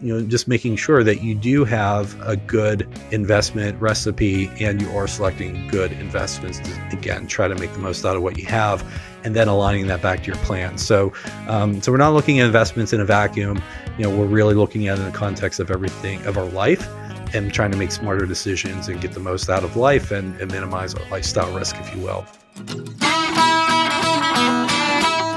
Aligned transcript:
you 0.00 0.12
know, 0.12 0.26
just 0.26 0.48
making 0.48 0.76
sure 0.76 1.02
that 1.04 1.22
you 1.22 1.34
do 1.34 1.64
have 1.64 2.20
a 2.22 2.36
good 2.36 2.86
investment 3.10 3.80
recipe 3.80 4.50
and 4.60 4.80
you 4.80 4.90
are 4.90 5.06
selecting 5.06 5.66
good 5.68 5.92
investments 5.92 6.58
to, 6.60 6.96
again, 6.96 7.26
try 7.26 7.48
to 7.48 7.54
make 7.54 7.72
the 7.72 7.78
most 7.78 8.04
out 8.04 8.16
of 8.16 8.22
what 8.22 8.38
you 8.38 8.46
have 8.46 8.84
and 9.24 9.34
then 9.34 9.48
aligning 9.48 9.86
that 9.86 10.02
back 10.02 10.20
to 10.20 10.26
your 10.26 10.36
plan. 10.36 10.76
So, 10.78 11.12
um, 11.48 11.80
so 11.80 11.90
we're 11.90 11.98
not 11.98 12.12
looking 12.12 12.40
at 12.40 12.46
investments 12.46 12.92
in 12.92 13.00
a 13.00 13.04
vacuum. 13.04 13.62
You 13.96 14.04
know, 14.04 14.16
we're 14.16 14.26
really 14.26 14.54
looking 14.54 14.88
at 14.88 14.98
it 14.98 15.02
in 15.02 15.10
the 15.10 15.16
context 15.16 15.60
of 15.60 15.70
everything 15.70 16.24
of 16.26 16.36
our 16.36 16.44
life 16.46 16.88
and 17.34 17.52
trying 17.52 17.70
to 17.72 17.76
make 17.76 17.90
smarter 17.90 18.26
decisions 18.26 18.88
and 18.88 19.00
get 19.00 19.12
the 19.12 19.20
most 19.20 19.48
out 19.48 19.64
of 19.64 19.76
life 19.76 20.10
and, 20.10 20.38
and 20.40 20.52
minimize 20.52 20.94
our 20.94 21.08
lifestyle 21.10 21.52
risk, 21.56 21.76
if 21.78 21.94
you 21.94 22.02
will. 22.02 22.26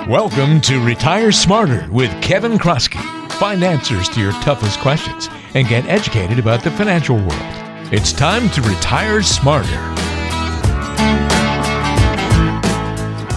Welcome 0.07 0.61
to 0.61 0.83
Retire 0.83 1.31
Smarter 1.31 1.87
with 1.91 2.09
Kevin 2.21 2.57
Kroskey. 2.57 2.96
Find 3.38 3.63
answers 3.63 4.09
to 4.09 4.19
your 4.19 4.31
toughest 4.41 4.79
questions 4.79 5.29
and 5.54 5.68
get 5.68 5.86
educated 5.86 6.39
about 6.39 6.64
the 6.64 6.71
financial 6.71 7.18
world. 7.18 7.32
It's 7.93 8.11
time 8.11 8.50
to 8.50 8.61
retire 8.63 9.21
smarter. 9.21 9.69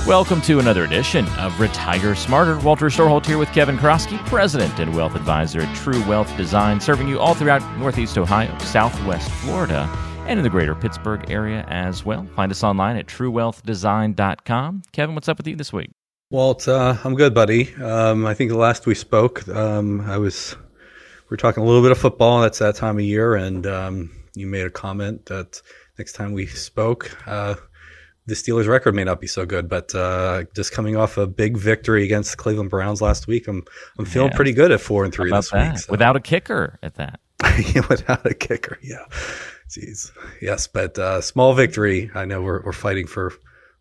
Welcome 0.07 0.41
to 0.43 0.59
another 0.59 0.85
edition 0.85 1.27
of 1.39 1.61
Retire 1.61 2.15
Smarter. 2.15 2.59
Walter 2.61 2.87
Storholt 2.87 3.27
here 3.27 3.37
with 3.37 3.53
Kevin 3.53 3.77
Kroskey, 3.77 4.17
President 4.27 4.79
and 4.79 4.97
Wealth 4.97 5.15
Advisor 5.15 5.61
at 5.61 5.77
True 5.77 6.03
Wealth 6.09 6.35
Design, 6.35 6.81
serving 6.81 7.07
you 7.07 7.21
all 7.21 7.35
throughout 7.35 7.61
Northeast 7.79 8.17
Ohio, 8.17 8.57
Southwest 8.61 9.31
Florida, 9.31 9.83
and 10.27 10.39
in 10.39 10.43
the 10.43 10.51
greater 10.51 10.75
Pittsburgh 10.75 11.31
area 11.31 11.67
as 11.69 12.07
well. 12.07 12.27
Find 12.35 12.51
us 12.51 12.65
online 12.65 12.97
at 12.97 13.07
truewealthdesign.com. 13.07 14.83
Kevin, 14.93 15.15
what's 15.15 15.29
up 15.29 15.37
with 15.37 15.47
you 15.47 15.57
this 15.57 15.75
week? 15.75 15.91
Walt, 16.31 16.69
uh, 16.69 16.97
I'm 17.03 17.17
good, 17.17 17.35
buddy. 17.35 17.75
Um, 17.75 18.25
I 18.25 18.35
think 18.35 18.53
the 18.53 18.57
last 18.57 18.87
we 18.87 18.95
spoke, 18.95 19.49
um, 19.49 20.01
I 20.03 20.17
was 20.17 20.55
we 21.29 21.35
are 21.35 21.37
talking 21.37 21.61
a 21.61 21.67
little 21.67 21.83
bit 21.83 21.91
of 21.91 21.99
football. 21.99 22.41
That's 22.41 22.61
that 22.61 22.77
time 22.77 22.99
of 22.99 23.05
year, 23.05 23.35
and 23.35 23.67
um, 23.67 24.13
you 24.37 24.47
made 24.47 24.65
a 24.65 24.71
comment 24.71 25.27
that 25.27 25.61
next 25.99 26.13
time 26.13 26.33
we 26.33 26.47
spoke, 26.47 27.17
uh, 27.27 27.57
the 28.27 28.35
Steelers' 28.35 28.69
record 28.69 28.95
may 28.95 29.03
not 29.03 29.21
be 29.21 29.27
so 29.27 29.45
good, 29.45 29.69
but 29.69 29.93
uh, 29.93 30.45
just 30.55 30.71
coming 30.71 30.97
off 30.97 31.19
a 31.19 31.27
big 31.27 31.57
victory 31.57 32.05
against 32.05 32.31
the 32.31 32.37
Cleveland 32.37 32.71
Browns 32.71 33.03
last 33.03 33.27
week, 33.27 33.49
I'm 33.49 33.65
I'm 33.99 34.05
feeling 34.05 34.31
yeah. 34.31 34.37
pretty 34.37 34.53
good 34.53 34.71
at 34.71 34.81
four 34.81 35.05
and 35.05 35.13
three 35.13 35.33
this 35.33 35.51
that? 35.51 35.73
week. 35.73 35.81
So. 35.81 35.91
Without 35.91 36.15
a 36.15 36.21
kicker 36.21 36.79
at 36.81 36.95
that. 36.95 37.19
without 37.89 38.25
a 38.25 38.35
kicker, 38.35 38.79
yeah. 38.85 39.05
Jeez, 39.69 40.13
yes, 40.41 40.69
but 40.69 40.97
uh, 40.97 41.21
small 41.23 41.55
victory. 41.55 42.09
I 42.15 42.25
know 42.25 42.41
we're 42.41 42.63
we're 42.63 42.73
fighting 42.73 43.09
for 43.09 43.33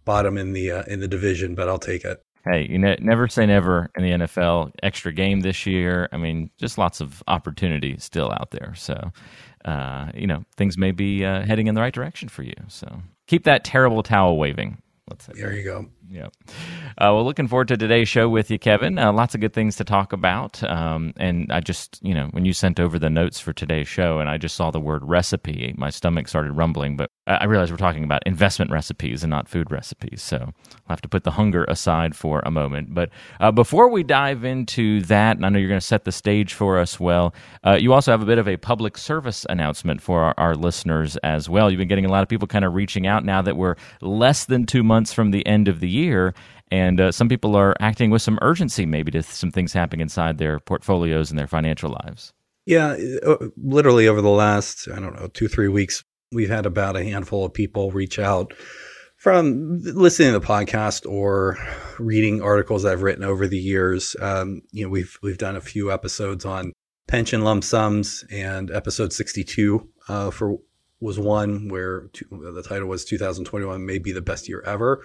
bottom 0.04 0.36
in 0.36 0.54
the 0.54 0.72
uh, 0.72 0.84
in 0.88 1.00
the 1.00 1.08
division, 1.08 1.54
but 1.54 1.70
I'll 1.70 1.78
take 1.78 2.06
it 2.06 2.24
hey, 2.46 2.68
you 2.70 2.78
ne- 2.78 2.98
never 3.00 3.28
say 3.28 3.46
never 3.46 3.90
in 3.96 4.04
the 4.04 4.12
NFL. 4.26 4.72
Extra 4.84 5.14
game 5.14 5.42
this 5.42 5.66
year. 5.66 6.10
I 6.12 6.18
mean, 6.18 6.50
just 6.58 6.78
lots 6.78 7.02
of 7.02 7.24
opportunity 7.28 7.98
still 7.98 8.32
out 8.32 8.52
there. 8.52 8.74
So, 8.76 9.12
uh, 9.66 10.12
you 10.14 10.28
know, 10.28 10.44
things 10.58 10.78
may 10.78 10.92
be 10.92 11.26
uh, 11.26 11.46
heading 11.46 11.68
in 11.68 11.76
the 11.76 11.82
right 11.82 11.94
direction 11.94 12.30
for 12.30 12.44
you. 12.44 12.56
So 12.68 13.02
keep 13.28 13.44
that 13.44 13.64
terrible 13.64 14.04
towel 14.04 14.38
waving. 14.38 14.82
Let's 15.10 15.26
say. 15.26 15.34
There 15.36 15.54
you 15.54 15.64
go. 15.64 15.88
Yeah. 16.12 16.28
Uh, 16.98 17.14
well, 17.14 17.24
looking 17.24 17.48
forward 17.48 17.68
to 17.68 17.78
today's 17.78 18.10
show 18.10 18.28
with 18.28 18.50
you, 18.50 18.58
Kevin. 18.58 18.98
Uh, 18.98 19.14
lots 19.14 19.36
of 19.36 19.42
good 19.42 19.54
things 19.54 19.76
to 19.76 19.84
talk 19.84 20.12
about. 20.12 20.62
Um, 20.64 21.14
and 21.18 21.52
I 21.52 21.60
just, 21.60 22.00
you 22.02 22.16
know, 22.16 22.30
when 22.32 22.46
you 22.46 22.54
sent 22.54 22.80
over 22.80 22.98
the 22.98 23.12
notes 23.12 23.40
for 23.40 23.54
today's 23.54 23.88
show 23.88 24.20
and 24.20 24.28
I 24.28 24.38
just 24.38 24.56
saw 24.56 24.72
the 24.72 24.80
word 24.80 25.04
recipe, 25.06 25.76
my 25.78 25.92
stomach 25.92 26.28
started 26.28 26.54
rumbling. 26.54 26.98
But 26.98 27.12
I 27.28 27.46
realized 27.46 27.72
we're 27.72 27.78
talking 27.78 28.04
about 28.04 28.24
investment 28.26 28.72
recipes 28.72 29.24
and 29.24 29.30
not 29.30 29.48
food 29.48 29.70
recipes. 29.70 30.24
So 30.24 30.38
I'll 30.38 30.54
have 30.90 31.02
to 31.02 31.08
put 31.08 31.26
the 31.26 31.32
hunger 31.32 31.64
aside 31.66 32.16
for 32.16 32.42
a 32.44 32.50
moment. 32.50 32.96
But 32.96 33.12
uh, 33.40 33.52
before 33.52 33.88
we 33.88 34.02
dive 34.02 34.44
into 34.44 35.02
that, 35.02 35.38
and 35.38 35.46
I 35.46 35.50
know 35.50 35.60
you're 35.60 35.70
going 35.70 35.80
to 35.80 35.86
set 35.86 36.06
the 36.06 36.12
stage 36.12 36.56
for 36.56 36.80
us 36.80 37.00
well, 37.00 37.36
uh, 37.64 37.78
you 37.80 37.94
also 37.94 38.12
have 38.12 38.24
a 38.24 38.26
bit 38.26 38.40
of 38.40 38.48
a 38.48 38.58
public 38.58 38.98
service 38.98 39.46
announcement 39.48 40.02
for 40.02 40.24
our, 40.24 40.34
our 40.38 40.56
listeners 40.56 41.18
as 41.18 41.48
well. 41.48 41.70
You've 41.70 41.78
been 41.78 41.88
getting 41.88 42.06
a 42.06 42.12
lot 42.12 42.24
of 42.24 42.30
people 42.30 42.48
kind 42.48 42.66
of 42.66 42.74
reaching 42.74 43.06
out 43.06 43.24
now 43.24 43.44
that 43.44 43.56
we're 43.56 43.76
less 44.02 44.46
than 44.46 44.66
two 44.66 44.82
months 44.82 45.14
from 45.14 45.30
the 45.30 45.46
end 45.46 45.68
of 45.68 45.82
the 45.82 45.88
year. 45.88 45.99
And 46.72 47.02
uh, 47.02 47.12
some 47.12 47.30
people 47.30 47.56
are 47.56 47.76
acting 47.80 48.12
with 48.12 48.22
some 48.22 48.38
urgency, 48.42 48.86
maybe 48.86 49.12
to 49.12 49.24
some 49.24 49.52
things 49.52 49.74
happening 49.74 50.02
inside 50.02 50.38
their 50.38 50.60
portfolios 50.60 51.32
and 51.32 51.40
their 51.40 51.48
financial 51.48 51.92
lives. 52.06 52.32
Yeah, 52.66 52.96
uh, 53.26 53.48
literally 53.58 54.08
over 54.08 54.22
the 54.22 54.30
last, 54.30 54.88
I 54.88 55.00
don't 55.00 55.16
know, 55.16 55.28
two, 55.28 55.48
three 55.48 55.70
weeks, 55.70 56.04
we've 56.32 56.50
had 56.50 56.68
about 56.68 56.96
a 56.96 57.04
handful 57.04 57.44
of 57.44 57.54
people 57.54 57.90
reach 57.90 58.20
out 58.20 58.54
from 59.18 59.80
listening 59.82 60.34
to 60.34 60.40
the 60.40 60.46
podcast 60.46 61.10
or 61.10 61.58
reading 61.98 62.42
articles 62.44 62.86
I've 62.86 63.02
written 63.02 63.24
over 63.24 63.48
the 63.48 63.58
years. 63.58 64.16
Um, 64.22 64.62
you 64.72 64.84
know, 64.84 64.90
we've 64.90 65.18
we've 65.24 65.40
done 65.40 65.56
a 65.56 65.62
few 65.62 65.92
episodes 65.92 66.46
on 66.46 66.72
pension 67.08 67.44
lump 67.44 67.64
sums, 67.64 68.24
and 68.32 68.70
episode 68.70 69.12
sixty-two 69.12 69.90
uh, 70.08 70.30
for 70.30 70.60
was 71.02 71.18
one 71.18 71.70
where 71.70 72.10
the 72.30 72.64
title 72.68 72.88
was 72.88 73.06
2021 73.06 73.86
may 73.86 74.00
be 74.00 74.12
the 74.12 74.22
best 74.22 74.50
year 74.50 74.62
ever 74.66 75.02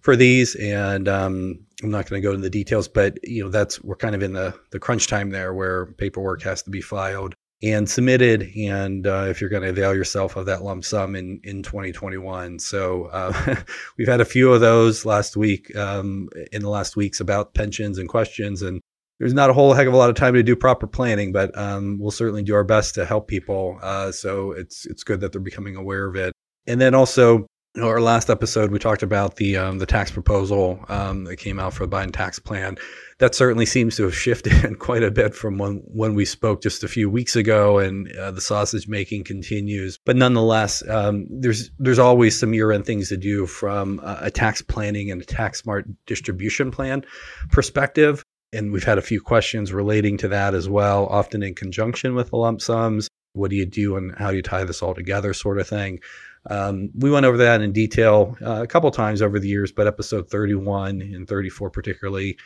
for 0.00 0.16
these. 0.16 0.54
And 0.56 1.08
um, 1.08 1.58
i'm 1.82 1.90
not 1.90 2.08
going 2.08 2.22
to 2.22 2.26
go 2.26 2.32
into 2.32 2.42
the 2.42 2.50
details 2.50 2.86
but 2.86 3.18
you 3.24 3.42
know 3.42 3.50
that's 3.50 3.82
we're 3.82 3.96
kind 3.96 4.14
of 4.14 4.22
in 4.22 4.32
the 4.32 4.54
the 4.70 4.78
crunch 4.78 5.08
time 5.08 5.30
there 5.30 5.52
where 5.52 5.86
paperwork 5.86 6.42
has 6.42 6.62
to 6.62 6.70
be 6.70 6.80
filed 6.80 7.34
and 7.62 7.88
submitted. 7.88 8.50
And 8.56 9.06
uh, 9.06 9.26
if 9.28 9.40
you're 9.40 9.50
going 9.50 9.62
to 9.62 9.68
avail 9.68 9.94
yourself 9.94 10.36
of 10.36 10.46
that 10.46 10.62
lump 10.62 10.84
sum 10.84 11.14
in 11.14 11.40
in 11.44 11.62
2021 11.62 12.58
so 12.58 13.04
uh, 13.06 13.56
we've 13.96 14.08
had 14.08 14.20
a 14.20 14.24
few 14.24 14.52
of 14.52 14.60
those 14.60 15.04
last 15.04 15.36
week 15.36 15.74
um, 15.76 16.28
in 16.50 16.62
the 16.62 16.68
last 16.68 16.96
weeks 16.96 17.20
about 17.20 17.54
pensions 17.54 17.98
and 17.98 18.08
questions 18.08 18.62
and 18.62 18.80
there's 19.22 19.34
not 19.34 19.50
a 19.50 19.52
whole 19.52 19.72
heck 19.72 19.86
of 19.86 19.94
a 19.94 19.96
lot 19.96 20.10
of 20.10 20.16
time 20.16 20.34
to 20.34 20.42
do 20.42 20.56
proper 20.56 20.88
planning, 20.88 21.30
but 21.30 21.56
um, 21.56 21.96
we'll 22.00 22.10
certainly 22.10 22.42
do 22.42 22.56
our 22.56 22.64
best 22.64 22.96
to 22.96 23.04
help 23.04 23.28
people. 23.28 23.78
Uh, 23.80 24.10
so 24.10 24.50
it's 24.50 24.84
it's 24.84 25.04
good 25.04 25.20
that 25.20 25.30
they're 25.30 25.40
becoming 25.40 25.76
aware 25.76 26.06
of 26.06 26.16
it. 26.16 26.32
And 26.66 26.80
then 26.80 26.92
also, 26.92 27.46
you 27.76 27.82
know, 27.82 27.86
our 27.86 28.00
last 28.00 28.30
episode 28.30 28.72
we 28.72 28.80
talked 28.80 29.04
about 29.04 29.36
the 29.36 29.56
um, 29.56 29.78
the 29.78 29.86
tax 29.86 30.10
proposal 30.10 30.84
um, 30.88 31.22
that 31.26 31.36
came 31.36 31.60
out 31.60 31.72
for 31.72 31.86
the 31.86 31.96
Biden 31.96 32.12
tax 32.12 32.40
plan. 32.40 32.76
That 33.20 33.36
certainly 33.36 33.64
seems 33.64 33.94
to 33.98 34.02
have 34.02 34.14
shifted 34.26 34.80
quite 34.80 35.04
a 35.04 35.10
bit 35.12 35.36
from 35.36 35.56
when 35.56 35.84
when 35.86 36.16
we 36.16 36.24
spoke 36.24 36.60
just 36.60 36.82
a 36.82 36.88
few 36.88 37.08
weeks 37.08 37.36
ago, 37.36 37.78
and 37.78 38.10
uh, 38.16 38.32
the 38.32 38.40
sausage 38.40 38.88
making 38.88 39.22
continues. 39.22 40.00
But 40.04 40.16
nonetheless, 40.16 40.82
um, 40.88 41.28
there's 41.30 41.70
there's 41.78 42.00
always 42.00 42.36
some 42.36 42.54
year 42.54 42.72
end 42.72 42.86
things 42.86 43.08
to 43.10 43.16
do 43.16 43.46
from 43.46 44.00
a 44.02 44.32
tax 44.32 44.62
planning 44.62 45.12
and 45.12 45.22
a 45.22 45.24
tax 45.24 45.60
smart 45.60 45.86
distribution 46.06 46.72
plan 46.72 47.04
perspective 47.52 48.24
and 48.52 48.72
we've 48.72 48.84
had 48.84 48.98
a 48.98 49.02
few 49.02 49.20
questions 49.20 49.72
relating 49.72 50.18
to 50.18 50.28
that 50.28 50.54
as 50.54 50.68
well, 50.68 51.06
often 51.06 51.42
in 51.42 51.54
conjunction 51.54 52.14
with 52.14 52.30
the 52.30 52.36
lump 52.36 52.60
sums. 52.60 53.08
What 53.34 53.50
do 53.50 53.56
you 53.56 53.64
do 53.64 53.96
and 53.96 54.14
how 54.16 54.30
do 54.30 54.36
you 54.36 54.42
tie 54.42 54.64
this 54.64 54.82
all 54.82 54.94
together, 54.94 55.32
sort 55.32 55.58
of 55.58 55.66
thing. 55.66 56.00
Um, 56.46 56.90
we 56.94 57.10
went 57.10 57.24
over 57.24 57.36
that 57.38 57.62
in 57.62 57.72
detail 57.72 58.36
uh, 58.44 58.62
a 58.62 58.66
couple 58.66 58.90
times 58.90 59.22
over 59.22 59.38
the 59.38 59.48
years, 59.48 59.70
but 59.70 59.86
episode 59.86 60.28
31 60.28 61.00
and 61.00 61.26
34 61.26 61.70
particularly, 61.70 62.36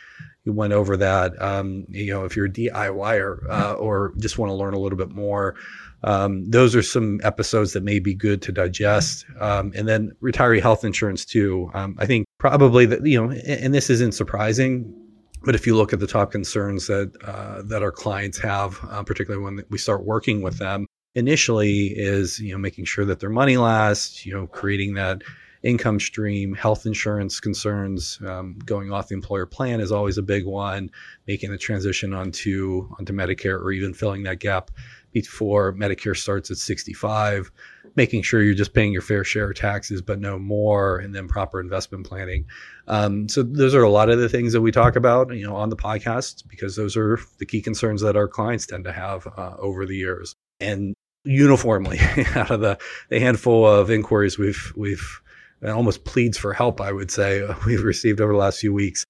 we 0.45 0.51
went 0.51 0.73
over 0.73 0.97
that. 0.97 1.39
Um, 1.41 1.85
you 1.89 2.13
know, 2.13 2.23
if 2.23 2.35
you're 2.35 2.45
a 2.45 2.49
DIYer 2.49 3.49
uh, 3.49 3.73
or 3.73 4.13
just 4.17 4.37
want 4.37 4.51
to 4.51 4.53
learn 4.53 4.75
a 4.75 4.79
little 4.79 4.97
bit 4.97 5.09
more, 5.09 5.55
um, 6.03 6.49
those 6.49 6.75
are 6.75 6.83
some 6.83 7.19
episodes 7.23 7.73
that 7.73 7.83
may 7.83 7.97
be 7.97 8.13
good 8.13 8.41
to 8.43 8.51
digest. 8.51 9.25
Um, 9.39 9.71
and 9.75 9.87
then 9.87 10.11
retiree 10.21 10.61
health 10.61 10.85
insurance 10.85 11.25
too. 11.25 11.71
Um, 11.73 11.95
I 11.97 12.05
think 12.05 12.27
probably 12.37 12.85
that 12.85 13.03
you 13.03 13.19
know, 13.19 13.31
and 13.31 13.73
this 13.73 13.89
isn't 13.89 14.13
surprising 14.13 14.93
but 15.43 15.55
if 15.55 15.65
you 15.67 15.75
look 15.75 15.93
at 15.93 15.99
the 15.99 16.07
top 16.07 16.31
concerns 16.31 16.87
that 16.87 17.11
uh, 17.23 17.61
that 17.63 17.83
our 17.83 17.91
clients 17.91 18.37
have, 18.39 18.79
uh, 18.89 19.03
particularly 19.03 19.43
when 19.43 19.63
we 19.69 19.77
start 19.77 20.05
working 20.05 20.41
with 20.41 20.57
them, 20.57 20.85
initially 21.15 21.87
is 21.87 22.39
you 22.39 22.51
know 22.51 22.57
making 22.57 22.85
sure 22.85 23.05
that 23.05 23.19
their 23.19 23.29
money 23.29 23.57
lasts, 23.57 24.25
you 24.25 24.33
know, 24.33 24.47
creating 24.47 24.93
that 24.95 25.23
income 25.63 25.99
stream, 25.99 26.53
health 26.53 26.85
insurance 26.85 27.39
concerns, 27.39 28.19
um, 28.25 28.57
going 28.65 28.91
off 28.91 29.09
the 29.09 29.15
employer 29.15 29.45
plan 29.45 29.79
is 29.79 29.91
always 29.91 30.17
a 30.17 30.21
big 30.21 30.45
one. 30.45 30.89
Making 31.27 31.51
the 31.51 31.57
transition 31.57 32.13
onto 32.13 32.89
onto 32.97 33.13
Medicare 33.13 33.59
or 33.59 33.71
even 33.71 33.93
filling 33.93 34.23
that 34.23 34.39
gap 34.39 34.71
before 35.11 35.73
Medicare 35.73 36.15
starts 36.15 36.51
at 36.51 36.57
65 36.57 37.51
making 37.95 38.21
sure 38.21 38.41
you're 38.41 38.53
just 38.53 38.73
paying 38.73 38.91
your 38.91 39.01
fair 39.01 39.23
share 39.23 39.51
of 39.51 39.57
taxes, 39.57 40.01
but 40.01 40.19
no 40.19 40.37
more, 40.37 40.97
and 40.97 41.13
then 41.13 41.27
proper 41.27 41.59
investment 41.59 42.05
planning. 42.05 42.45
Um, 42.87 43.27
so 43.29 43.43
those 43.43 43.75
are 43.75 43.83
a 43.83 43.89
lot 43.89 44.09
of 44.09 44.19
the 44.19 44.29
things 44.29 44.53
that 44.53 44.61
we 44.61 44.71
talk 44.71 44.95
about, 44.95 45.35
you 45.35 45.45
know, 45.45 45.55
on 45.55 45.69
the 45.69 45.75
podcast 45.75 46.47
because 46.47 46.75
those 46.75 46.97
are 46.97 47.19
the 47.39 47.45
key 47.45 47.61
concerns 47.61 48.01
that 48.01 48.15
our 48.15 48.27
clients 48.27 48.65
tend 48.65 48.83
to 48.85 48.91
have 48.91 49.27
uh, 49.37 49.55
over 49.59 49.85
the 49.85 49.95
years. 49.95 50.35
And 50.59 50.93
uniformly, 51.23 51.99
out 52.35 52.51
of 52.51 52.61
the, 52.61 52.77
the 53.09 53.19
handful 53.19 53.67
of 53.67 53.91
inquiries 53.91 54.37
we've 54.37 54.73
we've 54.75 55.21
almost 55.65 56.05
pleads 56.05 56.37
for 56.37 56.53
help, 56.53 56.81
I 56.81 56.91
would 56.91 57.11
say 57.11 57.47
we've 57.65 57.83
received 57.83 58.21
over 58.21 58.33
the 58.33 58.39
last 58.39 58.59
few 58.59 58.73
weeks 58.73 59.05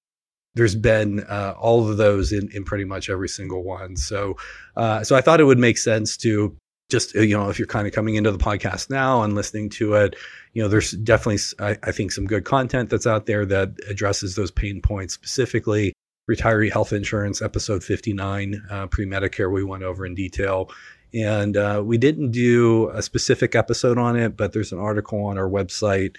there's 0.54 0.74
been 0.74 1.20
uh, 1.20 1.54
all 1.56 1.88
of 1.88 1.98
those 1.98 2.32
in, 2.32 2.50
in 2.52 2.64
pretty 2.64 2.84
much 2.84 3.08
every 3.08 3.28
single 3.28 3.62
one. 3.62 3.96
So, 3.96 4.36
uh, 4.76 5.04
so 5.04 5.14
I 5.14 5.20
thought 5.20 5.40
it 5.40 5.44
would 5.44 5.58
make 5.58 5.78
sense 5.78 6.16
to 6.18 6.56
just 6.88 7.14
you 7.14 7.36
know 7.36 7.50
if 7.50 7.58
you're 7.58 7.66
kind 7.66 7.86
of 7.86 7.92
coming 7.92 8.14
into 8.14 8.30
the 8.30 8.38
podcast 8.38 8.88
now 8.88 9.22
and 9.22 9.34
listening 9.34 9.68
to 9.68 9.94
it 9.94 10.16
you 10.54 10.62
know 10.62 10.68
there's 10.68 10.92
definitely 10.92 11.42
I, 11.58 11.76
I, 11.82 11.92
think 11.92 12.12
some 12.12 12.26
good 12.26 12.44
content 12.44 12.88
that's 12.88 13.06
out 13.06 13.26
there 13.26 13.44
that 13.44 13.72
addresses 13.88 14.36
those 14.36 14.50
pain 14.50 14.80
points 14.80 15.12
specifically 15.12 15.92
retiree 16.28 16.70
health 16.70 16.92
insurance, 16.92 17.40
episode 17.42 17.82
59, 17.82 18.62
uh, 18.70 18.86
pre 18.86 19.06
Medicare, 19.06 19.50
we 19.50 19.64
went 19.64 19.82
over 19.82 20.06
in 20.06 20.14
detail. 20.14 20.70
And 21.14 21.56
uh, 21.56 21.82
we 21.84 21.96
didn't 21.96 22.32
do 22.32 22.90
a 22.90 23.00
specific 23.00 23.54
episode 23.54 23.96
on 23.96 24.14
it, 24.14 24.36
but 24.36 24.52
there's 24.52 24.72
an 24.72 24.78
article 24.78 25.24
on 25.24 25.38
our 25.38 25.48
website 25.48 26.16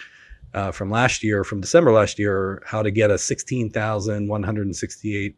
uh, 0.55 0.71
from 0.71 0.89
last 0.89 1.23
year, 1.23 1.43
from 1.43 1.61
December 1.61 1.91
last 1.91 2.17
year, 2.17 2.63
how 2.65 2.81
to 2.81 2.89
get 2.89 3.11
a 3.11 3.15
$16,168 3.15 5.35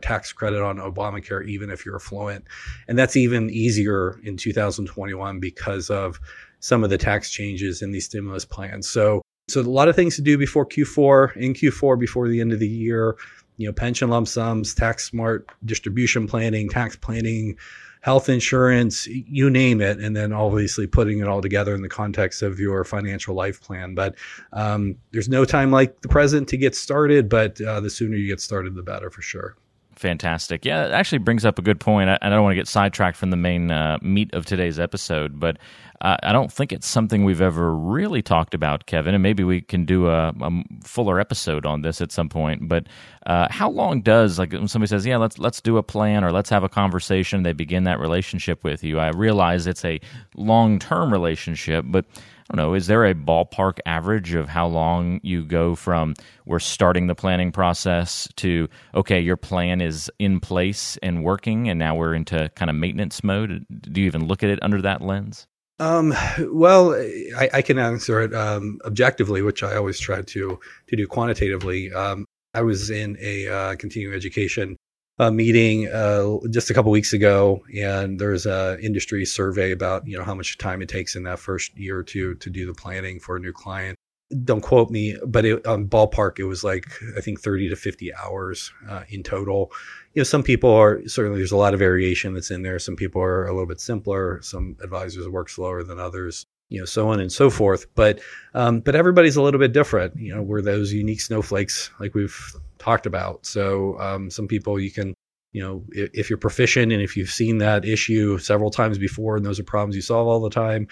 tax 0.00 0.32
credit 0.32 0.62
on 0.62 0.78
Obamacare, 0.78 1.46
even 1.46 1.70
if 1.70 1.84
you're 1.84 1.96
affluent. 1.96 2.44
And 2.88 2.98
that's 2.98 3.16
even 3.16 3.50
easier 3.50 4.20
in 4.22 4.36
2021 4.36 5.40
because 5.40 5.90
of 5.90 6.18
some 6.60 6.84
of 6.84 6.90
the 6.90 6.98
tax 6.98 7.30
changes 7.30 7.82
in 7.82 7.92
these 7.92 8.04
stimulus 8.04 8.44
plans. 8.44 8.88
So, 8.88 9.22
so 9.48 9.60
a 9.60 9.62
lot 9.62 9.88
of 9.88 9.96
things 9.96 10.16
to 10.16 10.22
do 10.22 10.38
before 10.38 10.66
Q4, 10.66 11.36
in 11.36 11.54
Q4, 11.54 11.98
before 11.98 12.28
the 12.28 12.40
end 12.40 12.52
of 12.52 12.60
the 12.60 12.68
year 12.68 13.16
you 13.56 13.68
know, 13.68 13.72
pension 13.72 14.08
lump 14.08 14.28
sums, 14.28 14.74
tax 14.74 15.08
smart 15.08 15.48
distribution 15.64 16.26
planning, 16.26 16.68
tax 16.68 16.96
planning, 16.96 17.56
health 18.02 18.28
insurance, 18.28 19.06
you 19.06 19.48
name 19.48 19.80
it, 19.80 19.98
and 19.98 20.14
then 20.14 20.32
obviously 20.32 20.86
putting 20.86 21.20
it 21.20 21.28
all 21.28 21.40
together 21.40 21.74
in 21.74 21.82
the 21.82 21.88
context 21.88 22.42
of 22.42 22.58
your 22.58 22.84
financial 22.84 23.34
life 23.34 23.60
plan. 23.62 23.94
But 23.94 24.16
um, 24.52 24.96
there's 25.12 25.28
no 25.28 25.44
time 25.44 25.70
like 25.70 26.00
the 26.02 26.08
present 26.08 26.48
to 26.48 26.56
get 26.56 26.74
started, 26.74 27.28
but 27.28 27.60
uh, 27.60 27.80
the 27.80 27.90
sooner 27.90 28.16
you 28.16 28.26
get 28.26 28.40
started, 28.40 28.74
the 28.74 28.82
better 28.82 29.08
for 29.08 29.22
sure. 29.22 29.56
Fantastic. 29.94 30.64
Yeah, 30.64 30.86
it 30.86 30.92
actually 30.92 31.18
brings 31.18 31.44
up 31.44 31.60
a 31.60 31.62
good 31.62 31.78
point. 31.78 32.10
I, 32.10 32.18
I 32.22 32.28
don't 32.28 32.42
want 32.42 32.52
to 32.52 32.56
get 32.56 32.66
sidetracked 32.66 33.16
from 33.16 33.30
the 33.30 33.36
main 33.36 33.70
uh, 33.70 33.98
meat 34.02 34.34
of 34.34 34.46
today's 34.46 34.80
episode, 34.80 35.38
but 35.38 35.58
uh, 36.02 36.16
I 36.24 36.32
don't 36.32 36.52
think 36.52 36.72
it's 36.72 36.86
something 36.86 37.24
we've 37.24 37.40
ever 37.40 37.72
really 37.74 38.22
talked 38.22 38.54
about, 38.54 38.86
Kevin, 38.86 39.14
and 39.14 39.22
maybe 39.22 39.44
we 39.44 39.60
can 39.60 39.84
do 39.84 40.08
a, 40.08 40.30
a 40.40 40.50
fuller 40.82 41.20
episode 41.20 41.64
on 41.64 41.82
this 41.82 42.00
at 42.00 42.10
some 42.10 42.28
point. 42.28 42.68
But 42.68 42.88
uh, 43.26 43.46
how 43.50 43.70
long 43.70 44.02
does 44.02 44.36
like 44.36 44.52
when 44.52 44.66
somebody 44.66 44.88
says, 44.88 45.06
"Yeah, 45.06 45.18
let's 45.18 45.38
let's 45.38 45.60
do 45.60 45.76
a 45.76 45.82
plan" 45.82 46.24
or 46.24 46.32
"Let's 46.32 46.50
have 46.50 46.64
a 46.64 46.68
conversation," 46.68 47.44
they 47.44 47.52
begin 47.52 47.84
that 47.84 48.00
relationship 48.00 48.64
with 48.64 48.82
you. 48.82 48.98
I 48.98 49.10
realize 49.10 49.68
it's 49.68 49.84
a 49.84 50.00
long 50.34 50.80
term 50.80 51.12
relationship, 51.12 51.84
but 51.88 52.04
I 52.50 52.56
don't 52.56 52.66
know, 52.66 52.74
is 52.74 52.88
there 52.88 53.06
a 53.06 53.14
ballpark 53.14 53.78
average 53.86 54.34
of 54.34 54.48
how 54.48 54.66
long 54.66 55.20
you 55.22 55.44
go 55.44 55.76
from 55.76 56.14
we're 56.44 56.58
starting 56.58 57.06
the 57.06 57.14
planning 57.14 57.52
process 57.52 58.28
to, 58.36 58.68
okay, 58.94 59.20
your 59.20 59.36
plan 59.36 59.80
is 59.80 60.10
in 60.18 60.40
place 60.40 60.98
and 61.00 61.22
working, 61.22 61.68
and 61.68 61.78
now 61.78 61.94
we're 61.94 62.14
into 62.14 62.50
kind 62.56 62.68
of 62.70 62.74
maintenance 62.76 63.22
mode? 63.22 63.64
Do 63.82 64.00
you 64.00 64.06
even 64.08 64.26
look 64.26 64.42
at 64.42 64.50
it 64.50 64.58
under 64.60 64.82
that 64.82 65.00
lens? 65.00 65.46
Um, 65.78 66.14
well, 66.38 66.92
I, 66.94 67.50
I, 67.54 67.62
can 67.62 67.78
answer 67.78 68.20
it 68.20 68.34
um, 68.34 68.78
objectively, 68.84 69.42
which 69.42 69.62
I 69.62 69.74
always 69.74 69.98
try 69.98 70.22
to 70.22 70.60
to 70.86 70.96
do 70.96 71.06
quantitatively. 71.06 71.92
Um, 71.92 72.26
I 72.54 72.62
was 72.62 72.90
in 72.90 73.16
a 73.20 73.48
uh, 73.48 73.76
continuing 73.76 74.14
education 74.14 74.76
uh, 75.18 75.30
meeting 75.30 75.88
uh, 75.88 76.36
just 76.50 76.70
a 76.70 76.74
couple 76.74 76.90
weeks 76.90 77.12
ago, 77.12 77.64
and 77.76 78.18
there's 78.18 78.46
a 78.46 78.78
industry 78.80 79.24
survey 79.24 79.72
about 79.72 80.06
you 80.06 80.16
know 80.16 80.24
how 80.24 80.34
much 80.34 80.58
time 80.58 80.82
it 80.82 80.88
takes 80.88 81.16
in 81.16 81.22
that 81.24 81.38
first 81.38 81.76
year 81.76 81.98
or 81.98 82.02
two 82.02 82.34
to 82.36 82.50
do 82.50 82.66
the 82.66 82.74
planning 82.74 83.18
for 83.18 83.36
a 83.36 83.40
new 83.40 83.52
client 83.52 83.98
don't 84.44 84.60
quote 84.60 84.90
me, 84.90 85.16
but 85.26 85.44
it, 85.44 85.66
um, 85.66 85.86
ballpark, 85.88 86.38
it 86.38 86.44
was 86.44 86.64
like 86.64 86.86
I 87.16 87.20
think 87.20 87.40
30 87.40 87.68
to 87.70 87.76
50 87.76 88.14
hours 88.14 88.72
uh, 88.88 89.02
in 89.08 89.22
total. 89.22 89.70
You 90.14 90.20
know, 90.20 90.24
some 90.24 90.42
people 90.42 90.70
are 90.70 91.06
certainly 91.06 91.38
there's 91.38 91.52
a 91.52 91.56
lot 91.56 91.74
of 91.74 91.80
variation 91.80 92.34
that's 92.34 92.50
in 92.50 92.62
there. 92.62 92.78
Some 92.78 92.96
people 92.96 93.22
are 93.22 93.46
a 93.46 93.52
little 93.52 93.66
bit 93.66 93.80
simpler. 93.80 94.40
Some 94.42 94.76
advisors 94.82 95.28
work 95.28 95.48
slower 95.48 95.82
than 95.82 95.98
others. 95.98 96.44
You 96.68 96.80
know, 96.80 96.84
so 96.86 97.08
on 97.08 97.20
and 97.20 97.30
so 97.30 97.50
forth. 97.50 97.86
But 97.94 98.20
um, 98.54 98.80
but 98.80 98.94
everybody's 98.94 99.36
a 99.36 99.42
little 99.42 99.60
bit 99.60 99.72
different. 99.72 100.16
You 100.16 100.34
know, 100.34 100.42
we're 100.42 100.62
those 100.62 100.92
unique 100.92 101.20
snowflakes 101.20 101.90
like 102.00 102.14
we've 102.14 102.54
talked 102.78 103.04
about. 103.04 103.44
So 103.44 103.98
um, 104.00 104.30
some 104.30 104.48
people 104.48 104.80
you 104.80 104.90
can 104.90 105.14
you 105.52 105.62
know, 105.62 105.84
if, 105.90 106.10
if, 106.14 106.30
you're 106.30 106.38
proficient 106.38 106.92
and 106.92 107.02
if 107.02 107.14
you've 107.14 107.30
seen 107.30 107.58
that 107.58 107.84
issue 107.84 108.38
several 108.38 108.70
times 108.70 108.98
before 108.98 109.36
and 109.36 109.44
those 109.44 109.60
are 109.60 109.64
problems 109.64 109.94
you 109.94 110.00
solve 110.00 110.26
all 110.26 110.40
the 110.40 110.48
time, 110.48 110.88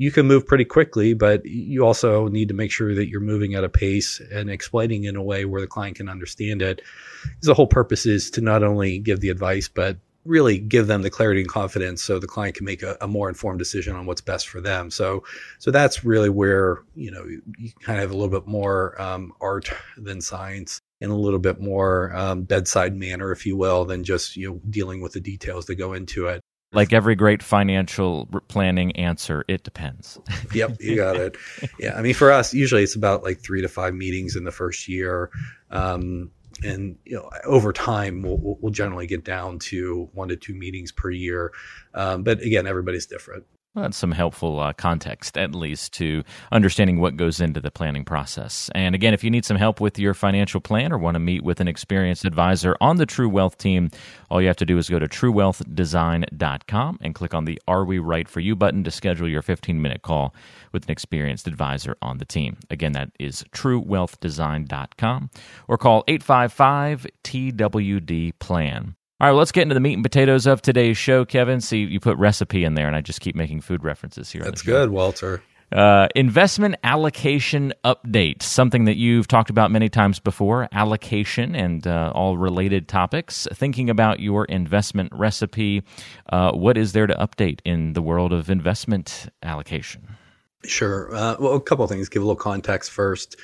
you 0.00 0.10
can 0.10 0.26
move 0.26 0.46
pretty 0.46 0.64
quickly, 0.64 1.12
but 1.12 1.44
you 1.44 1.84
also 1.84 2.26
need 2.28 2.48
to 2.48 2.54
make 2.54 2.72
sure 2.72 2.94
that 2.94 3.10
you're 3.10 3.20
moving 3.20 3.54
at 3.54 3.64
a 3.64 3.68
pace 3.68 4.18
and 4.32 4.48
explaining 4.48 5.04
in 5.04 5.14
a 5.14 5.22
way 5.22 5.44
where 5.44 5.60
the 5.60 5.66
client 5.66 5.98
can 5.98 6.08
understand 6.08 6.62
it. 6.62 6.80
Because 7.22 7.46
the 7.46 7.52
whole 7.52 7.66
purpose 7.66 8.06
is 8.06 8.30
to 8.30 8.40
not 8.40 8.62
only 8.62 8.98
give 8.98 9.20
the 9.20 9.28
advice, 9.28 9.68
but 9.68 9.98
really 10.24 10.58
give 10.58 10.86
them 10.86 11.02
the 11.02 11.10
clarity 11.10 11.42
and 11.42 11.50
confidence 11.50 12.02
so 12.02 12.18
the 12.18 12.26
client 12.26 12.56
can 12.56 12.64
make 12.64 12.82
a, 12.82 12.96
a, 13.02 13.06
more 13.06 13.28
informed 13.28 13.58
decision 13.58 13.94
on 13.94 14.06
what's 14.06 14.22
best 14.22 14.48
for 14.48 14.62
them. 14.62 14.90
So, 14.90 15.22
so 15.58 15.70
that's 15.70 16.02
really 16.02 16.30
where 16.30 16.82
you 16.94 17.10
know 17.10 17.26
you 17.58 17.70
kind 17.82 17.98
of 17.98 18.02
have 18.02 18.10
a 18.10 18.16
little 18.16 18.40
bit 18.40 18.48
more 18.48 18.98
um, 19.00 19.34
art 19.38 19.70
than 19.98 20.22
science 20.22 20.80
and 21.02 21.10
a 21.10 21.14
little 21.14 21.38
bit 21.38 21.60
more 21.60 22.16
um, 22.16 22.44
bedside 22.44 22.96
manner, 22.96 23.32
if 23.32 23.44
you 23.44 23.54
will, 23.54 23.84
than 23.84 24.02
just 24.02 24.34
you 24.34 24.48
know 24.48 24.60
dealing 24.70 25.02
with 25.02 25.12
the 25.12 25.20
details 25.20 25.66
that 25.66 25.74
go 25.74 25.92
into 25.92 26.26
it 26.28 26.40
like 26.72 26.92
every 26.92 27.14
great 27.14 27.42
financial 27.42 28.28
planning 28.48 28.92
answer, 28.92 29.44
it 29.48 29.64
depends. 29.64 30.18
yep, 30.54 30.76
you 30.80 30.96
got 30.96 31.16
it. 31.16 31.36
Yeah, 31.78 31.94
I 31.96 32.02
mean, 32.02 32.14
for 32.14 32.30
us, 32.30 32.54
usually 32.54 32.82
it's 32.82 32.94
about 32.94 33.24
like 33.24 33.40
three 33.40 33.60
to 33.62 33.68
five 33.68 33.94
meetings 33.94 34.36
in 34.36 34.44
the 34.44 34.52
first 34.52 34.88
year, 34.88 35.30
um, 35.70 36.30
and 36.62 36.96
you 37.04 37.16
know, 37.16 37.30
over 37.44 37.72
time, 37.72 38.22
we'll, 38.22 38.38
we'll 38.60 38.72
generally 38.72 39.06
get 39.06 39.24
down 39.24 39.58
to 39.58 40.08
one 40.12 40.28
to 40.28 40.36
two 40.36 40.54
meetings 40.54 40.92
per 40.92 41.10
year. 41.10 41.52
Um, 41.94 42.22
but 42.22 42.40
again, 42.40 42.66
everybody's 42.66 43.06
different. 43.06 43.44
That's 43.76 43.96
some 43.96 44.10
helpful 44.10 44.58
uh, 44.58 44.72
context, 44.72 45.38
at 45.38 45.54
least, 45.54 45.92
to 45.94 46.24
understanding 46.50 46.98
what 46.98 47.16
goes 47.16 47.40
into 47.40 47.60
the 47.60 47.70
planning 47.70 48.04
process. 48.04 48.68
And 48.74 48.96
again, 48.96 49.14
if 49.14 49.22
you 49.22 49.30
need 49.30 49.44
some 49.44 49.56
help 49.56 49.80
with 49.80 49.96
your 49.96 50.12
financial 50.12 50.60
plan 50.60 50.92
or 50.92 50.98
want 50.98 51.14
to 51.14 51.20
meet 51.20 51.44
with 51.44 51.60
an 51.60 51.68
experienced 51.68 52.24
advisor 52.24 52.76
on 52.80 52.96
the 52.96 53.06
True 53.06 53.28
Wealth 53.28 53.58
team, 53.58 53.90
all 54.28 54.42
you 54.42 54.48
have 54.48 54.56
to 54.56 54.66
do 54.66 54.76
is 54.76 54.88
go 54.88 54.98
to 54.98 55.06
truewealthdesign.com 55.06 56.98
and 57.00 57.14
click 57.14 57.32
on 57.32 57.44
the 57.44 57.62
Are 57.68 57.84
We 57.84 58.00
Right 58.00 58.28
For 58.28 58.40
You 58.40 58.56
button 58.56 58.82
to 58.82 58.90
schedule 58.90 59.28
your 59.28 59.42
15 59.42 59.80
minute 59.80 60.02
call 60.02 60.34
with 60.72 60.86
an 60.86 60.90
experienced 60.90 61.46
advisor 61.46 61.96
on 62.02 62.18
the 62.18 62.24
team. 62.24 62.56
Again, 62.70 62.90
that 62.92 63.12
is 63.20 63.44
truewealthdesign.com 63.52 65.30
or 65.68 65.78
call 65.78 66.02
855 66.08 67.06
TWD 67.22 68.32
Plan. 68.40 68.96
All 69.20 69.26
right, 69.26 69.32
well, 69.32 69.40
let's 69.40 69.52
get 69.52 69.64
into 69.64 69.74
the 69.74 69.80
meat 69.80 69.92
and 69.92 70.02
potatoes 70.02 70.46
of 70.46 70.62
today's 70.62 70.96
show, 70.96 71.26
Kevin. 71.26 71.60
See, 71.60 71.80
you 71.80 72.00
put 72.00 72.16
recipe 72.16 72.64
in 72.64 72.72
there, 72.72 72.86
and 72.86 72.96
I 72.96 73.02
just 73.02 73.20
keep 73.20 73.36
making 73.36 73.60
food 73.60 73.84
references 73.84 74.30
here. 74.30 74.42
That's 74.42 74.62
good, 74.62 74.88
Walter. 74.88 75.42
Uh, 75.70 76.08
investment 76.14 76.76
allocation 76.84 77.74
update, 77.84 78.40
something 78.40 78.86
that 78.86 78.96
you've 78.96 79.28
talked 79.28 79.50
about 79.50 79.70
many 79.70 79.90
times 79.90 80.20
before, 80.20 80.70
allocation 80.72 81.54
and 81.54 81.86
uh, 81.86 82.10
all 82.14 82.38
related 82.38 82.88
topics. 82.88 83.46
Thinking 83.52 83.90
about 83.90 84.20
your 84.20 84.46
investment 84.46 85.12
recipe, 85.12 85.82
uh, 86.30 86.52
what 86.52 86.78
is 86.78 86.92
there 86.92 87.06
to 87.06 87.14
update 87.16 87.60
in 87.66 87.92
the 87.92 88.00
world 88.00 88.32
of 88.32 88.48
investment 88.48 89.28
allocation? 89.42 90.16
Sure. 90.64 91.14
Uh, 91.14 91.36
well, 91.38 91.52
a 91.52 91.60
couple 91.60 91.84
of 91.84 91.90
things. 91.90 92.08
Give 92.08 92.22
a 92.22 92.24
little 92.24 92.36
context 92.36 92.90
first. 92.90 93.36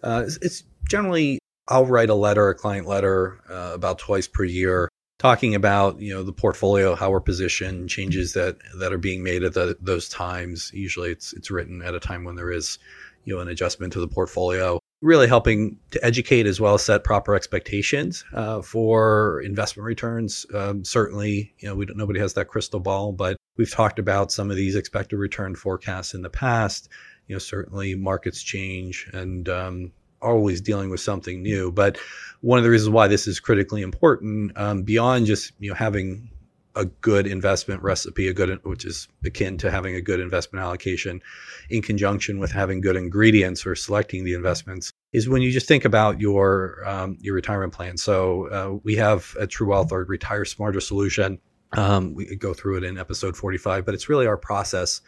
Uh, 0.00 0.22
it's, 0.24 0.38
it's, 0.42 0.62
generally, 0.88 1.40
I'll 1.66 1.86
write 1.86 2.08
a 2.08 2.14
letter, 2.14 2.48
a 2.50 2.54
client 2.54 2.86
letter, 2.86 3.40
uh, 3.50 3.72
about 3.74 3.98
twice 3.98 4.28
per 4.28 4.44
year 4.44 4.88
talking 5.18 5.54
about 5.54 6.00
you 6.00 6.12
know 6.12 6.22
the 6.22 6.32
portfolio, 6.32 6.94
how 6.94 7.10
we're 7.10 7.20
positioned, 7.20 7.88
changes 7.88 8.32
that 8.34 8.56
that 8.78 8.92
are 8.92 8.98
being 8.98 9.22
made 9.22 9.42
at 9.42 9.54
the, 9.54 9.76
those 9.80 10.08
times. 10.08 10.70
Usually, 10.74 11.10
it's 11.10 11.32
it's 11.32 11.50
written 11.50 11.82
at 11.82 11.94
a 11.94 12.00
time 12.00 12.24
when 12.24 12.36
there 12.36 12.50
is 12.50 12.78
you 13.24 13.34
know 13.34 13.40
an 13.40 13.48
adjustment 13.48 13.92
to 13.94 14.00
the 14.00 14.08
portfolio. 14.08 14.78
Really 15.02 15.28
helping 15.28 15.76
to 15.90 16.02
educate 16.02 16.46
as 16.46 16.60
well 16.60 16.74
as 16.74 16.82
set 16.82 17.04
proper 17.04 17.34
expectations 17.34 18.24
uh, 18.32 18.62
for 18.62 19.42
investment 19.42 19.84
returns. 19.84 20.46
Um, 20.54 20.82
certainly, 20.82 21.52
you 21.58 21.68
know, 21.68 21.74
we 21.74 21.84
don't, 21.84 21.98
nobody 21.98 22.20
has 22.20 22.32
that 22.34 22.48
crystal 22.48 22.80
ball, 22.80 23.12
but 23.12 23.36
we've 23.58 23.70
talked 23.70 23.98
about 23.98 24.32
some 24.32 24.50
of 24.50 24.56
these 24.56 24.76
expected 24.76 25.18
return 25.18 25.56
forecasts 25.56 26.14
in 26.14 26.22
the 26.22 26.30
past. 26.30 26.88
You 27.26 27.34
know, 27.34 27.38
certainly 27.38 27.94
markets 27.94 28.42
change, 28.42 29.10
and 29.12 29.46
um, 29.48 29.92
always 30.24 30.60
dealing 30.60 30.90
with 30.90 31.00
something 31.00 31.42
new. 31.42 31.70
But 31.70 31.98
one 32.40 32.58
of 32.58 32.64
the 32.64 32.70
reasons 32.70 32.90
why 32.90 33.08
this 33.08 33.26
is 33.26 33.40
critically 33.40 33.82
important, 33.82 34.56
um, 34.56 34.82
beyond 34.82 35.26
just 35.26 35.52
you 35.58 35.70
know 35.70 35.74
having 35.74 36.30
a 36.76 36.84
good 36.84 37.26
investment 37.26 37.82
recipe, 37.82 38.28
a 38.28 38.34
good 38.34 38.58
which 38.64 38.84
is 38.84 39.08
akin 39.24 39.56
to 39.58 39.70
having 39.70 39.94
a 39.94 40.00
good 40.00 40.20
investment 40.20 40.64
allocation, 40.64 41.22
in 41.70 41.82
conjunction 41.82 42.38
with 42.38 42.50
having 42.50 42.80
good 42.80 42.96
ingredients 42.96 43.64
or 43.64 43.74
selecting 43.74 44.24
the 44.24 44.34
investments, 44.34 44.92
is 45.12 45.28
when 45.28 45.42
you 45.42 45.52
just 45.52 45.68
think 45.68 45.84
about 45.84 46.20
your 46.20 46.82
um, 46.86 47.16
your 47.20 47.34
retirement 47.34 47.72
plan. 47.72 47.96
So 47.96 48.48
uh, 48.48 48.78
we 48.82 48.96
have 48.96 49.36
at 49.40 49.50
True 49.50 49.68
Wealth 49.68 49.92
our 49.92 50.04
Retire 50.04 50.44
Smarter 50.44 50.80
solution 50.80 51.38
um, 51.76 52.14
we 52.14 52.36
go 52.36 52.54
through 52.54 52.78
it 52.78 52.84
in 52.84 52.98
episode 52.98 53.36
45, 53.36 53.84
but 53.84 53.94
it's 53.94 54.08
really 54.08 54.26
our 54.26 54.36
process 54.36 55.00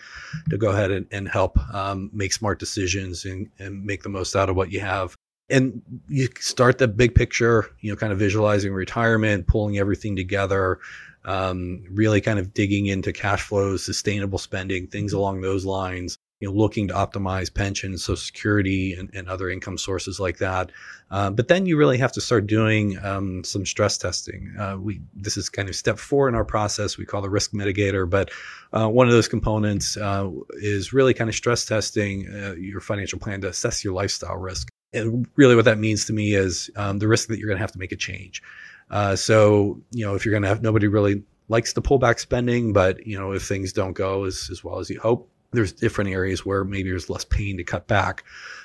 to 0.51 0.59
go 0.59 0.71
ahead 0.71 0.91
and, 0.91 1.07
and 1.11 1.29
help 1.29 1.59
um, 1.75 2.11
make 2.13 2.33
smart 2.33 2.59
decisions 2.59 3.25
and, 3.25 3.49
and, 3.59 3.85
make 3.85 4.03
the 4.03 4.09
most 4.09 4.35
out 4.35 4.49
of 4.49 4.57
what 4.57 4.73
you 4.73 4.81
have. 4.81 5.15
And 5.49 5.83
you 6.09 6.29
start 6.41 6.79
the 6.79 6.89
big 6.89 7.15
picture, 7.15 7.71
you 7.81 7.91
know, 7.91 7.97
kind 7.97 8.13
of 8.13 8.19
visualizing 8.19 8.73
retirement, 8.73 9.47
pulling 9.47 9.79
everything 9.79 10.17
together, 10.17 10.81
um, 11.25 11.85
really 11.91 12.21
kind 12.21 12.39
of 12.39 12.53
digging 12.53 12.87
into 12.87 13.13
cash 13.13 13.43
flows, 13.43 13.85
sustainable 13.85 14.39
spending, 14.39 14.87
things 14.87 15.13
along 15.13 15.41
those 15.41 15.65
lines. 15.65 16.19
You 16.41 16.49
know, 16.49 16.55
looking 16.55 16.89
to 16.89 16.95
optimize 16.95 17.53
pensions, 17.53 18.05
social 18.05 18.17
security, 18.17 18.93
and, 18.93 19.11
and 19.15 19.29
other 19.29 19.49
income 19.49 19.79
sources 19.79 20.21
like 20.21 20.39
that. 20.39 20.71
Uh, 21.11 21.31
but 21.31 21.49
then 21.49 21.65
you 21.65 21.77
really 21.77 21.97
have 21.97 22.13
to 22.13 22.21
start 22.21 22.47
doing 22.47 22.99
um, 23.03 23.43
some 23.43 23.65
stress 23.65 23.97
testing. 23.97 24.55
Uh, 24.59 24.77
we 24.77 25.01
this 25.15 25.37
is 25.37 25.49
kind 25.49 25.69
of 25.69 25.77
step 25.77 25.99
four 25.99 26.29
in 26.29 26.35
our 26.35 26.45
process. 26.45 26.99
We 26.99 27.07
call 27.07 27.23
the 27.23 27.31
risk 27.31 27.53
mitigator, 27.53 28.09
but 28.09 28.31
uh, 28.73 28.89
one 28.89 29.07
of 29.07 29.13
those 29.13 29.29
components 29.29 29.97
uh, 29.97 30.31
is 30.55 30.93
really 30.93 31.15
kind 31.15 31.31
of 31.31 31.37
stress 31.37 31.65
testing 31.65 32.29
uh, 32.29 32.55
your 32.55 32.81
financial 32.81 33.19
plan 33.19 33.41
to 33.41 33.49
assess 33.49 33.83
your 33.83 33.95
lifestyle 33.95 34.37
risk. 34.37 34.69
And 34.93 35.27
really, 35.37 35.57
what 35.57 35.65
that 35.65 35.79
means 35.79 36.05
to 36.07 36.13
me 36.13 36.35
is 36.35 36.71
um, 36.77 36.99
the 36.99 37.09
risk 37.09 37.29
that 37.29 37.39
you're 37.39 37.49
going 37.49 37.59
to 37.59 37.63
have 37.63 37.73
to 37.73 37.79
make 37.79 37.93
a 37.93 37.97
change. 37.97 38.43
Uh, 38.91 39.17
so, 39.17 39.81
you 39.91 40.05
know, 40.05 40.15
if 40.15 40.25
you're 40.25 40.33
going 40.33 40.43
to 40.43 40.49
have 40.49 40.63
nobody 40.63 40.87
really 40.87 41.23
likes 41.49 41.73
to 41.73 41.81
pull 41.81 41.99
back 41.99 42.19
spending, 42.19 42.73
but 42.73 43.07
you 43.07 43.19
know, 43.19 43.33
if 43.33 43.47
things 43.47 43.73
don't 43.73 43.95
go 43.95 44.25
as, 44.25 44.49
as 44.51 44.63
well 44.63 44.79
as 44.79 44.91
you 44.91 45.01
hope, 45.01 45.31
there's 45.53 45.73
different 45.73 46.11
areas 46.11 46.45
where 46.45 46.65
maybe 46.65 46.91
there's 46.91 47.11
less 47.11 47.25
pain 47.25 47.57
to 47.57 47.65
cut 47.65 47.87
back. 47.87 48.25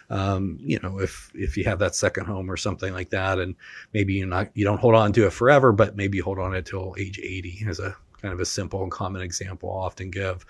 Um, 0.10 0.58
you 0.60 0.80
know, 0.84 1.00
if 1.00 1.32
if 1.34 1.58
you 1.58 1.64
have 1.66 1.80
that 1.80 1.96
second 1.96 2.26
home 2.26 2.52
or 2.52 2.58
something 2.58 2.94
like 2.94 3.12
that, 3.12 3.40
and 3.40 3.56
maybe 3.94 4.14
you 4.14 4.26
not 4.26 4.50
you 4.54 4.66
don't 4.66 4.80
hold 4.80 4.96
on 4.96 5.14
to 5.14 5.26
it 5.26 5.34
forever, 5.34 5.72
but 5.72 5.96
maybe 5.96 6.18
you 6.18 6.24
hold 6.24 6.40
on 6.40 6.54
until 6.56 6.96
age 6.98 7.20
80 7.20 7.66
as 7.68 7.80
a 7.80 7.96
kind 8.22 8.34
of 8.34 8.40
a 8.40 8.46
simple 8.46 8.84
and 8.84 8.92
common 8.92 9.22
example 9.22 9.72
I'll 9.72 9.86
often 9.86 10.12
give. 10.12 10.46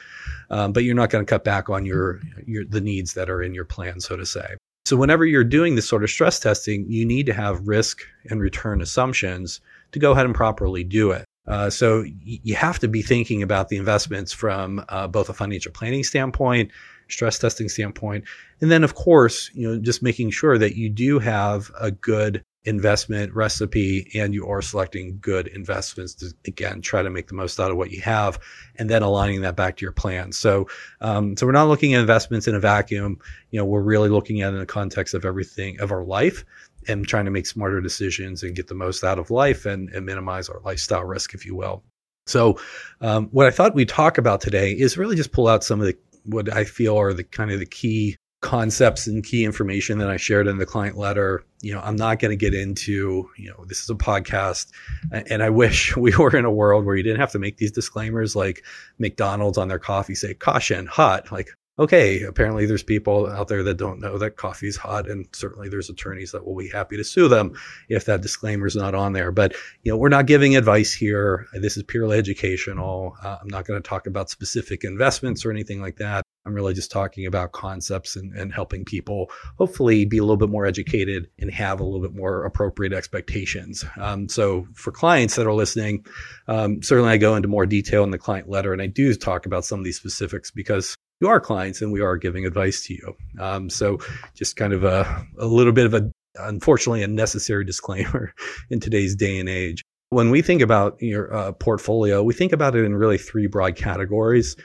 Um, 0.50 0.74
but 0.74 0.84
you're 0.84 0.96
not 0.96 1.10
going 1.10 1.26
to 1.26 1.30
cut 1.30 1.44
back 1.44 1.70
on 1.70 1.86
your 1.86 2.20
your 2.46 2.66
the 2.66 2.82
needs 2.82 3.14
that 3.14 3.30
are 3.30 3.42
in 3.42 3.54
your 3.54 3.66
plan, 3.66 4.00
so 4.00 4.18
to 4.18 4.26
say. 4.26 4.56
So 4.86 4.98
whenever 4.98 5.26
you're 5.26 5.44
doing 5.44 5.76
this 5.76 5.88
sort 5.88 6.04
of 6.04 6.10
stress 6.10 6.40
testing, 6.40 6.86
you 6.90 7.06
need 7.06 7.28
to 7.28 7.34
have 7.34 7.68
risk 7.68 8.02
and 8.30 8.42
return 8.42 8.82
assumptions 8.82 9.62
to 9.92 10.00
go 10.00 10.12
ahead 10.12 10.26
and 10.26 10.36
properly 10.36 10.84
do 10.84 11.12
it. 11.12 11.24
Uh, 11.48 11.70
so 11.70 12.04
you 12.24 12.56
have 12.56 12.80
to 12.80 12.88
be 12.88 13.02
thinking 13.02 13.42
about 13.42 13.70
the 13.70 13.78
investments 13.78 14.32
from 14.32 14.84
uh, 14.90 15.08
both 15.08 15.30
a 15.30 15.34
financial 15.34 15.72
planning 15.72 16.04
standpoint, 16.04 16.72
stress 17.10 17.40
testing 17.40 17.68
standpoint, 17.68 18.24
and 18.62 18.70
then 18.72 18.84
of 18.84 18.94
course, 18.94 19.50
you 19.54 19.68
know, 19.68 19.80
just 19.80 20.04
making 20.04 20.30
sure 20.30 20.58
that 20.58 20.76
you 20.76 20.90
do 20.90 21.20
have 21.20 21.72
a 21.80 21.92
good 21.92 22.44
investment 22.64 23.34
recipe 23.34 24.12
and 24.14 24.36
you 24.36 24.48
are 24.48 24.62
selecting 24.62 25.18
good 25.20 25.48
investments 25.48 26.14
to 26.14 26.32
again 26.46 26.80
try 26.80 27.02
to 27.02 27.10
make 27.10 27.28
the 27.28 27.34
most 27.34 27.60
out 27.60 27.72
of 27.72 27.78
what 27.78 27.90
you 27.90 28.00
have 28.02 28.40
and 28.76 28.88
then 28.88 29.02
aligning 29.02 29.42
that 29.42 29.56
back 29.56 29.78
to 29.78 29.82
your 29.84 29.92
plan. 29.92 30.32
So 30.32 30.68
um, 31.02 31.36
so 31.36 31.48
we're 31.48 31.54
not 31.54 31.70
looking 31.70 31.96
at 31.96 32.02
investments 32.02 32.48
in 32.48 32.54
a 32.54 32.60
vacuum. 32.60 33.18
You 33.50 33.60
know 33.60 33.66
we're 33.66 33.82
really 33.82 34.10
looking 34.10 34.42
at 34.42 34.54
in 34.54 34.60
the 34.60 34.66
context 34.68 35.16
of 35.16 35.26
everything 35.26 35.80
of 35.80 35.92
our 35.92 36.04
life 36.04 36.46
and 36.88 37.08
trying 37.08 37.26
to 37.26 37.32
make 37.32 37.46
smarter 37.46 37.82
decisions 37.82 38.44
and 38.44 38.56
get 38.56 38.68
the 38.68 38.76
most 38.76 39.04
out 39.04 39.20
of 39.20 39.32
life 39.32 39.66
and, 39.66 39.90
and 39.90 40.06
minimize 40.06 40.50
our 40.50 40.60
lifestyle 40.62 41.04
risk 41.04 41.34
if 41.34 41.46
you 41.46 41.56
will 41.56 41.84
so 42.28 42.60
um, 43.02 43.28
what 43.32 43.48
i 43.48 43.52
thought 43.52 43.76
we'd 43.76 43.90
talk 43.90 44.18
about 44.18 44.42
today 44.42 44.72
is 44.72 44.98
really 44.98 45.16
just 45.16 45.32
pull 45.32 45.48
out 45.48 45.64
some 45.64 45.80
of 45.80 45.88
the 45.88 45.98
what 46.24 46.52
i 46.54 46.64
feel 46.64 46.98
are 46.98 47.14
the 47.14 47.24
kind 47.24 47.52
of 47.52 47.60
the 47.60 47.66
key 47.66 48.16
concepts 48.42 49.06
and 49.06 49.24
key 49.24 49.46
information 49.46 50.00
that 50.00 50.10
I 50.10 50.18
shared 50.18 50.48
in 50.48 50.58
the 50.58 50.66
client 50.66 50.98
letter. 50.98 51.44
You 51.62 51.74
know, 51.74 51.82
I'm 51.82 51.96
not 51.96 52.20
going 52.20 52.32
to 52.32 52.36
get 52.36 52.56
into, 52.56 53.30
you 53.38 53.50
know, 53.50 53.66
this 53.68 53.84
is 53.84 53.90
a 53.90 53.96
podcast 53.96 54.72
and 55.12 55.44
I 55.44 55.50
wish 55.50 55.96
we 55.98 56.16
were 56.16 56.36
in 56.36 56.46
a 56.46 56.52
world 56.52 56.86
where 56.86 56.96
you 56.96 57.04
didn't 57.04 57.20
have 57.20 57.32
to 57.32 57.40
make 57.40 57.58
these 57.58 57.72
disclaimers 57.72 58.36
like 58.36 58.64
McDonald's 58.98 59.58
on 59.58 59.68
their 59.68 59.80
coffee 59.80 60.16
say 60.16 60.34
caution 60.34 60.88
hot. 60.88 61.32
Like 61.32 61.50
okay, 61.80 62.24
apparently 62.24 62.66
there's 62.66 62.84
people 62.84 63.28
out 63.28 63.48
there 63.48 63.64
that 63.64 63.78
don't 63.78 64.00
know 64.00 64.18
that 64.18 64.36
coffee 64.36 64.68
is 64.68 64.78
hot, 64.78 65.10
and 65.10 65.28
certainly 65.32 65.70
there's 65.70 65.90
attorneys 65.90 66.32
that 66.32 66.46
will 66.46 66.56
be 66.56 66.70
happy 66.70 66.98
to 66.98 67.04
sue 67.04 67.28
them 67.28 67.54
if 67.90 68.06
that 68.06 68.22
disclaimer 68.22 68.68
is 68.68 68.76
not 68.76 68.96
on 68.96 69.14
there. 69.14 69.32
But 69.32 69.56
you 69.84 69.92
know, 69.92 69.98
we're 69.98 70.10
not 70.10 70.26
giving 70.26 70.56
advice 70.56 70.94
here. 70.94 71.48
This 71.54 71.78
is 71.78 71.84
purely 71.84 72.18
educational. 72.18 73.16
Uh, 73.24 73.38
I'm 73.42 73.48
not 73.48 73.66
going 73.66 73.82
to 73.82 73.88
talk 73.88 74.08
about 74.08 74.30
specific 74.30 74.84
investments 74.84 75.46
or 75.46 75.52
anything 75.52 75.82
like 75.82 75.98
that. 75.98 76.24
I'm 76.46 76.54
really 76.56 76.74
just 76.74 76.92
talking 76.92 77.28
about 77.28 77.52
concepts 77.52 78.16
and, 78.16 78.36
and 78.36 78.52
helping 78.52 78.84
people 78.84 79.30
hopefully 79.58 80.06
be 80.06 80.18
a 80.18 80.24
little 80.24 80.38
bit 80.38 80.50
more 80.50 80.66
educated 80.66 81.30
and 81.38 81.52
have 81.52 81.80
a 81.80 81.84
little 81.84 82.02
bit 82.02 82.16
more 82.16 82.46
appropriate 82.46 82.94
expectations. 82.94 83.86
Um, 83.98 84.28
so 84.28 84.66
for 84.74 84.92
clients 84.92 85.36
that 85.36 85.46
are 85.46 85.54
listening, 85.54 86.04
um, 86.48 86.82
certainly 86.82 87.12
I 87.12 87.18
go 87.18 87.36
into 87.36 87.48
more 87.48 87.68
detail 87.68 88.04
in 88.04 88.10
the 88.10 88.18
client 88.18 88.50
letter 88.50 88.74
and 88.74 88.82
I 88.82 88.88
do 88.88 89.14
talk 89.14 89.46
about 89.46 89.66
some 89.66 89.80
of 89.80 89.86
these 89.86 89.98
specifics 89.98 90.50
because 90.50 90.96
you 91.22 91.28
are 91.28 91.40
clients 91.40 91.82
and 91.82 91.92
we 91.92 92.02
are 92.02 92.18
giving 92.18 92.46
advice 92.46 92.84
to 92.88 92.94
you. 92.94 93.16
Um, 93.40 93.70
so 93.70 94.00
just 94.34 94.56
kind 94.56 94.74
of 94.74 94.84
a, 94.84 95.26
a 95.38 95.46
little 95.46 95.72
bit 95.72 95.86
of 95.86 95.94
a, 95.94 96.12
unfortunately, 96.36 97.04
a 97.04 97.08
necessary 97.08 97.64
disclaimer 97.72 98.34
in 98.70 98.80
today's 98.80 99.16
day 99.16 99.40
and 99.40 99.48
age. 99.48 99.84
When 100.10 100.30
we 100.30 100.42
think 100.42 100.62
about 100.62 101.02
your 101.02 101.34
uh, 101.34 101.54
portfolio, 101.54 102.22
we 102.22 102.34
think 102.34 102.52
about 102.52 102.76
it 102.76 102.84
in 102.84 102.96
really 102.96 103.18
three 103.18 103.48
broad 103.48 103.78
categories. 103.78 104.58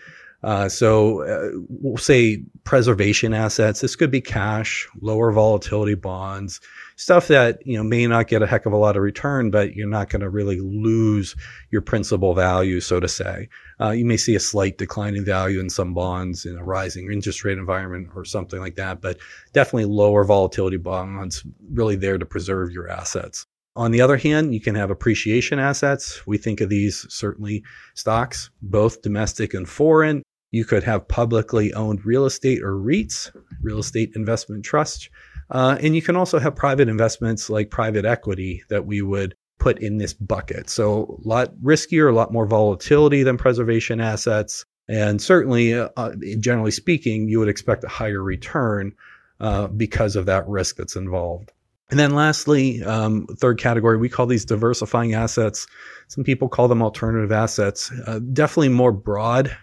Uh, 0.43 0.69
so 0.69 1.23
uh, 1.23 1.51
we'll 1.69 1.97
say 1.97 2.43
preservation 2.65 3.33
assets. 3.33 3.81
This 3.81 3.95
could 3.95 4.11
be 4.11 4.21
cash, 4.21 4.89
lower 5.01 5.31
volatility 5.31 5.95
bonds, 5.95 6.61
stuff 6.97 7.29
that 7.29 7.65
you 7.65 7.77
know 7.77 7.85
may 7.85 8.07
not 8.07 8.27
get 8.27 8.43
a 8.43 8.47
heck 8.47 8.67
of 8.67 8.73
a 8.73 8.77
lot 8.77 8.97
of 8.97 9.03
return, 9.03 9.51
but 9.51 9.75
you're 9.75 9.89
not 9.89 10.09
going 10.09 10.23
to 10.23 10.31
really 10.31 10.61
lose 10.61 11.37
your 11.71 11.83
principal 11.83 12.35
value, 12.35 12.81
so 12.81 12.99
to 12.99 13.09
say. 13.09 13.49
Uh, 13.81 13.91
you 13.91 14.05
may 14.05 14.17
see 14.17 14.35
a 14.35 14.41
slight 14.41 14.79
decline 14.79 15.15
in 15.15 15.25
value 15.25 15.61
in 15.61 15.71
some 15.71 15.95
bonds 15.95 16.45
in 16.45 16.57
a 16.57 16.65
rising 16.65 17.11
interest 17.13 17.45
rate 17.45 17.59
environment 17.59 18.09
or 18.17 18.25
something 18.25 18.59
like 18.59 18.77
that, 18.77 19.01
but 19.01 19.19
definitely 19.53 19.85
lower 19.85 20.25
volatility 20.25 20.79
bonds 20.79 21.45
really 21.71 21.97
there 21.97 22.19
to 22.19 22.27
preserve 22.27 22.73
your 22.73 22.89
assets. 22.89 23.47
On 23.77 23.91
the 23.91 24.01
other 24.01 24.17
hand, 24.17 24.55
you 24.55 24.61
can 24.61 24.75
have 24.75 24.91
appreciation 24.91 25.59
assets. 25.59 26.27
We 26.27 26.39
think 26.39 26.63
of 26.63 26.71
these 26.71 27.07
certainly 27.11 27.63
stocks, 27.95 28.49
both 28.63 29.03
domestic 29.03 29.53
and 29.53 29.69
foreign. 29.69 30.23
You 30.51 30.65
could 30.65 30.83
have 30.85 31.09
publicly 31.09 31.75
owned 31.75 32.07
real 32.07 32.25
estate 32.25 32.63
or 32.63 32.73
REITs, 32.73 33.37
real 33.61 33.79
estate 33.79 34.13
investment 34.15 34.65
trusts. 34.65 35.11
Uh, 35.51 35.79
and 35.81 35.95
you 35.95 36.03
can 36.03 36.17
also 36.17 36.39
have 36.39 36.57
private 36.57 36.89
investments 36.89 37.49
like 37.49 37.71
private 37.71 38.05
equity 38.05 38.63
that 38.69 38.87
we 38.87 39.03
would 39.03 39.35
put 39.59 39.79
in 39.79 39.99
this 39.99 40.13
bucket. 40.13 40.69
So 40.69 41.21
a 41.25 41.29
lot 41.29 41.55
riskier, 41.63 42.11
a 42.11 42.15
lot 42.15 42.33
more 42.33 42.47
volatility 42.47 43.23
than 43.23 43.37
preservation 43.37 44.01
assets. 44.01 44.65
And 44.89 45.21
certainly, 45.21 45.75
uh, 45.75 45.89
uh, 45.97 46.13
generally 46.39 46.71
speaking, 46.71 47.29
you 47.29 47.39
would 47.39 47.49
expect 47.49 47.85
a 47.85 47.89
higher 47.89 48.23
return 48.23 48.93
uh, 49.41 49.69
because 49.69 50.17
of 50.17 50.27
that 50.27 50.47
risk 50.49 50.77
that's 50.77 50.97
involved. 50.97 51.53
And 51.91 52.01
then 52.01 52.15
lastly, 52.15 52.83
um, 52.83 53.27
third 53.39 53.59
category, 53.59 53.97
we 53.97 54.09
call 54.09 54.27
these 54.27 54.45
diversifying 54.45 55.15
assets. 55.15 55.67
Some 56.09 56.25
people 56.25 56.49
call 56.49 56.67
them 56.67 56.83
alternative 56.83 57.31
assets. 57.31 57.93
Uh, 58.07 58.19
definitely 58.19 58.71
more 58.71 58.93
broad 58.93 59.57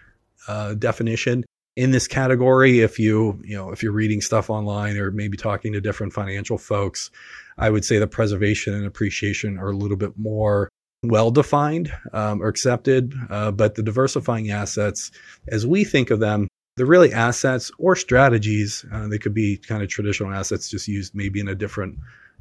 uh, 0.48 0.74
definition 0.74 1.44
in 1.76 1.90
this 1.90 2.06
category. 2.06 2.80
If 2.80 2.98
you, 2.98 3.40
you 3.44 3.56
know, 3.56 3.70
if 3.70 3.82
you're 3.82 3.92
reading 3.92 4.20
stuff 4.20 4.50
online 4.50 4.96
or 4.96 5.10
maybe 5.10 5.36
talking 5.36 5.72
to 5.72 5.80
different 5.80 6.12
financial 6.12 6.58
folks, 6.58 7.10
I 7.58 7.70
would 7.70 7.84
say 7.84 7.98
the 7.98 8.06
preservation 8.06 8.74
and 8.74 8.86
appreciation 8.86 9.58
are 9.58 9.70
a 9.70 9.76
little 9.76 9.96
bit 9.96 10.12
more 10.16 10.68
well 11.02 11.30
defined 11.30 11.92
um, 12.12 12.42
or 12.42 12.48
accepted. 12.48 13.14
Uh, 13.30 13.50
but 13.50 13.74
the 13.74 13.82
diversifying 13.82 14.50
assets, 14.50 15.10
as 15.48 15.66
we 15.66 15.84
think 15.84 16.10
of 16.10 16.20
them, 16.20 16.48
they're 16.76 16.86
really 16.86 17.12
assets 17.12 17.70
or 17.78 17.94
strategies. 17.94 18.84
Uh, 18.92 19.06
they 19.06 19.18
could 19.18 19.34
be 19.34 19.56
kind 19.56 19.82
of 19.82 19.88
traditional 19.88 20.32
assets, 20.32 20.68
just 20.68 20.88
used 20.88 21.14
maybe 21.14 21.38
in 21.38 21.48
a 21.48 21.54
different, 21.54 21.98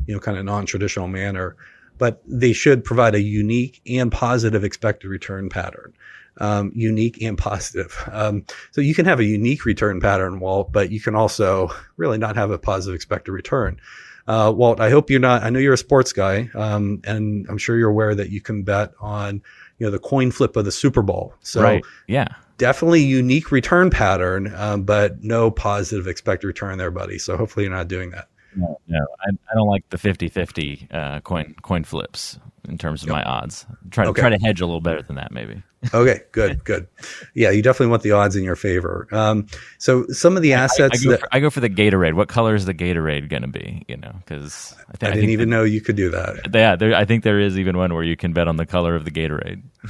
you 0.08 0.14
know, 0.14 0.20
kind 0.20 0.38
of 0.38 0.46
non 0.46 0.66
traditional 0.66 1.08
manner. 1.08 1.56
But 2.00 2.24
they 2.26 2.54
should 2.54 2.84
provide 2.84 3.14
a 3.14 3.22
unique 3.22 3.82
and 3.86 4.12
positive 4.12 4.64
expected 4.64 5.10
return 5.10 5.50
pattern. 5.50 5.94
Um, 6.40 6.72
unique 6.74 7.22
and 7.22 7.38
positive. 7.50 7.96
Um, 8.12 8.46
so 8.72 8.82
you 8.82 8.96
can 8.96 9.06
have 9.06 9.20
a 9.20 9.24
unique 9.24 9.66
return 9.66 10.00
pattern, 10.00 10.40
Walt, 10.40 10.72
but 10.72 10.92
you 10.92 11.00
can 11.00 11.16
also 11.16 11.70
really 11.96 12.18
not 12.18 12.36
have 12.36 12.50
a 12.50 12.58
positive 12.58 12.96
expected 12.96 13.32
return. 13.32 13.80
Uh, 14.26 14.54
Walt, 14.56 14.80
I 14.80 14.90
hope 14.90 15.10
you're 15.10 15.20
not. 15.20 15.44
I 15.44 15.50
know 15.50 15.60
you're 15.60 15.74
a 15.74 15.78
sports 15.78 16.14
guy, 16.14 16.50
um, 16.56 17.02
and 17.04 17.46
I'm 17.50 17.58
sure 17.58 17.78
you're 17.78 17.90
aware 17.90 18.16
that 18.16 18.30
you 18.30 18.40
can 18.40 18.64
bet 18.64 18.94
on 19.00 19.42
you 19.80 19.86
know 19.86 19.92
the 19.92 20.00
coin 20.00 20.32
flip 20.32 20.56
of 20.56 20.66
the 20.66 20.72
Super 20.72 21.02
Bowl. 21.02 21.34
So 21.42 21.62
right. 21.62 21.84
yeah, 22.08 22.30
definitely 22.58 23.04
unique 23.04 23.52
return 23.52 23.90
pattern, 23.90 24.54
um, 24.56 24.84
but 24.84 25.24
no 25.24 25.52
positive 25.52 26.08
expected 26.08 26.48
return 26.48 26.78
there, 26.78 26.92
buddy. 26.92 27.20
So 27.20 27.36
hopefully 27.36 27.66
you're 27.66 27.76
not 27.76 27.90
doing 27.90 28.12
that. 28.12 28.30
No, 28.56 28.80
no 28.88 29.06
I, 29.26 29.30
I 29.30 29.56
don't 29.56 29.68
like 29.68 29.90
the 29.90 29.98
50-50 29.98 30.94
uh, 30.94 31.20
coin 31.22 31.56
coin 31.62 31.84
flips 31.84 32.40
in 32.68 32.78
terms 32.78 33.04
of 33.04 33.10
yep. 33.10 33.18
my 33.18 33.24
odds. 33.24 33.66
Try 33.92 34.06
to 34.06 34.12
okay. 34.12 34.22
try 34.22 34.30
to 34.30 34.38
hedge 34.38 34.62
a 34.62 34.66
little 34.66 34.82
better 34.82 35.02
than 35.02 35.16
that, 35.18 35.32
maybe. 35.32 35.62
okay, 35.94 36.22
good, 36.32 36.64
good. 36.64 36.88
Yeah, 37.34 37.50
you 37.50 37.62
definitely 37.62 37.88
want 37.88 38.04
the 38.04 38.12
odds 38.12 38.38
in 38.38 38.44
your 38.44 38.56
favor. 38.56 39.08
Um, 39.12 39.48
so 39.80 40.08
some 40.08 40.38
of 40.38 40.42
the 40.42 40.54
assets 40.54 41.00
I, 41.00 41.02
I, 41.02 41.04
go 41.04 41.12
that 41.12 41.20
for, 41.20 41.28
I 41.32 41.40
go 41.42 41.50
for 41.50 41.60
the 41.60 41.70
Gatorade. 41.70 42.14
What 42.14 42.30
color 42.30 42.56
is 42.56 42.66
the 42.66 42.74
Gatorade 42.74 43.28
going 43.30 43.42
to 43.42 43.50
be? 43.50 43.84
You 43.90 43.98
know, 43.98 44.14
because 44.20 44.76
I, 44.90 44.96
th- 44.98 45.12
I, 45.12 45.16
didn't 45.16 45.32
even 45.32 45.50
that, 45.50 45.56
know 45.56 45.64
you 45.64 45.82
could 45.82 45.96
do 45.96 46.10
that. 46.12 46.50
Yeah, 46.54 46.76
there, 46.76 46.96
I 46.96 47.04
think 47.04 47.24
there 47.24 47.40
is 47.40 47.58
even 47.58 47.76
one 47.78 47.94
where 47.94 48.04
you 48.04 48.16
can 48.16 48.32
bet 48.32 48.48
on 48.48 48.56
the 48.56 48.66
color 48.66 48.96
of 48.96 49.04
the 49.04 49.12
Gatorade. 49.12 49.64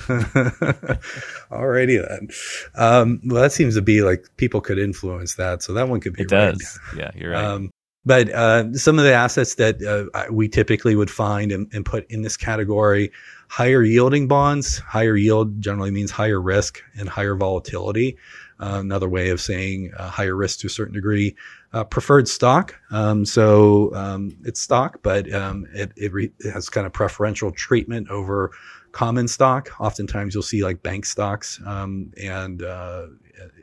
Alrighty 1.51 2.07
then. 2.07 2.29
Um, 2.73 3.21
well, 3.25 3.43
that 3.43 3.51
seems 3.51 3.75
to 3.75 3.81
be 3.81 4.01
like 4.01 4.25
people 4.37 4.61
could 4.61 4.79
influence 4.79 5.35
that, 5.35 5.61
so 5.61 5.73
that 5.73 5.89
one 5.89 5.99
could 5.99 6.13
be. 6.13 6.23
It 6.23 6.31
right. 6.31 6.53
does. 6.53 6.79
Yeah, 6.97 7.11
you're 7.13 7.31
right. 7.31 7.43
Um, 7.43 7.71
But 8.05 8.29
uh, 8.29 8.73
some 8.73 8.99
of 8.99 9.05
the 9.05 9.13
assets 9.13 9.55
that 9.55 9.81
uh, 9.81 10.25
we 10.31 10.49
typically 10.49 10.95
would 10.95 11.09
find 11.09 11.51
and, 11.51 11.69
and, 11.73 11.85
put 11.85 12.09
in 12.11 12.21
this 12.21 12.35
category 12.35 13.11
higher 13.47 13.83
yielding 13.83 14.27
bonds, 14.27 14.79
higher 14.79 15.15
yield 15.15 15.61
generally 15.61 15.91
means 15.91 16.11
higher 16.11 16.41
risk 16.41 16.81
and 16.97 17.07
higher 17.07 17.35
volatility. 17.35 18.17
Uh, 18.59 18.79
another 18.79 19.09
way 19.09 19.29
of 19.29 19.41
saying 19.41 19.91
uh, 19.97 20.09
higher 20.09 20.35
risk 20.35 20.59
to 20.59 20.67
a 20.67 20.69
certain 20.69 20.93
degree. 20.93 21.35
Uh, 21.73 21.83
preferred 21.83 22.27
stock. 22.27 22.75
Um, 22.91 23.25
so 23.25 23.93
um, 23.95 24.37
it's 24.43 24.59
stock, 24.59 24.99
but 25.01 25.31
um, 25.33 25.65
it, 25.73 25.91
it, 25.95 26.13
re- 26.13 26.31
it, 26.39 26.51
has 26.51 26.69
kind 26.69 26.85
of 26.85 26.93
preferential 26.93 27.51
treatment 27.51 28.09
over 28.09 28.51
common 28.91 29.27
stock. 29.27 29.71
Oftentimes 29.79 30.33
you'll 30.33 30.43
see 30.43 30.63
like 30.63 30.83
bank 30.83 31.05
stocks 31.05 31.59
um, 31.65 32.11
and 32.21 32.61
uh, 32.61 33.07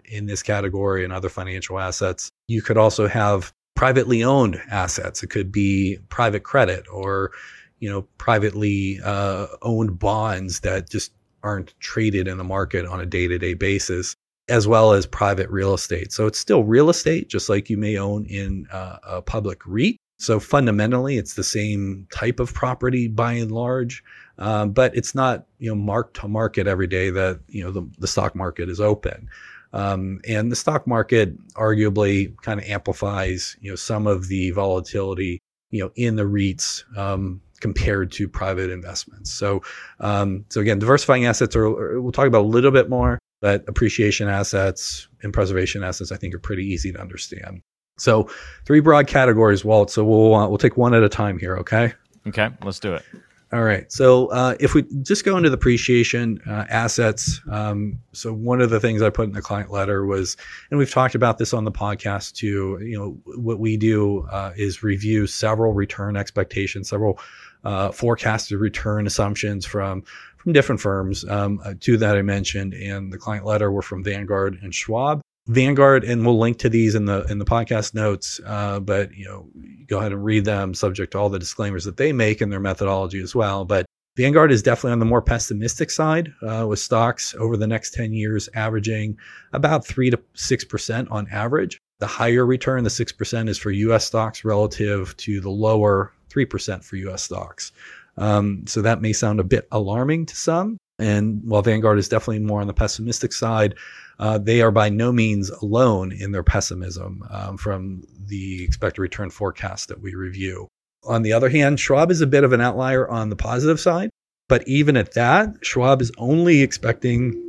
in 0.06 0.26
this 0.26 0.42
category 0.42 1.04
and 1.04 1.12
other 1.12 1.28
financial 1.28 1.78
assets. 1.78 2.30
You 2.48 2.62
could 2.62 2.76
also 2.76 3.06
have 3.06 3.52
privately 3.80 4.22
owned 4.22 4.60
assets. 4.70 5.22
It 5.22 5.30
could 5.30 5.50
be 5.50 5.98
private 6.10 6.42
credit 6.42 6.84
or, 6.92 7.32
you 7.78 7.88
know, 7.88 8.02
privately 8.18 9.00
uh, 9.02 9.46
owned 9.62 9.98
bonds 9.98 10.60
that 10.60 10.90
just 10.90 11.14
aren't 11.42 11.72
traded 11.80 12.28
in 12.28 12.36
the 12.36 12.44
market 12.44 12.84
on 12.84 13.00
a 13.00 13.06
day 13.06 13.26
to 13.26 13.38
day 13.38 13.54
basis, 13.54 14.14
as 14.50 14.68
well 14.68 14.92
as 14.92 15.06
private 15.06 15.48
real 15.48 15.72
estate. 15.72 16.12
So 16.12 16.26
it's 16.26 16.38
still 16.38 16.62
real 16.62 16.90
estate, 16.90 17.30
just 17.30 17.48
like 17.48 17.70
you 17.70 17.78
may 17.78 17.96
own 17.96 18.26
in 18.26 18.66
uh, 18.70 18.98
a 19.02 19.22
public 19.22 19.62
REIT. 19.64 19.96
So 20.18 20.38
fundamentally, 20.40 21.16
it's 21.16 21.32
the 21.32 21.42
same 21.42 22.06
type 22.12 22.38
of 22.38 22.52
property 22.52 23.08
by 23.08 23.32
and 23.32 23.50
large, 23.50 24.04
um, 24.36 24.72
but 24.72 24.94
it's 24.94 25.14
not 25.14 25.46
you 25.58 25.70
know 25.70 25.74
mark 25.74 26.12
to 26.20 26.28
market 26.28 26.66
every 26.66 26.86
day 26.86 27.08
that 27.08 27.40
you 27.48 27.64
know 27.64 27.70
the, 27.70 27.88
the 27.98 28.06
stock 28.06 28.34
market 28.34 28.68
is 28.68 28.78
open. 28.78 29.30
Um, 29.72 30.20
and 30.26 30.50
the 30.50 30.56
stock 30.56 30.86
market 30.86 31.36
arguably 31.54 32.36
kind 32.42 32.60
of 32.60 32.66
amplifies, 32.66 33.56
you 33.60 33.70
know, 33.70 33.76
some 33.76 34.06
of 34.06 34.28
the 34.28 34.50
volatility, 34.50 35.40
you 35.70 35.82
know, 35.82 35.92
in 35.94 36.16
the 36.16 36.24
REITs 36.24 36.84
um, 36.96 37.40
compared 37.60 38.10
to 38.12 38.28
private 38.28 38.70
investments. 38.70 39.32
So, 39.32 39.62
um, 40.00 40.44
so 40.48 40.60
again, 40.60 40.78
diversifying 40.78 41.26
assets 41.26 41.54
are, 41.54 42.00
we'll 42.00 42.12
talk 42.12 42.26
about 42.26 42.42
a 42.42 42.48
little 42.48 42.72
bit 42.72 42.88
more, 42.88 43.18
but 43.40 43.64
appreciation 43.68 44.28
assets 44.28 45.08
and 45.22 45.32
preservation 45.32 45.84
assets, 45.84 46.10
I 46.10 46.16
think, 46.16 46.34
are 46.34 46.40
pretty 46.40 46.64
easy 46.64 46.92
to 46.92 47.00
understand. 47.00 47.60
So, 47.98 48.30
three 48.64 48.80
broad 48.80 49.06
categories, 49.06 49.64
Walt. 49.64 49.90
So 49.90 50.04
we'll 50.04 50.34
uh, 50.34 50.48
we'll 50.48 50.58
take 50.58 50.78
one 50.78 50.94
at 50.94 51.02
a 51.02 51.08
time 51.08 51.38
here. 51.38 51.58
Okay. 51.58 51.92
Okay, 52.26 52.48
let's 52.62 52.80
do 52.80 52.94
it. 52.94 53.04
All 53.52 53.64
right. 53.64 53.90
So 53.90 54.28
uh, 54.28 54.54
if 54.60 54.74
we 54.74 54.84
just 55.02 55.24
go 55.24 55.36
into 55.36 55.50
the 55.50 55.56
appreciation 55.56 56.40
uh, 56.46 56.66
assets, 56.68 57.40
um, 57.50 57.98
so 58.12 58.32
one 58.32 58.60
of 58.60 58.70
the 58.70 58.78
things 58.78 59.02
I 59.02 59.10
put 59.10 59.26
in 59.26 59.32
the 59.32 59.42
client 59.42 59.72
letter 59.72 60.06
was, 60.06 60.36
and 60.70 60.78
we've 60.78 60.90
talked 60.90 61.16
about 61.16 61.38
this 61.38 61.52
on 61.52 61.64
the 61.64 61.72
podcast 61.72 62.34
too. 62.34 62.78
You 62.80 62.96
know, 62.96 63.34
what 63.36 63.58
we 63.58 63.76
do 63.76 64.24
uh, 64.30 64.52
is 64.56 64.84
review 64.84 65.26
several 65.26 65.72
return 65.72 66.16
expectations, 66.16 66.90
several 66.90 67.18
uh, 67.64 67.90
forecasted 67.90 68.60
return 68.60 69.04
assumptions 69.04 69.66
from 69.66 70.04
from 70.36 70.52
different 70.52 70.80
firms. 70.80 71.28
Um, 71.28 71.60
uh, 71.64 71.74
two 71.78 71.96
that 71.96 72.16
I 72.16 72.22
mentioned, 72.22 72.72
in 72.72 73.10
the 73.10 73.18
client 73.18 73.44
letter 73.44 73.72
were 73.72 73.82
from 73.82 74.04
Vanguard 74.04 74.60
and 74.62 74.72
Schwab. 74.72 75.20
Vanguard, 75.46 76.04
and 76.04 76.24
we'll 76.24 76.38
link 76.38 76.58
to 76.58 76.68
these 76.68 76.94
in 76.94 77.06
the 77.06 77.24
in 77.24 77.38
the 77.38 77.44
podcast 77.44 77.94
notes. 77.94 78.40
Uh, 78.46 78.80
but 78.80 79.12
you 79.14 79.24
know, 79.24 79.48
go 79.86 79.98
ahead 79.98 80.12
and 80.12 80.24
read 80.24 80.44
them, 80.44 80.74
subject 80.74 81.12
to 81.12 81.18
all 81.18 81.28
the 81.28 81.38
disclaimers 81.38 81.84
that 81.84 81.96
they 81.96 82.12
make 82.12 82.40
and 82.40 82.52
their 82.52 82.60
methodology 82.60 83.20
as 83.20 83.34
well. 83.34 83.64
But 83.64 83.86
Vanguard 84.16 84.52
is 84.52 84.62
definitely 84.62 84.92
on 84.92 84.98
the 84.98 85.06
more 85.06 85.22
pessimistic 85.22 85.90
side, 85.90 86.32
uh, 86.46 86.66
with 86.68 86.78
stocks 86.78 87.34
over 87.38 87.56
the 87.56 87.66
next 87.66 87.94
ten 87.94 88.12
years 88.12 88.48
averaging 88.54 89.16
about 89.52 89.86
three 89.86 90.10
to 90.10 90.20
six 90.34 90.64
percent 90.64 91.08
on 91.10 91.26
average. 91.30 91.80
The 91.98 92.06
higher 92.06 92.46
return, 92.46 92.84
the 92.84 92.90
six 92.90 93.12
percent, 93.12 93.48
is 93.48 93.58
for 93.58 93.70
U.S. 93.70 94.06
stocks 94.06 94.44
relative 94.44 95.16
to 95.18 95.40
the 95.40 95.50
lower 95.50 96.12
three 96.28 96.46
percent 96.46 96.84
for 96.84 96.96
U.S. 96.96 97.22
stocks. 97.22 97.72
Um, 98.16 98.64
so 98.66 98.82
that 98.82 99.00
may 99.00 99.12
sound 99.12 99.40
a 99.40 99.44
bit 99.44 99.66
alarming 99.72 100.26
to 100.26 100.36
some. 100.36 100.76
And 100.98 101.40
while 101.44 101.62
Vanguard 101.62 101.98
is 101.98 102.08
definitely 102.08 102.40
more 102.40 102.60
on 102.60 102.66
the 102.66 102.74
pessimistic 102.74 103.32
side, 103.32 103.74
uh, 104.20 104.36
they 104.36 104.60
are 104.60 104.70
by 104.70 104.90
no 104.90 105.10
means 105.10 105.48
alone 105.48 106.12
in 106.12 106.30
their 106.30 106.42
pessimism 106.42 107.24
um, 107.30 107.56
from 107.56 108.02
the 108.26 108.62
expected 108.62 109.00
return 109.00 109.30
forecast 109.30 109.88
that 109.88 110.00
we 110.00 110.14
review. 110.14 110.68
On 111.04 111.22
the 111.22 111.32
other 111.32 111.48
hand, 111.48 111.80
Schwab 111.80 112.10
is 112.10 112.20
a 112.20 112.26
bit 112.26 112.44
of 112.44 112.52
an 112.52 112.60
outlier 112.60 113.08
on 113.08 113.30
the 113.30 113.36
positive 113.36 113.80
side, 113.80 114.10
but 114.46 114.66
even 114.68 114.96
at 114.98 115.14
that, 115.14 115.54
Schwab 115.62 116.02
is 116.02 116.12
only 116.18 116.60
expecting 116.60 117.42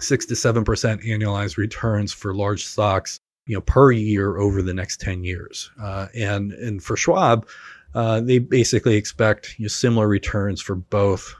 six 0.00 0.24
to 0.26 0.34
seven 0.36 0.64
percent 0.64 1.02
annualized 1.02 1.58
returns 1.58 2.14
for 2.14 2.34
large 2.34 2.64
stocks, 2.64 3.20
you 3.46 3.54
know, 3.54 3.60
per 3.60 3.92
year 3.92 4.38
over 4.38 4.62
the 4.62 4.72
next 4.72 4.98
ten 5.00 5.22
years. 5.22 5.70
Uh, 5.78 6.06
and 6.14 6.52
and 6.52 6.82
for 6.82 6.96
Schwab, 6.96 7.46
uh, 7.94 8.22
they 8.22 8.38
basically 8.38 8.96
expect 8.96 9.58
you 9.58 9.64
know, 9.64 9.68
similar 9.68 10.08
returns 10.08 10.62
for 10.62 10.76
both 10.76 11.34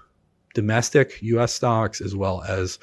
domestic 0.52 1.22
U.S. 1.22 1.54
stocks 1.54 2.02
as 2.02 2.14
well 2.14 2.42
as 2.42 2.78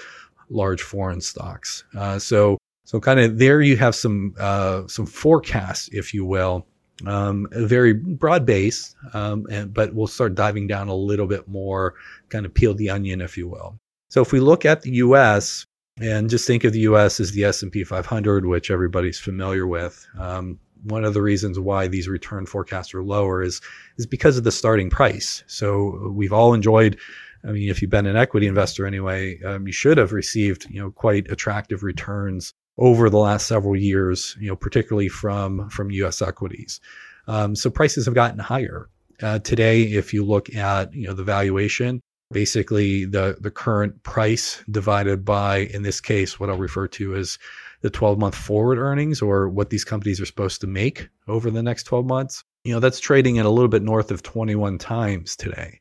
large 0.53 0.81
foreign 0.81 1.21
stocks. 1.21 1.83
Uh, 1.95 2.19
so 2.19 2.57
so 2.85 2.99
kind 2.99 3.19
of 3.19 3.37
there 3.37 3.61
you 3.61 3.77
have 3.77 3.95
some 3.95 4.35
uh, 4.39 4.87
some 4.87 5.05
forecasts, 5.05 5.89
if 5.91 6.13
you 6.13 6.25
will, 6.25 6.67
um, 7.05 7.47
a 7.51 7.65
very 7.65 7.93
broad 7.93 8.45
base, 8.45 8.95
um, 9.13 9.45
and, 9.49 9.73
but 9.73 9.93
we'll 9.93 10.07
start 10.07 10.35
diving 10.35 10.67
down 10.67 10.87
a 10.87 10.95
little 10.95 11.27
bit 11.27 11.47
more, 11.47 11.95
kind 12.29 12.45
of 12.45 12.53
peel 12.53 12.73
the 12.73 12.89
onion, 12.89 13.21
if 13.21 13.37
you 13.37 13.47
will. 13.47 13.77
So 14.09 14.21
if 14.21 14.31
we 14.31 14.39
look 14.39 14.65
at 14.65 14.81
the 14.81 14.91
U.S. 14.91 15.65
and 15.99 16.29
just 16.29 16.45
think 16.45 16.63
of 16.63 16.73
the 16.73 16.81
U.S. 16.81 17.19
as 17.19 17.31
the 17.31 17.45
S&P 17.45 17.83
500, 17.83 18.45
which 18.45 18.69
everybody's 18.69 19.19
familiar 19.19 19.65
with. 19.65 20.05
Um, 20.19 20.59
one 20.83 21.05
of 21.05 21.13
the 21.13 21.21
reasons 21.21 21.57
why 21.57 21.87
these 21.87 22.09
return 22.09 22.45
forecasts 22.45 22.93
are 22.93 23.03
lower 23.03 23.41
is 23.41 23.61
is 23.97 24.05
because 24.05 24.37
of 24.37 24.43
the 24.43 24.51
starting 24.51 24.89
price. 24.89 25.43
So 25.47 26.11
we've 26.13 26.33
all 26.33 26.53
enjoyed 26.53 26.99
I 27.45 27.51
mean, 27.51 27.69
if 27.69 27.81
you've 27.81 27.91
been 27.91 28.05
an 28.05 28.15
equity 28.15 28.47
investor 28.47 28.85
anyway, 28.85 29.41
um, 29.43 29.67
you 29.67 29.73
should 29.73 29.97
have 29.97 30.13
received, 30.13 30.67
you 30.69 30.81
know, 30.81 30.91
quite 30.91 31.29
attractive 31.29 31.83
returns 31.83 32.53
over 32.77 33.09
the 33.09 33.17
last 33.17 33.47
several 33.47 33.75
years, 33.75 34.35
you 34.39 34.47
know, 34.47 34.55
particularly 34.55 35.09
from 35.09 35.69
from 35.69 35.91
U.S. 35.91 36.21
equities. 36.21 36.79
Um, 37.27 37.55
so 37.55 37.69
prices 37.69 38.05
have 38.05 38.15
gotten 38.15 38.39
higher. 38.39 38.89
Uh, 39.21 39.39
today, 39.39 39.83
if 39.83 40.13
you 40.13 40.25
look 40.25 40.53
at, 40.55 40.93
you 40.93 41.07
know, 41.07 41.13
the 41.13 41.23
valuation, 41.23 42.01
basically 42.31 43.05
the 43.05 43.37
the 43.39 43.51
current 43.51 44.01
price 44.03 44.63
divided 44.71 45.23
by, 45.23 45.59
in 45.73 45.83
this 45.83 46.01
case, 46.01 46.39
what 46.39 46.49
I'll 46.49 46.57
refer 46.57 46.87
to 46.89 47.15
as 47.15 47.37
the 47.81 47.89
12 47.89 48.17
month 48.17 48.35
forward 48.35 48.77
earnings 48.77 49.21
or 49.21 49.49
what 49.49 49.69
these 49.69 49.83
companies 49.83 50.19
are 50.19 50.25
supposed 50.25 50.61
to 50.61 50.67
make 50.67 51.09
over 51.27 51.51
the 51.51 51.61
next 51.61 51.83
12 51.83 52.05
months, 52.05 52.43
you 52.63 52.73
know, 52.73 52.79
that's 52.79 52.99
trading 52.99 53.37
at 53.37 53.45
a 53.45 53.49
little 53.49 53.67
bit 53.67 53.83
north 53.83 54.09
of 54.09 54.23
21 54.23 54.77
times 54.77 55.35
today. 55.35 55.79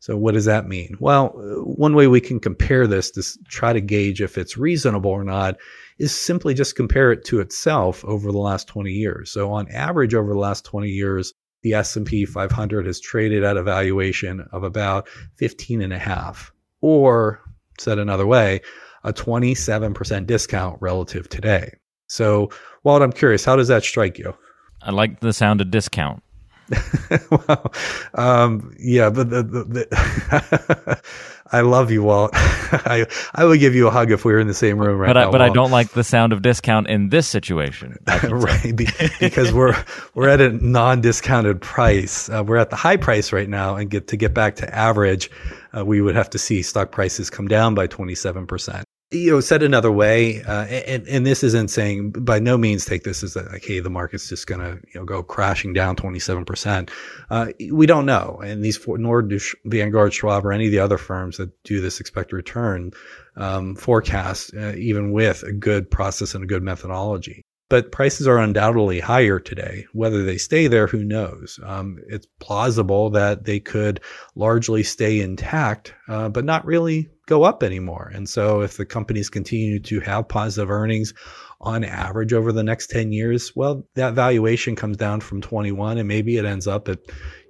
So, 0.00 0.16
what 0.16 0.32
does 0.32 0.46
that 0.46 0.66
mean? 0.66 0.96
Well, 0.98 1.34
uh, 1.36 1.62
one 1.62 1.94
way 1.94 2.06
we 2.06 2.22
can 2.22 2.40
compare 2.40 2.86
this 2.86 3.10
to 3.12 3.22
try 3.48 3.74
to 3.74 3.82
gauge 3.82 4.22
if 4.22 4.38
it's 4.38 4.56
reasonable 4.56 5.10
or 5.10 5.24
not 5.24 5.56
is 5.98 6.14
simply 6.14 6.54
just 6.54 6.74
compare 6.74 7.12
it 7.12 7.24
to 7.26 7.40
itself 7.40 8.02
over 8.06 8.32
the 8.32 8.38
last 8.38 8.66
20 8.66 8.90
years. 8.90 9.30
So, 9.30 9.52
on 9.52 9.70
average, 9.70 10.14
over 10.14 10.32
the 10.32 10.38
last 10.38 10.64
20 10.64 10.88
years, 10.88 11.34
the 11.62 11.74
S&P 11.74 12.24
500 12.24 12.86
has 12.86 12.98
traded 12.98 13.44
at 13.44 13.58
a 13.58 13.62
valuation 13.62 14.46
of 14.52 14.62
about 14.62 15.06
15 15.36 15.82
and 15.82 15.92
a 15.92 15.98
half, 15.98 16.50
or 16.80 17.42
said 17.78 17.98
another 17.98 18.26
way, 18.26 18.62
a 19.04 19.12
27% 19.12 20.26
discount 20.26 20.78
relative 20.80 21.28
today. 21.28 21.74
So, 22.06 22.48
Walt, 22.84 23.02
I'm 23.02 23.12
curious, 23.12 23.44
how 23.44 23.56
does 23.56 23.68
that 23.68 23.84
strike 23.84 24.18
you? 24.18 24.34
I 24.80 24.92
like 24.92 25.20
the 25.20 25.34
sound 25.34 25.60
of 25.60 25.70
discount. 25.70 26.22
well, 27.30 27.72
um, 28.14 28.74
yeah, 28.78 29.10
but 29.10 29.30
the, 29.30 29.42
the, 29.42 29.64
the 29.64 31.00
I 31.52 31.62
love 31.62 31.90
you, 31.90 32.04
Walt. 32.04 32.30
I 32.34 33.06
I 33.34 33.44
would 33.44 33.58
give 33.58 33.74
you 33.74 33.88
a 33.88 33.90
hug 33.90 34.12
if 34.12 34.24
we 34.24 34.32
were 34.32 34.38
in 34.38 34.46
the 34.46 34.54
same 34.54 34.78
room 34.78 34.98
right 34.98 35.08
but 35.08 35.14
now. 35.14 35.28
I, 35.28 35.32
but 35.32 35.40
Walt. 35.40 35.50
I 35.50 35.54
don't 35.54 35.70
like 35.70 35.90
the 35.90 36.04
sound 36.04 36.32
of 36.32 36.42
discount 36.42 36.88
in 36.88 37.08
this 37.08 37.26
situation. 37.26 37.98
right, 38.28 38.74
because 39.18 39.52
we're 39.52 39.76
we're 40.14 40.28
at 40.28 40.40
a 40.40 40.50
non-discounted 40.50 41.60
price. 41.60 42.28
Uh, 42.28 42.44
we're 42.46 42.56
at 42.56 42.70
the 42.70 42.76
high 42.76 42.96
price 42.96 43.32
right 43.32 43.48
now, 43.48 43.74
and 43.74 43.90
get 43.90 44.08
to 44.08 44.16
get 44.16 44.32
back 44.32 44.56
to 44.56 44.74
average, 44.74 45.30
uh, 45.76 45.84
we 45.84 46.00
would 46.00 46.14
have 46.14 46.30
to 46.30 46.38
see 46.38 46.62
stock 46.62 46.92
prices 46.92 47.30
come 47.30 47.48
down 47.48 47.74
by 47.74 47.86
twenty 47.86 48.14
seven 48.14 48.46
percent 48.46 48.84
you 49.12 49.32
know, 49.32 49.40
said 49.40 49.62
another 49.62 49.90
way, 49.90 50.42
uh, 50.42 50.66
and, 50.66 51.06
and 51.08 51.26
this 51.26 51.42
isn't 51.42 51.68
saying 51.68 52.12
by 52.12 52.38
no 52.38 52.56
means 52.56 52.84
take 52.84 53.02
this 53.02 53.24
as 53.24 53.34
like, 53.34 53.64
hey, 53.64 53.80
the 53.80 53.90
market's 53.90 54.28
just 54.28 54.46
going 54.46 54.60
to, 54.60 54.80
you 54.94 55.00
know, 55.00 55.04
go 55.04 55.22
crashing 55.22 55.72
down 55.72 55.96
27%. 55.96 56.90
Uh, 57.28 57.46
we 57.72 57.86
don't 57.86 58.06
know. 58.06 58.40
And 58.44 58.64
these, 58.64 58.76
four, 58.76 58.98
nor 58.98 59.22
do 59.22 59.40
Vanguard, 59.64 60.14
Schwab, 60.14 60.46
or 60.46 60.52
any 60.52 60.66
of 60.66 60.72
the 60.72 60.78
other 60.78 60.98
firms 60.98 61.38
that 61.38 61.50
do 61.64 61.80
this 61.80 61.98
expected 61.98 62.36
return 62.36 62.92
um, 63.36 63.74
forecast, 63.74 64.54
uh, 64.54 64.74
even 64.76 65.10
with 65.10 65.42
a 65.42 65.52
good 65.52 65.90
process 65.90 66.34
and 66.34 66.44
a 66.44 66.46
good 66.46 66.62
methodology. 66.62 67.42
But 67.68 67.92
prices 67.92 68.26
are 68.26 68.38
undoubtedly 68.38 68.98
higher 68.98 69.38
today. 69.38 69.86
Whether 69.92 70.24
they 70.24 70.38
stay 70.38 70.66
there, 70.66 70.88
who 70.88 71.04
knows? 71.04 71.58
Um, 71.64 71.98
it's 72.08 72.26
plausible 72.40 73.10
that 73.10 73.44
they 73.44 73.60
could 73.60 74.00
largely 74.34 74.82
stay 74.82 75.20
intact, 75.20 75.94
uh, 76.08 76.28
but 76.28 76.44
not 76.44 76.64
really 76.64 77.08
go 77.30 77.44
up 77.44 77.62
anymore. 77.62 78.10
And 78.12 78.28
so 78.28 78.60
if 78.60 78.76
the 78.76 78.84
companies 78.84 79.30
continue 79.30 79.78
to 79.80 80.00
have 80.00 80.28
positive 80.28 80.70
earnings 80.70 81.14
on 81.60 81.84
average 81.84 82.32
over 82.32 82.50
the 82.50 82.64
next 82.64 82.90
10 82.90 83.12
years, 83.12 83.54
well, 83.54 83.86
that 83.94 84.14
valuation 84.14 84.74
comes 84.74 84.96
down 84.96 85.20
from 85.20 85.40
21 85.40 85.96
and 85.96 86.08
maybe 86.08 86.36
it 86.36 86.44
ends 86.44 86.66
up 86.66 86.88
at, 86.88 86.98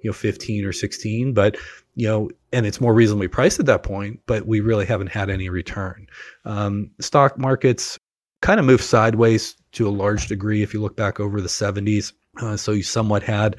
you 0.03 0.09
know, 0.09 0.13
15 0.13 0.65
or 0.65 0.71
16, 0.71 1.33
but 1.33 1.57
you 1.95 2.07
know, 2.07 2.29
and 2.53 2.65
it's 2.65 2.79
more 2.79 2.93
reasonably 2.93 3.27
priced 3.27 3.59
at 3.59 3.65
that 3.65 3.83
point, 3.83 4.19
but 4.27 4.45
we 4.45 4.61
really 4.61 4.85
haven't 4.85 5.07
had 5.07 5.29
any 5.29 5.49
return. 5.49 6.07
Um, 6.45 6.91
stock 7.01 7.37
markets 7.37 7.99
kind 8.41 8.59
of 8.59 8.65
move 8.65 8.81
sideways 8.81 9.55
to 9.73 9.87
a 9.87 9.89
large 9.89 10.27
degree 10.27 10.61
if 10.61 10.73
you 10.73 10.81
look 10.81 10.95
back 10.95 11.19
over 11.19 11.41
the 11.41 11.49
70s. 11.49 12.13
Uh, 12.39 12.55
so 12.55 12.71
you 12.71 12.83
somewhat 12.83 13.23
had 13.23 13.57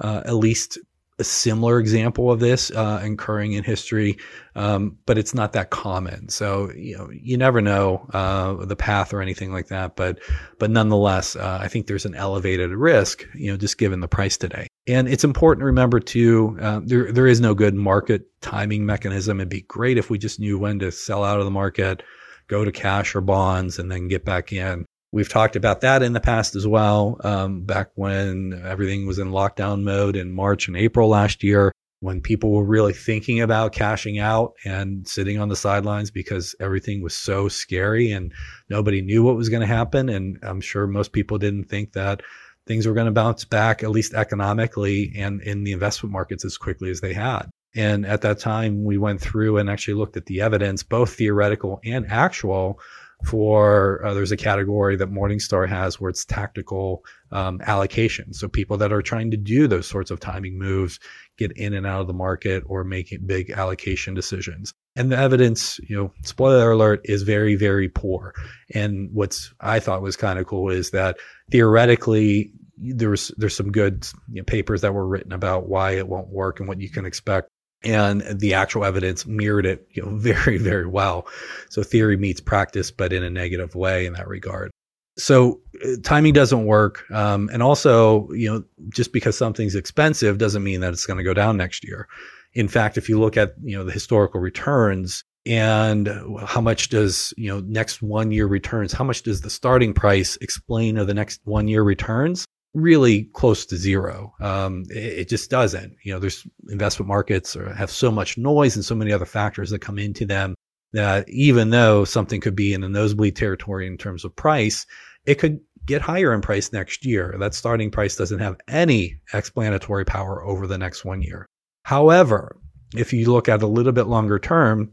uh, 0.00 0.22
at 0.26 0.34
least 0.34 0.78
a 1.20 1.24
similar 1.24 1.78
example 1.78 2.32
of 2.32 2.40
this 2.40 2.70
uh, 2.70 3.00
occurring 3.04 3.52
in 3.52 3.62
history, 3.62 4.18
um, 4.56 4.96
but 5.06 5.18
it's 5.18 5.34
not 5.34 5.52
that 5.52 5.70
common. 5.70 6.28
So 6.28 6.72
you 6.72 6.96
know, 6.96 7.10
you 7.12 7.36
never 7.36 7.60
know 7.60 8.08
uh, 8.12 8.64
the 8.64 8.76
path 8.76 9.12
or 9.12 9.22
anything 9.22 9.52
like 9.52 9.68
that. 9.68 9.94
But 9.94 10.18
but 10.58 10.70
nonetheless, 10.70 11.36
uh, 11.36 11.58
I 11.60 11.68
think 11.68 11.86
there's 11.86 12.06
an 12.06 12.14
elevated 12.14 12.70
risk, 12.70 13.26
you 13.34 13.50
know, 13.50 13.56
just 13.56 13.78
given 13.78 14.00
the 14.00 14.08
price 14.08 14.36
today. 14.36 14.66
And 14.88 15.06
it's 15.08 15.24
important 15.24 15.60
to 15.60 15.66
remember 15.66 16.00
too, 16.00 16.56
uh, 16.60 16.80
there 16.82 17.12
there 17.12 17.26
is 17.26 17.40
no 17.40 17.54
good 17.54 17.74
market 17.74 18.22
timing 18.40 18.86
mechanism. 18.86 19.38
It'd 19.38 19.48
be 19.48 19.62
great 19.62 19.98
if 19.98 20.10
we 20.10 20.18
just 20.18 20.40
knew 20.40 20.58
when 20.58 20.78
to 20.80 20.90
sell 20.90 21.22
out 21.22 21.38
of 21.38 21.44
the 21.44 21.50
market, 21.50 22.02
go 22.48 22.64
to 22.64 22.72
cash 22.72 23.14
or 23.14 23.20
bonds, 23.20 23.78
and 23.78 23.90
then 23.90 24.08
get 24.08 24.24
back 24.24 24.52
in. 24.52 24.86
We've 25.12 25.28
talked 25.28 25.56
about 25.56 25.80
that 25.80 26.02
in 26.02 26.12
the 26.12 26.20
past 26.20 26.54
as 26.54 26.66
well. 26.66 27.20
Um, 27.24 27.62
back 27.62 27.90
when 27.94 28.60
everything 28.64 29.06
was 29.06 29.18
in 29.18 29.30
lockdown 29.30 29.82
mode 29.82 30.14
in 30.14 30.32
March 30.32 30.68
and 30.68 30.76
April 30.76 31.08
last 31.08 31.42
year, 31.42 31.72
when 32.00 32.20
people 32.20 32.52
were 32.52 32.64
really 32.64 32.94
thinking 32.94 33.40
about 33.40 33.72
cashing 33.72 34.18
out 34.18 34.54
and 34.64 35.06
sitting 35.06 35.38
on 35.38 35.48
the 35.48 35.56
sidelines 35.56 36.10
because 36.10 36.54
everything 36.58 37.02
was 37.02 37.14
so 37.14 37.48
scary 37.48 38.10
and 38.12 38.32
nobody 38.70 39.02
knew 39.02 39.22
what 39.22 39.36
was 39.36 39.50
going 39.50 39.60
to 39.60 39.66
happen. 39.66 40.08
And 40.08 40.38
I'm 40.42 40.60
sure 40.60 40.86
most 40.86 41.12
people 41.12 41.38
didn't 41.38 41.64
think 41.64 41.92
that 41.92 42.22
things 42.66 42.86
were 42.86 42.94
going 42.94 43.06
to 43.06 43.12
bounce 43.12 43.44
back, 43.44 43.82
at 43.82 43.90
least 43.90 44.14
economically 44.14 45.12
and 45.16 45.42
in 45.42 45.64
the 45.64 45.72
investment 45.72 46.12
markets 46.12 46.44
as 46.44 46.56
quickly 46.56 46.90
as 46.90 47.00
they 47.00 47.12
had. 47.12 47.50
And 47.74 48.06
at 48.06 48.22
that 48.22 48.38
time, 48.38 48.82
we 48.84 48.96
went 48.96 49.20
through 49.20 49.58
and 49.58 49.70
actually 49.70 49.94
looked 49.94 50.16
at 50.16 50.26
the 50.26 50.40
evidence, 50.40 50.82
both 50.82 51.14
theoretical 51.14 51.80
and 51.84 52.06
actual, 52.10 52.80
for 53.24 54.04
uh, 54.04 54.14
there's 54.14 54.32
a 54.32 54.36
category 54.36 54.96
that 54.96 55.10
Morningstar 55.10 55.68
has 55.68 56.00
where 56.00 56.10
it's 56.10 56.24
tactical 56.24 57.04
um, 57.32 57.60
allocation. 57.66 58.32
So 58.32 58.48
people 58.48 58.76
that 58.78 58.92
are 58.92 59.02
trying 59.02 59.30
to 59.30 59.36
do 59.36 59.68
those 59.68 59.86
sorts 59.86 60.10
of 60.10 60.20
timing 60.20 60.58
moves, 60.58 60.98
get 61.36 61.52
in 61.52 61.74
and 61.74 61.86
out 61.86 62.00
of 62.00 62.06
the 62.06 62.12
market, 62.12 62.62
or 62.66 62.84
make 62.84 63.14
big 63.26 63.50
allocation 63.50 64.14
decisions. 64.14 64.72
And 64.96 65.12
the 65.12 65.18
evidence, 65.18 65.78
you 65.88 65.96
know, 65.96 66.12
spoiler 66.24 66.72
alert, 66.72 67.00
is 67.04 67.22
very 67.22 67.54
very 67.54 67.88
poor. 67.88 68.34
And 68.74 69.10
what's 69.12 69.52
I 69.60 69.80
thought 69.80 70.02
was 70.02 70.16
kind 70.16 70.38
of 70.38 70.46
cool 70.46 70.70
is 70.70 70.90
that 70.90 71.18
theoretically 71.50 72.52
there's 72.76 73.28
there's 73.36 73.56
some 73.56 73.70
good 73.70 74.06
you 74.32 74.40
know, 74.40 74.44
papers 74.44 74.80
that 74.80 74.94
were 74.94 75.06
written 75.06 75.32
about 75.32 75.68
why 75.68 75.92
it 75.92 76.08
won't 76.08 76.28
work 76.28 76.60
and 76.60 76.68
what 76.68 76.80
you 76.80 76.88
can 76.88 77.04
expect 77.04 77.50
and 77.82 78.22
the 78.38 78.54
actual 78.54 78.84
evidence 78.84 79.26
mirrored 79.26 79.66
it 79.66 79.86
you 79.92 80.02
know 80.02 80.10
very 80.16 80.58
very 80.58 80.86
well. 80.86 81.26
So 81.68 81.82
theory 81.82 82.16
meets 82.16 82.40
practice 82.40 82.90
but 82.90 83.12
in 83.12 83.22
a 83.22 83.30
negative 83.30 83.74
way 83.74 84.06
in 84.06 84.12
that 84.14 84.28
regard. 84.28 84.70
So 85.18 85.60
uh, 85.84 85.96
timing 86.02 86.32
doesn't 86.32 86.64
work 86.64 87.10
um, 87.10 87.50
and 87.52 87.62
also 87.62 88.30
you 88.30 88.52
know 88.52 88.64
just 88.90 89.12
because 89.12 89.36
something's 89.36 89.74
expensive 89.74 90.38
doesn't 90.38 90.62
mean 90.62 90.80
that 90.80 90.92
it's 90.92 91.06
going 91.06 91.18
to 91.18 91.24
go 91.24 91.34
down 91.34 91.56
next 91.56 91.84
year. 91.84 92.08
In 92.52 92.68
fact 92.68 92.98
if 92.98 93.08
you 93.08 93.18
look 93.18 93.36
at 93.36 93.54
you 93.62 93.76
know 93.76 93.84
the 93.84 93.92
historical 93.92 94.40
returns 94.40 95.24
and 95.46 96.08
how 96.44 96.60
much 96.60 96.90
does 96.90 97.32
you 97.36 97.48
know 97.48 97.60
next 97.60 98.02
one 98.02 98.30
year 98.30 98.46
returns 98.46 98.92
how 98.92 99.04
much 99.04 99.22
does 99.22 99.40
the 99.40 99.48
starting 99.48 99.94
price 99.94 100.36
explain 100.42 100.98
of 100.98 101.06
the 101.06 101.14
next 101.14 101.40
one 101.44 101.66
year 101.66 101.82
returns 101.82 102.44
really 102.74 103.24
close 103.24 103.66
to 103.66 103.76
zero. 103.76 104.32
Um, 104.40 104.84
it, 104.90 105.18
it, 105.20 105.28
just 105.28 105.50
doesn't. 105.50 105.96
You 106.04 106.12
know, 106.12 106.18
there's 106.18 106.46
investment 106.68 107.08
markets 107.08 107.56
or 107.56 107.72
have 107.74 107.90
so 107.90 108.10
much 108.10 108.38
noise 108.38 108.76
and 108.76 108.84
so 108.84 108.94
many 108.94 109.12
other 109.12 109.24
factors 109.24 109.70
that 109.70 109.80
come 109.80 109.98
into 109.98 110.24
them 110.24 110.54
that 110.92 111.28
even 111.28 111.70
though 111.70 112.04
something 112.04 112.40
could 112.40 112.56
be 112.56 112.72
in 112.72 112.80
the 112.80 112.88
nosebleed 112.88 113.36
territory 113.36 113.86
in 113.86 113.96
terms 113.96 114.24
of 114.24 114.34
price, 114.34 114.86
it 115.26 115.36
could 115.36 115.60
get 115.86 116.02
higher 116.02 116.32
in 116.32 116.40
price 116.40 116.72
next 116.72 117.04
year. 117.04 117.34
That 117.38 117.54
starting 117.54 117.90
price 117.90 118.16
doesn't 118.16 118.40
have 118.40 118.56
any 118.68 119.20
explanatory 119.32 120.04
power 120.04 120.44
over 120.44 120.66
the 120.66 120.78
next 120.78 121.04
one 121.04 121.22
year. 121.22 121.46
However, 121.84 122.56
if 122.94 123.12
you 123.12 123.30
look 123.30 123.48
at 123.48 123.62
a 123.62 123.66
little 123.66 123.92
bit 123.92 124.06
longer 124.06 124.38
term, 124.38 124.92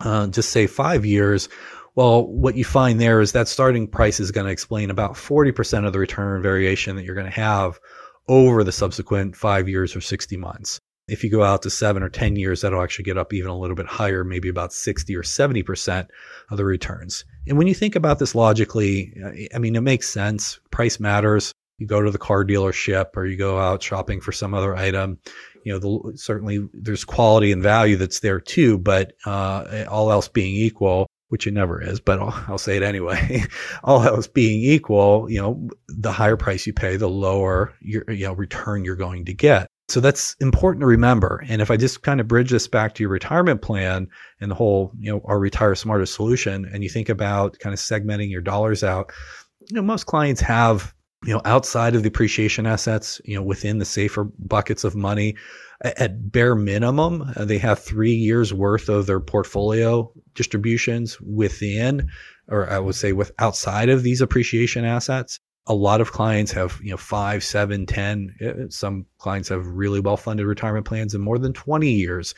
uh, 0.00 0.26
just 0.28 0.50
say 0.50 0.66
five 0.66 1.04
years, 1.04 1.48
well, 1.94 2.26
what 2.26 2.56
you 2.56 2.64
find 2.64 3.00
there 3.00 3.20
is 3.20 3.32
that 3.32 3.48
starting 3.48 3.86
price 3.86 4.18
is 4.18 4.30
going 4.30 4.46
to 4.46 4.52
explain 4.52 4.90
about 4.90 5.12
40% 5.14 5.86
of 5.86 5.92
the 5.92 5.98
return 5.98 6.42
variation 6.42 6.96
that 6.96 7.04
you're 7.04 7.14
going 7.14 7.26
to 7.26 7.32
have 7.32 7.78
over 8.28 8.64
the 8.64 8.72
subsequent 8.72 9.36
five 9.36 9.68
years 9.68 9.94
or 9.94 10.00
60 10.00 10.36
months. 10.36 10.80
If 11.08 11.24
you 11.24 11.30
go 11.30 11.42
out 11.42 11.62
to 11.62 11.70
seven 11.70 12.02
or 12.02 12.08
10 12.08 12.36
years, 12.36 12.60
that'll 12.60 12.82
actually 12.82 13.04
get 13.04 13.18
up 13.18 13.32
even 13.34 13.50
a 13.50 13.58
little 13.58 13.76
bit 13.76 13.86
higher, 13.86 14.24
maybe 14.24 14.48
about 14.48 14.72
60 14.72 15.14
or 15.16 15.22
70% 15.22 16.06
of 16.50 16.56
the 16.56 16.64
returns. 16.64 17.24
And 17.46 17.58
when 17.58 17.66
you 17.66 17.74
think 17.74 17.96
about 17.96 18.18
this 18.18 18.34
logically, 18.34 19.12
I 19.54 19.58
mean, 19.58 19.76
it 19.76 19.80
makes 19.80 20.08
sense. 20.08 20.60
Price 20.70 21.00
matters. 21.00 21.52
You 21.78 21.86
go 21.86 22.00
to 22.00 22.10
the 22.10 22.18
car 22.18 22.44
dealership 22.44 23.16
or 23.16 23.26
you 23.26 23.36
go 23.36 23.58
out 23.58 23.82
shopping 23.82 24.20
for 24.20 24.30
some 24.30 24.54
other 24.54 24.76
item. 24.76 25.18
You 25.64 25.72
know, 25.72 25.78
the, 25.78 26.16
certainly 26.16 26.66
there's 26.72 27.04
quality 27.04 27.50
and 27.50 27.62
value 27.62 27.96
that's 27.96 28.20
there 28.20 28.40
too, 28.40 28.78
but 28.78 29.14
uh, 29.26 29.84
all 29.90 30.12
else 30.12 30.28
being 30.28 30.54
equal, 30.54 31.08
which 31.32 31.46
it 31.46 31.54
never 31.54 31.82
is, 31.82 31.98
but 31.98 32.20
I'll, 32.20 32.44
I'll 32.46 32.58
say 32.58 32.76
it 32.76 32.82
anyway. 32.82 33.42
All 33.84 34.02
else 34.02 34.26
being 34.26 34.60
equal, 34.62 35.30
you 35.30 35.40
know, 35.40 35.70
the 35.88 36.12
higher 36.12 36.36
price 36.36 36.66
you 36.66 36.74
pay, 36.74 36.96
the 36.96 37.08
lower 37.08 37.72
your 37.80 38.04
you 38.10 38.26
know 38.26 38.34
return 38.34 38.84
you're 38.84 38.96
going 38.96 39.24
to 39.24 39.32
get. 39.32 39.66
So 39.88 39.98
that's 40.00 40.36
important 40.40 40.82
to 40.82 40.86
remember. 40.86 41.42
And 41.48 41.62
if 41.62 41.70
I 41.70 41.78
just 41.78 42.02
kind 42.02 42.20
of 42.20 42.28
bridge 42.28 42.50
this 42.50 42.68
back 42.68 42.94
to 42.94 43.02
your 43.02 43.10
retirement 43.10 43.62
plan 43.62 44.08
and 44.42 44.50
the 44.50 44.54
whole, 44.54 44.92
you 44.98 45.10
know, 45.10 45.22
our 45.24 45.38
retire 45.38 45.74
smarter 45.74 46.04
solution, 46.04 46.68
and 46.70 46.82
you 46.82 46.90
think 46.90 47.08
about 47.08 47.58
kind 47.60 47.72
of 47.72 47.80
segmenting 47.80 48.30
your 48.30 48.42
dollars 48.42 48.84
out, 48.84 49.10
you 49.68 49.76
know, 49.76 49.82
most 49.82 50.04
clients 50.04 50.42
have 50.42 50.94
you 51.24 51.32
know, 51.32 51.42
outside 51.44 51.94
of 51.94 52.02
the 52.02 52.08
appreciation 52.08 52.66
assets, 52.66 53.20
you 53.24 53.36
know, 53.36 53.42
within 53.42 53.78
the 53.78 53.84
safer 53.84 54.24
buckets 54.24 54.84
of 54.84 54.94
money, 54.96 55.36
at 55.82 56.30
bare 56.30 56.54
minimum, 56.54 57.32
uh, 57.36 57.44
they 57.44 57.58
have 57.58 57.78
three 57.78 58.14
years 58.14 58.54
worth 58.54 58.88
of 58.88 59.06
their 59.06 59.20
portfolio 59.20 60.10
distributions 60.34 61.20
within, 61.20 62.08
or 62.48 62.70
I 62.70 62.78
would 62.78 62.94
say 62.94 63.12
with 63.12 63.32
outside 63.38 63.88
of 63.88 64.02
these 64.02 64.20
appreciation 64.20 64.84
assets. 64.84 65.40
A 65.66 65.74
lot 65.74 66.00
of 66.00 66.10
clients 66.10 66.50
have, 66.52 66.80
you 66.82 66.90
know, 66.90 66.96
five, 66.96 67.44
seven, 67.44 67.86
ten. 67.86 68.34
Uh, 68.44 68.68
some 68.68 69.06
clients 69.18 69.48
have 69.48 69.64
really 69.66 70.00
well 70.00 70.16
funded 70.16 70.46
retirement 70.46 70.86
plans 70.86 71.14
and 71.14 71.22
more 71.22 71.38
than 71.38 71.52
20 71.52 71.88
years 71.88 72.34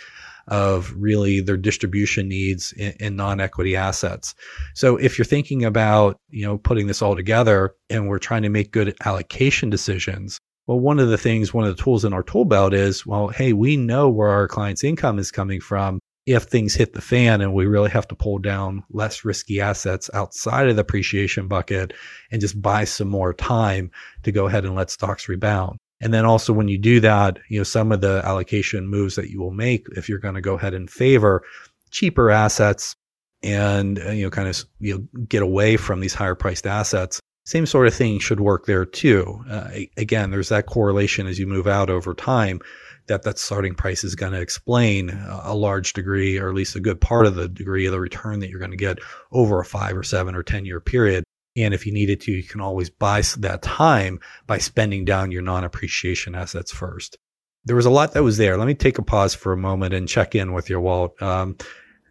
of 0.49 0.93
really 0.97 1.41
their 1.41 1.57
distribution 1.57 2.29
needs 2.29 2.73
in, 2.73 2.93
in 3.01 3.17
non-equity 3.17 3.77
assets. 3.77 4.35
So 4.75 4.97
if 4.97 5.19
you're 5.19 5.25
thinking 5.25 5.65
about, 5.65 6.21
you 6.31 6.45
know, 6.45 6.59
putting 6.59 6.87
this 6.87 7.03
all 7.03 7.17
together 7.17 7.75
and 7.91 8.09
we're 8.09 8.19
trying 8.19 8.43
to 8.43 8.49
make 8.49 8.73
good 8.73 8.95
allocation 9.05 9.71
decisions, 9.71 10.39
well, 10.67 10.81
one 10.81 10.99
of 10.99 11.09
the 11.09 11.19
things, 11.19 11.53
one 11.53 11.67
of 11.67 11.77
the 11.77 11.83
tools 11.83 12.05
in 12.05 12.13
our 12.13 12.23
tool 12.23 12.45
belt 12.45 12.73
is, 12.73 13.05
well, 13.05 13.29
hey, 13.29 13.53
we 13.53 13.77
know 13.77 14.09
where 14.09 14.31
our 14.31 14.49
client's 14.49 14.85
income 14.85 15.19
is 15.19 15.31
coming 15.31 15.61
from 15.61 16.01
if 16.27 16.45
things 16.45 16.75
hit 16.75 16.95
the 16.95 17.03
fan 17.03 17.43
and 17.43 17.53
we 17.53 17.67
really 17.67 17.91
have 17.91 18.09
to 18.09 18.15
pull 18.15 18.39
down 18.39 18.83
less 18.91 19.25
risky 19.25 19.61
assets 19.61 20.09
outside 20.15 20.69
of 20.69 20.77
the 20.77 20.81
appreciation 20.81 21.49
bucket 21.49 21.93
and 22.31 22.41
just 22.41 22.61
buy 22.61 22.85
some 22.85 23.09
more 23.09 23.35
time 23.35 23.91
to 24.23 24.33
go 24.33 24.47
ahead 24.47 24.65
and 24.65 24.75
let 24.75 24.91
stocks 24.91 25.29
rebound. 25.29 25.79
And 26.05 26.15
then 26.15 26.27
also 26.27 26.53
when 26.53 26.69
you 26.69 26.79
do 26.79 27.01
that, 27.01 27.39
you 27.49 27.59
know, 27.59 27.65
some 27.65 27.91
of 27.91 28.03
the 28.03 28.21
allocation 28.25 28.87
moves 28.87 29.17
that 29.17 29.31
you 29.31 29.41
will 29.41 29.51
make 29.51 29.87
if 29.97 30.09
you're 30.09 30.19
going 30.19 30.35
to 30.35 30.43
go 30.43 30.55
ahead 30.55 30.75
and 30.75 30.89
favor 30.89 31.43
cheaper 31.91 32.31
assets 32.31 32.95
and 33.43 34.01
uh, 34.01 34.11
you 34.11 34.25
know 34.25 34.31
kind 34.31 34.49
of 34.49 34.65
you 34.81 34.95
know 34.95 35.23
get 35.29 35.43
away 35.43 35.77
from 35.77 36.01
these 36.01 36.13
higher 36.13 36.35
priced 36.35 36.67
assets 36.67 37.21
same 37.47 37.67
sort 37.67 37.87
of 37.87 37.95
thing 37.95 38.19
should 38.19 38.41
work 38.41 38.65
there 38.65 38.87
too. 38.87 39.45
Uh, 39.51 39.69
again 39.97 40.31
there's 40.31 40.49
that 40.49 40.67
correlation 40.67 41.27
as 41.27 41.39
you 41.39 41.47
move 41.47 41.67
out 41.67 41.91
over 41.91 42.15
time 42.15 42.61
that 43.07 43.23
that 43.23 43.39
starting 43.39 43.75
price 43.75 44.03
is 44.03 44.15
going 44.15 44.33
to 44.33 44.41
explain 44.41 45.11
a 45.11 45.55
large 45.55 45.93
degree 45.93 46.39
or 46.39 46.49
at 46.49 46.55
least 46.55 46.75
a 46.75 46.81
good 46.81 47.01
part 47.01 47.27
of 47.27 47.35
the 47.35 47.49
degree 47.49 47.85
of 47.85 47.93
the 47.93 48.01
return 48.01 48.41
that 48.41 48.49
you're 48.49 48.59
going 48.59 48.71
to 48.71 48.79
get 48.79 48.99
over 49.31 49.61
a 49.61 49.65
5 49.65 49.97
or 49.97 50.03
7 50.03 50.35
or 50.35 50.43
10 50.43 50.65
year 50.65 50.81
period 50.81 51.23
and 51.57 51.75
if 51.75 51.87
you 51.87 51.93
needed 51.93 52.21
to, 52.23 52.33
you 52.33 52.43
can 52.43 52.61
always 52.61 52.91
buy 52.91 53.23
that 53.39 53.63
time 53.63 54.21
by 54.47 54.59
spending 54.59 55.05
down 55.05 55.31
your 55.31 55.43
non 55.43 55.65
appreciation 55.65 56.35
assets 56.35 56.73
first. 56.73 57.19
There 57.65 57.77
was 57.77 57.87
a 57.87 57.91
lot 57.91 58.13
that 58.13 58.23
was 58.23 58.37
there. 58.37 58.59
Let 58.59 58.67
me 58.67 58.75
take 58.75 58.99
a 58.99 59.03
pause 59.03 59.35
for 59.35 59.53
a 59.53 59.57
moment 59.57 59.95
and 59.95 60.09
check 60.09 60.35
in 60.35 60.53
with 60.53 60.69
your 60.69 60.81
Walt. 60.81 61.21
Um, 61.23 61.57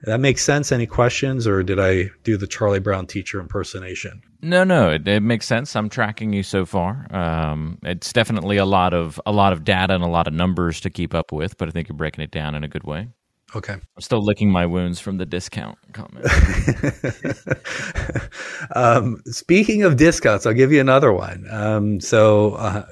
that 0.04 0.20
makes 0.20 0.44
sense. 0.44 0.72
Any 0.72 0.86
questions, 0.86 1.48
or 1.48 1.64
did 1.64 1.80
I 1.80 2.10
do 2.24 2.36
the 2.36 2.48
Charlie 2.48 2.80
Brown 2.80 3.08
teacher 3.08 3.40
impersonation? 3.40 4.22
No, 4.42 4.64
no, 4.64 4.90
it, 4.90 5.08
it 5.08 5.22
makes 5.22 5.46
sense. 5.46 5.76
I'm 5.76 5.88
tracking 5.90 6.34
you 6.34 6.44
so 6.44 6.66
far. 6.66 7.08
Um, 7.16 7.78
it's 7.84 8.12
definitely 8.12 8.58
a 8.58 8.66
lot 8.66 8.94
of 8.94 9.22
a 9.26 9.32
lot 9.32 9.54
of 9.54 9.64
data 9.64 9.96
and 9.96 10.04
a 10.04 10.08
lot 10.08 10.28
of 10.28 10.34
numbers 10.34 10.82
to 10.82 10.90
keep 10.90 11.14
up 11.14 11.32
with, 11.32 11.58
but 11.58 11.70
I 11.70 11.72
think 11.72 11.88
you're 11.88 11.96
breaking 11.96 12.24
it 12.24 12.32
down 12.32 12.54
in 12.56 12.64
a 12.64 12.68
good 12.68 12.84
way. 12.84 13.10
Okay. 13.56 13.74
I'm 13.74 14.02
still 14.02 14.24
licking 14.24 14.50
my 14.50 14.66
wounds 14.66 15.00
from 15.00 15.18
the 15.18 15.26
discount 15.26 15.78
comment. 15.94 16.26
um, 18.76 19.22
speaking 19.26 19.84
of 19.84 19.98
discounts, 19.98 20.46
I'll 20.46 20.54
give 20.54 20.72
you 20.72 20.82
another 20.82 21.14
one. 21.14 21.46
Um, 21.52 22.00
so, 22.00 22.56
uh, 22.56 22.86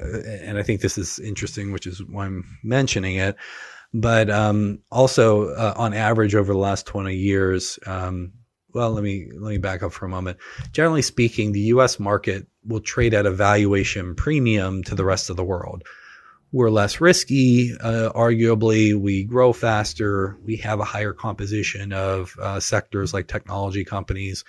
and 0.44 0.60
I 0.60 0.64
think 0.64 0.82
this 0.82 0.98
is 0.98 1.20
interesting, 1.20 1.72
which 1.72 1.88
is 1.88 2.04
why 2.04 2.26
I'm 2.26 2.44
mentioning 2.64 3.16
it. 3.16 3.36
But 3.94 4.30
um, 4.30 4.80
also, 4.92 5.50
uh, 5.50 5.74
on 5.76 5.94
average, 5.94 6.36
over 6.36 6.54
the 6.54 6.60
last 6.60 6.86
20 6.86 7.16
years, 7.16 7.80
um, 7.88 8.34
well, 8.74 8.92
let 8.92 9.04
me 9.04 9.30
let 9.34 9.50
me 9.50 9.58
back 9.58 9.84
up 9.84 9.92
for 9.92 10.06
a 10.06 10.10
moment. 10.10 10.38
Generally 10.72 11.02
speaking, 11.02 11.52
the 11.52 11.60
U.S. 11.60 12.00
market 12.00 12.48
will 12.66 12.80
trade 12.80 13.14
at 13.14 13.26
a 13.26 13.32
valuation 13.32 14.16
premium 14.16 14.82
to 14.84 14.96
the 14.96 15.04
rest 15.04 15.30
of 15.30 15.36
the 15.36 15.44
world 15.44 15.84
we're 16.52 16.70
less 16.70 17.00
risky. 17.00 17.74
Uh, 17.80 18.12
arguably, 18.14 18.94
we 18.96 19.24
grow 19.24 19.54
faster. 19.54 20.38
We 20.44 20.58
have 20.58 20.80
a 20.80 20.86
higher 20.86 21.14
composition 21.14 21.94
of 21.94 22.36
uh, 22.40 22.60
sectors 22.60 23.14
like 23.14 23.28
technology 23.28 23.86
companies 23.86 24.44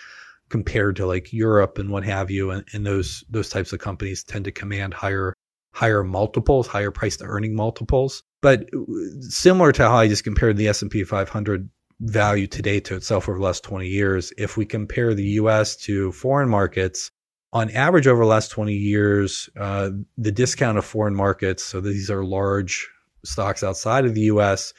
compared 0.49 0.97
to 0.97 1.07
like 1.07 1.33
Europe 1.33 1.79
and 1.79 1.91
what 1.91 2.05
have 2.05 2.31
you. 2.31 2.51
And, 2.51 2.65
and, 2.73 2.85
those 2.85 3.25
those 3.31 3.49
types 3.49 3.73
of 3.73 3.79
companies 3.79 4.25
tend 4.25 4.45
to 4.47 4.53
command 4.53 4.95
higher 4.95 5.35
higher 5.73 6.03
multiples, 6.03 6.67
higher 6.67 6.91
price 6.91 7.17
to 7.19 7.25
earning 7.25 7.55
multiples. 7.55 8.23
But 8.41 8.69
uh, 8.75 8.83
similar 9.21 9.73
to 9.73 9.89
how 9.89 9.97
I 9.97 10.09
just 10.09 10.25
compared 10.25 10.57
the 10.57 10.69
S 10.69 10.83
and 10.83 10.91
P 10.91 11.05
500 11.05 11.69
value 12.01 12.49
today 12.49 12.81
to 12.81 12.97
itself 12.97 13.29
over 13.29 13.39
the 13.39 13.45
last 13.45 13.63
20 13.63 13.87
years, 13.87 14.33
if 14.37 14.57
we 14.57 14.67
compare 14.67 15.15
the 15.15 15.23
U.S. 15.23 15.77
to 15.77 16.11
foreign 16.13 16.49
markets, 16.49 17.13
on 17.53 17.71
average 17.71 18.07
over 18.07 18.23
the 18.23 18.29
last 18.29 18.51
20 18.51 18.73
years, 18.73 19.49
uh, 19.59 19.91
the 20.17 20.33
discount 20.33 20.79
of 20.79 20.85
foreign 20.85 21.15
markets, 21.15 21.63
so 21.65 21.81
these 21.81 22.11
are 22.11 22.25
large 22.25 22.89
stocks 23.25 23.63
outside 23.63 24.05
of 24.05 24.15
the 24.15 24.23
US, 24.23 24.73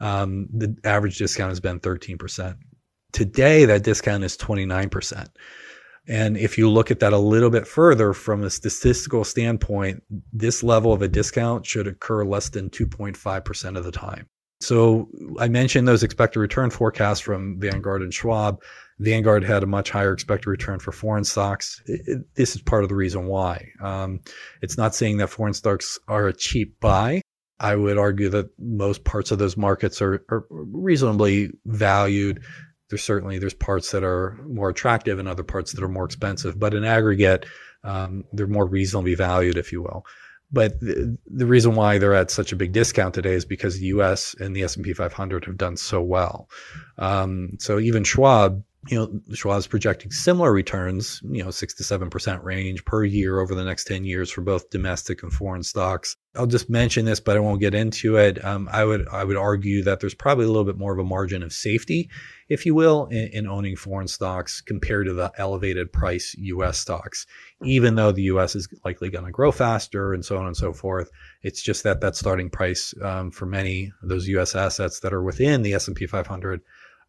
um, 0.00 0.48
the 0.52 0.76
average 0.84 1.18
discount 1.18 1.50
has 1.50 1.60
been 1.60 1.80
13%. 1.80 2.56
Today, 3.12 3.64
that 3.64 3.84
discount 3.84 4.24
is 4.24 4.36
29%. 4.36 5.28
And 6.08 6.36
if 6.38 6.56
you 6.56 6.70
look 6.70 6.90
at 6.90 7.00
that 7.00 7.12
a 7.12 7.18
little 7.18 7.50
bit 7.50 7.66
further 7.66 8.14
from 8.14 8.42
a 8.42 8.50
statistical 8.50 9.24
standpoint, 9.24 10.02
this 10.32 10.62
level 10.62 10.92
of 10.92 11.02
a 11.02 11.08
discount 11.08 11.66
should 11.66 11.86
occur 11.86 12.24
less 12.24 12.48
than 12.48 12.70
2.5% 12.70 13.76
of 13.76 13.84
the 13.84 13.92
time. 13.92 14.26
So 14.60 15.08
I 15.38 15.48
mentioned 15.48 15.86
those 15.86 16.02
expected 16.02 16.40
return 16.40 16.70
forecasts 16.70 17.20
from 17.20 17.60
Vanguard 17.60 18.02
and 18.02 18.12
Schwab. 18.12 18.60
Vanguard 19.00 19.44
had 19.44 19.62
a 19.62 19.66
much 19.66 19.90
higher 19.90 20.12
expected 20.12 20.50
return 20.50 20.80
for 20.80 20.92
foreign 20.92 21.24
stocks. 21.24 21.80
It, 21.86 22.00
it, 22.06 22.34
this 22.34 22.56
is 22.56 22.62
part 22.62 22.82
of 22.82 22.88
the 22.88 22.96
reason 22.96 23.26
why. 23.26 23.68
Um, 23.80 24.20
it's 24.60 24.76
not 24.76 24.94
saying 24.94 25.18
that 25.18 25.30
foreign 25.30 25.54
stocks 25.54 25.98
are 26.08 26.26
a 26.26 26.32
cheap 26.32 26.78
buy. 26.80 27.22
I 27.60 27.74
would 27.74 27.98
argue 27.98 28.28
that 28.30 28.50
most 28.58 29.04
parts 29.04 29.30
of 29.30 29.38
those 29.38 29.56
markets 29.56 30.00
are, 30.00 30.24
are 30.30 30.46
reasonably 30.50 31.50
valued. 31.66 32.42
There's 32.88 33.02
certainly 33.02 33.38
there's 33.38 33.54
parts 33.54 33.90
that 33.90 34.04
are 34.04 34.38
more 34.46 34.70
attractive 34.70 35.18
and 35.18 35.28
other 35.28 35.42
parts 35.42 35.72
that 35.72 35.82
are 35.82 35.88
more 35.88 36.04
expensive, 36.04 36.58
but 36.58 36.74
in 36.74 36.84
aggregate, 36.84 37.46
um, 37.84 38.24
they're 38.32 38.46
more 38.46 38.66
reasonably 38.66 39.14
valued, 39.14 39.56
if 39.58 39.72
you 39.72 39.82
will. 39.82 40.04
But 40.50 40.80
the, 40.80 41.18
the, 41.26 41.46
reason 41.46 41.74
why 41.74 41.98
they're 41.98 42.14
at 42.14 42.30
such 42.30 42.52
a 42.52 42.56
big 42.56 42.72
discount 42.72 43.12
today 43.12 43.34
is 43.34 43.44
because 43.44 43.78
the 43.78 43.86
U.S. 43.86 44.34
and 44.40 44.56
the 44.56 44.62
S&P 44.62 44.94
500 44.94 45.44
have 45.44 45.58
done 45.58 45.76
so 45.76 46.00
well. 46.00 46.48
Um, 46.96 47.50
so 47.58 47.78
even 47.78 48.02
Schwab 48.02 48.62
you 48.88 48.98
know, 48.98 49.34
Schwab's 49.34 49.66
projecting 49.66 50.10
similar 50.10 50.52
returns, 50.52 51.20
you 51.24 51.44
know, 51.44 51.50
six 51.50 51.74
to 51.74 51.84
seven 51.84 52.08
percent 52.08 52.42
range 52.42 52.84
per 52.84 53.04
year 53.04 53.40
over 53.40 53.54
the 53.54 53.64
next 53.64 53.84
10 53.84 54.04
years 54.04 54.30
for 54.30 54.40
both 54.40 54.70
domestic 54.70 55.22
and 55.22 55.32
foreign 55.32 55.62
stocks. 55.62 56.16
I'll 56.34 56.46
just 56.46 56.70
mention 56.70 57.04
this, 57.04 57.20
but 57.20 57.36
I 57.36 57.40
won't 57.40 57.60
get 57.60 57.74
into 57.74 58.16
it. 58.16 58.42
Um, 58.44 58.68
I 58.72 58.84
would 58.84 59.06
I 59.08 59.24
would 59.24 59.36
argue 59.36 59.82
that 59.82 60.00
there's 60.00 60.14
probably 60.14 60.44
a 60.44 60.48
little 60.48 60.64
bit 60.64 60.78
more 60.78 60.92
of 60.92 60.98
a 60.98 61.04
margin 61.04 61.42
of 61.42 61.52
safety, 61.52 62.08
if 62.48 62.64
you 62.64 62.74
will, 62.74 63.06
in, 63.06 63.28
in 63.32 63.46
owning 63.46 63.76
foreign 63.76 64.08
stocks 64.08 64.60
compared 64.60 65.06
to 65.06 65.12
the 65.12 65.32
elevated 65.36 65.92
price 65.92 66.34
U.S. 66.38 66.78
stocks. 66.78 67.26
Even 67.64 67.96
though 67.96 68.12
the 68.12 68.22
U.S. 68.22 68.54
is 68.54 68.68
likely 68.84 69.10
going 69.10 69.24
to 69.24 69.30
grow 69.30 69.52
faster 69.52 70.14
and 70.14 70.24
so 70.24 70.38
on 70.38 70.46
and 70.46 70.56
so 70.56 70.72
forth, 70.72 71.10
it's 71.42 71.62
just 71.62 71.82
that 71.82 72.00
that 72.00 72.16
starting 72.16 72.48
price 72.48 72.94
um, 73.02 73.30
for 73.30 73.46
many 73.46 73.92
of 74.02 74.08
those 74.08 74.28
U.S. 74.28 74.54
assets 74.54 75.00
that 75.00 75.12
are 75.12 75.22
within 75.22 75.62
the 75.62 75.74
S&P 75.74 76.06
500 76.06 76.60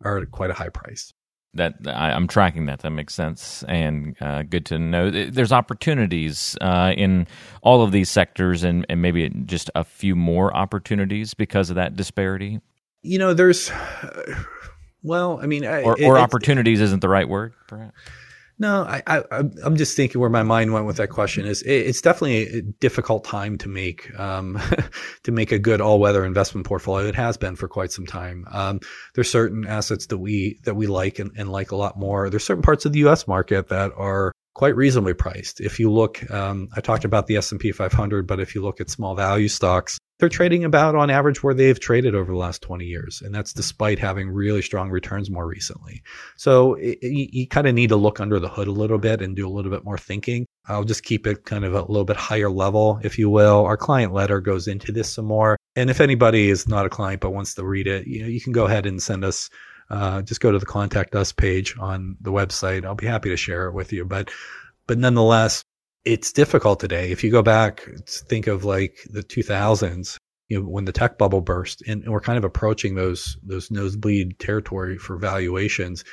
are 0.02 0.18
at 0.18 0.32
quite 0.32 0.50
a 0.50 0.54
high 0.54 0.70
price 0.70 1.14
that 1.54 1.76
I, 1.86 2.12
am 2.12 2.28
tracking 2.28 2.68
that. 2.68 2.80
That 2.80 2.92
makes 2.92 3.16
sense, 3.16 3.64
and 3.68 4.16
uh, 4.22 4.44
good 4.44 4.66
to 4.68 4.80
know. 4.80 5.10
There's 5.10 5.52
opportunities 5.52 6.58
uh, 6.62 6.94
in 6.96 7.28
all 7.62 7.82
of 7.82 7.92
these 7.92 8.10
sectors, 8.10 8.64
and, 8.64 8.86
and 8.90 9.02
maybe 9.02 9.30
just 9.46 9.70
a 9.76 9.84
few 9.84 10.16
more 10.16 10.56
opportunities 10.56 11.34
because 11.34 11.70
of 11.70 11.76
that 11.76 11.96
disparity. 11.96 12.60
You 13.02 13.18
know, 13.18 13.34
there's, 13.34 13.72
well, 15.04 15.40
I 15.42 15.48
mean, 15.48 15.66
or, 15.66 16.00
it, 16.00 16.06
or 16.06 16.18
opportunities 16.18 16.82
isn't 16.82 17.00
the 17.00 17.10
right 17.10 17.28
word, 17.28 17.54
perhaps. 17.68 17.96
No, 18.62 18.84
I, 18.84 19.02
I, 19.08 19.24
I'm 19.64 19.78
just 19.78 19.96
thinking 19.96 20.20
where 20.20 20.30
my 20.30 20.44
mind 20.44 20.74
went 20.74 20.86
with 20.86 20.98
that 20.98 21.08
question 21.08 21.46
is 21.46 21.62
it, 21.62 21.72
it's 21.72 22.02
definitely 22.02 22.58
a 22.58 22.62
difficult 22.62 23.24
time 23.24 23.58
to 23.60 23.70
make 23.70 24.18
um, 24.20 24.60
to 25.24 25.32
make 25.32 25.54
a 25.54 25.60
good 25.60 25.80
all 25.80 25.98
weather 25.98 26.26
investment 26.26 26.68
portfolio. 26.68 27.08
It 27.08 27.16
has 27.16 27.38
been 27.38 27.56
for 27.56 27.70
quite 27.70 27.94
some 27.94 28.06
time. 28.06 28.46
Um, 28.52 28.82
there's 29.16 29.32
certain 29.32 29.66
assets 29.66 30.08
that 30.08 30.18
we 30.18 30.60
that 30.66 30.76
we 30.76 30.88
like 30.88 31.20
and, 31.20 31.32
and 31.38 31.50
like 31.50 31.72
a 31.72 31.78
lot 31.78 31.98
more. 31.98 32.30
There's 32.30 32.44
certain 32.44 32.62
parts 32.62 32.86
of 32.86 32.92
the 32.92 33.00
U.S. 33.00 33.30
market 33.30 33.70
that 33.70 33.94
are 33.96 34.34
quite 34.54 34.76
reasonably 34.76 35.14
priced. 35.14 35.62
If 35.62 35.80
you 35.80 35.92
look, 35.92 36.30
um, 36.32 36.70
I 36.76 36.82
talked 36.82 37.06
about 37.06 37.28
the 37.28 37.38
S&P 37.38 37.72
500, 37.72 38.28
but 38.28 38.40
if 38.40 38.56
you 38.56 38.62
look 38.62 38.82
at 38.82 38.90
small 38.90 39.16
value 39.16 39.48
stocks, 39.48 39.98
they're 40.20 40.28
trading 40.28 40.66
about 40.66 40.96
on 40.96 41.10
average 41.10 41.42
where 41.42 41.54
they've 41.54 41.80
traded 41.80 42.14
over 42.14 42.34
the 42.34 42.38
last 42.38 42.62
20 42.62 42.86
years. 42.86 43.22
And 43.22 43.34
that's 43.34 43.54
despite 43.54 44.00
having 44.00 44.30
really 44.30 44.62
strong 44.62 44.90
returns 44.90 45.30
more 45.30 45.48
recently. 45.48 46.04
So 46.36 46.74
it, 46.74 47.00
you, 47.02 47.28
you 47.32 47.48
kind 47.48 47.68
of 47.68 47.74
need 47.74 47.90
to 47.90 47.96
look 47.96 48.20
under 48.20 48.38
the 48.38 48.50
hood 48.50 48.68
a 48.68 48.72
little 48.72 48.98
bit 48.98 49.22
and 49.22 49.36
do 49.36 49.48
a 49.48 49.50
little 49.50 49.72
bit 49.72 49.86
more 49.86 49.98
thinking. 49.98 50.46
I'll 50.68 50.84
just 50.84 51.04
keep 51.04 51.26
it 51.26 51.46
kind 51.46 51.64
of 51.64 51.74
a 51.74 51.82
little 51.82 52.04
bit 52.04 52.18
higher 52.18 52.50
level, 52.52 53.00
if 53.02 53.18
you 53.18 53.30
will. 53.30 53.66
Our 53.66 53.78
client 53.78 54.14
letter 54.14 54.42
goes 54.42 54.68
into 54.68 54.92
this 54.92 55.14
some 55.14 55.26
more. 55.26 55.58
And 55.78 55.90
if 55.90 56.02
anybody 56.02 56.50
is 56.50 56.68
not 56.68 56.86
a 56.86 56.90
client 56.90 57.22
but 57.22 57.32
wants 57.32 57.54
to 57.56 57.66
read 57.66 57.88
it, 57.88 58.06
you 58.06 58.22
know, 58.22 58.28
you 58.28 58.42
can 58.42 58.52
go 58.52 58.66
ahead 58.66 58.86
and 58.86 59.02
send 59.02 59.24
us 59.24 59.50
uh, 59.90 60.22
just 60.22 60.42
go 60.42 60.52
to 60.52 60.60
the 60.60 60.66
contact 60.66 61.16
us 61.16 61.32
page 61.32 61.76
on 61.80 62.18
the 62.22 62.32
website. 62.32 62.86
I'll 62.86 62.96
be 62.96 63.08
happy 63.08 63.30
to 63.30 63.38
share 63.38 63.68
it 63.68 63.74
with 63.74 63.92
you. 63.92 64.06
But, 64.06 64.30
but 64.88 64.98
nonetheless, 64.98 65.64
it's 66.06 66.32
difficult 66.32 66.80
today. 66.80 67.12
If 67.12 67.24
you 67.24 67.32
go 67.32 67.42
back, 67.42 67.88
think 68.08 68.48
of 68.48 68.64
like 68.64 68.98
the 69.10 69.24
2000s, 69.24 70.18
you 70.48 70.60
know, 70.60 70.68
when 70.68 70.86
the 70.86 70.92
tech 70.92 71.18
bubble 71.18 71.42
burst, 71.42 71.82
and, 71.88 72.08
we're 72.08 72.22
kind 72.22 72.38
of 72.38 72.44
approaching 72.44 72.96
those 72.96 73.38
those 73.44 73.70
nosebleed 73.70 74.40
territory 74.40 74.98
for 74.98 75.18
valuations. 75.18 76.04